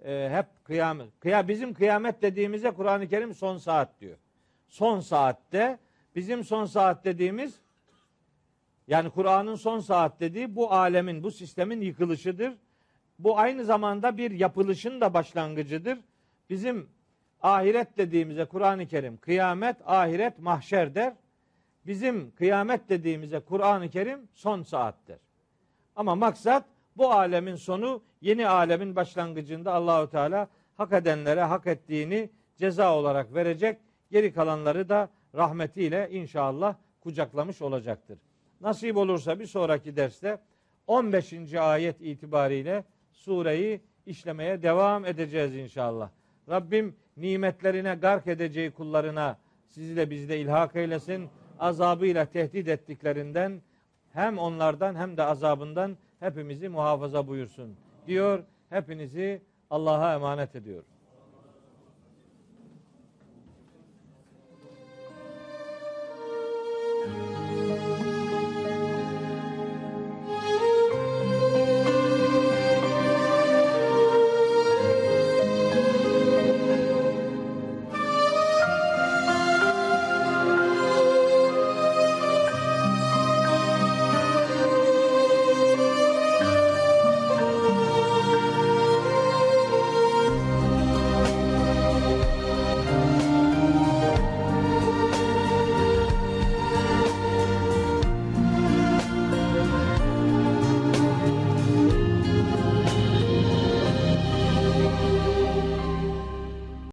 e, 0.04 0.30
hep 0.32 0.64
kıyamet. 0.64 1.20
Kıya, 1.20 1.48
bizim 1.48 1.74
kıyamet 1.74 2.22
dediğimize 2.22 2.70
Kur'an-ı 2.70 3.08
Kerim 3.08 3.34
son 3.34 3.56
saat 3.56 4.00
diyor. 4.00 4.16
Son 4.68 5.00
saatte 5.00 5.78
bizim 6.14 6.44
son 6.44 6.64
saat 6.64 7.04
dediğimiz 7.04 7.60
yani 8.86 9.10
Kur'an'ın 9.10 9.54
son 9.54 9.80
saat 9.80 10.20
dediği 10.20 10.56
bu 10.56 10.72
alemin, 10.72 11.22
bu 11.22 11.30
sistemin 11.30 11.80
yıkılışıdır. 11.80 12.52
Bu 13.22 13.38
aynı 13.38 13.64
zamanda 13.64 14.16
bir 14.16 14.30
yapılışın 14.30 15.00
da 15.00 15.14
başlangıcıdır. 15.14 15.98
Bizim 16.50 16.88
ahiret 17.42 17.96
dediğimize 17.96 18.44
Kur'an-ı 18.44 18.86
Kerim 18.86 19.16
kıyamet, 19.16 19.76
ahiret, 19.86 20.38
mahşer 20.38 20.94
der. 20.94 21.14
Bizim 21.86 22.34
kıyamet 22.34 22.88
dediğimize 22.88 23.40
Kur'an-ı 23.40 23.90
Kerim 23.90 24.28
son 24.34 24.62
saattir. 24.62 25.18
Ama 25.96 26.14
maksat 26.14 26.64
bu 26.96 27.12
alemin 27.12 27.56
sonu 27.56 28.02
yeni 28.20 28.48
alemin 28.48 28.96
başlangıcında 28.96 29.74
Allahu 29.74 30.10
Teala 30.10 30.48
hak 30.76 30.92
edenlere 30.92 31.42
hak 31.42 31.66
ettiğini 31.66 32.30
ceza 32.56 32.96
olarak 32.96 33.34
verecek. 33.34 33.78
Geri 34.10 34.32
kalanları 34.32 34.88
da 34.88 35.08
rahmetiyle 35.34 36.08
inşallah 36.10 36.74
kucaklamış 37.00 37.62
olacaktır. 37.62 38.18
Nasip 38.60 38.96
olursa 38.96 39.40
bir 39.40 39.46
sonraki 39.46 39.96
derste 39.96 40.38
15. 40.86 41.54
ayet 41.54 42.00
itibariyle 42.00 42.84
sureyi 43.12 43.80
işlemeye 44.06 44.62
devam 44.62 45.04
edeceğiz 45.04 45.56
inşallah. 45.56 46.10
Rabbim 46.48 46.96
nimetlerine 47.16 47.94
gark 47.94 48.26
edeceği 48.26 48.70
kullarına 48.70 49.38
sizi 49.68 49.96
de 49.96 50.10
bizi 50.10 50.28
de 50.28 50.40
ilhak 50.40 50.76
eylesin. 50.76 51.28
Azabıyla 51.58 52.24
tehdit 52.24 52.68
ettiklerinden 52.68 53.62
hem 54.12 54.38
onlardan 54.38 54.94
hem 54.94 55.16
de 55.16 55.22
azabından 55.22 55.96
hepimizi 56.20 56.68
muhafaza 56.68 57.26
buyursun 57.26 57.76
diyor. 58.06 58.44
Hepinizi 58.70 59.42
Allah'a 59.70 60.14
emanet 60.14 60.56
ediyorum. 60.56 60.91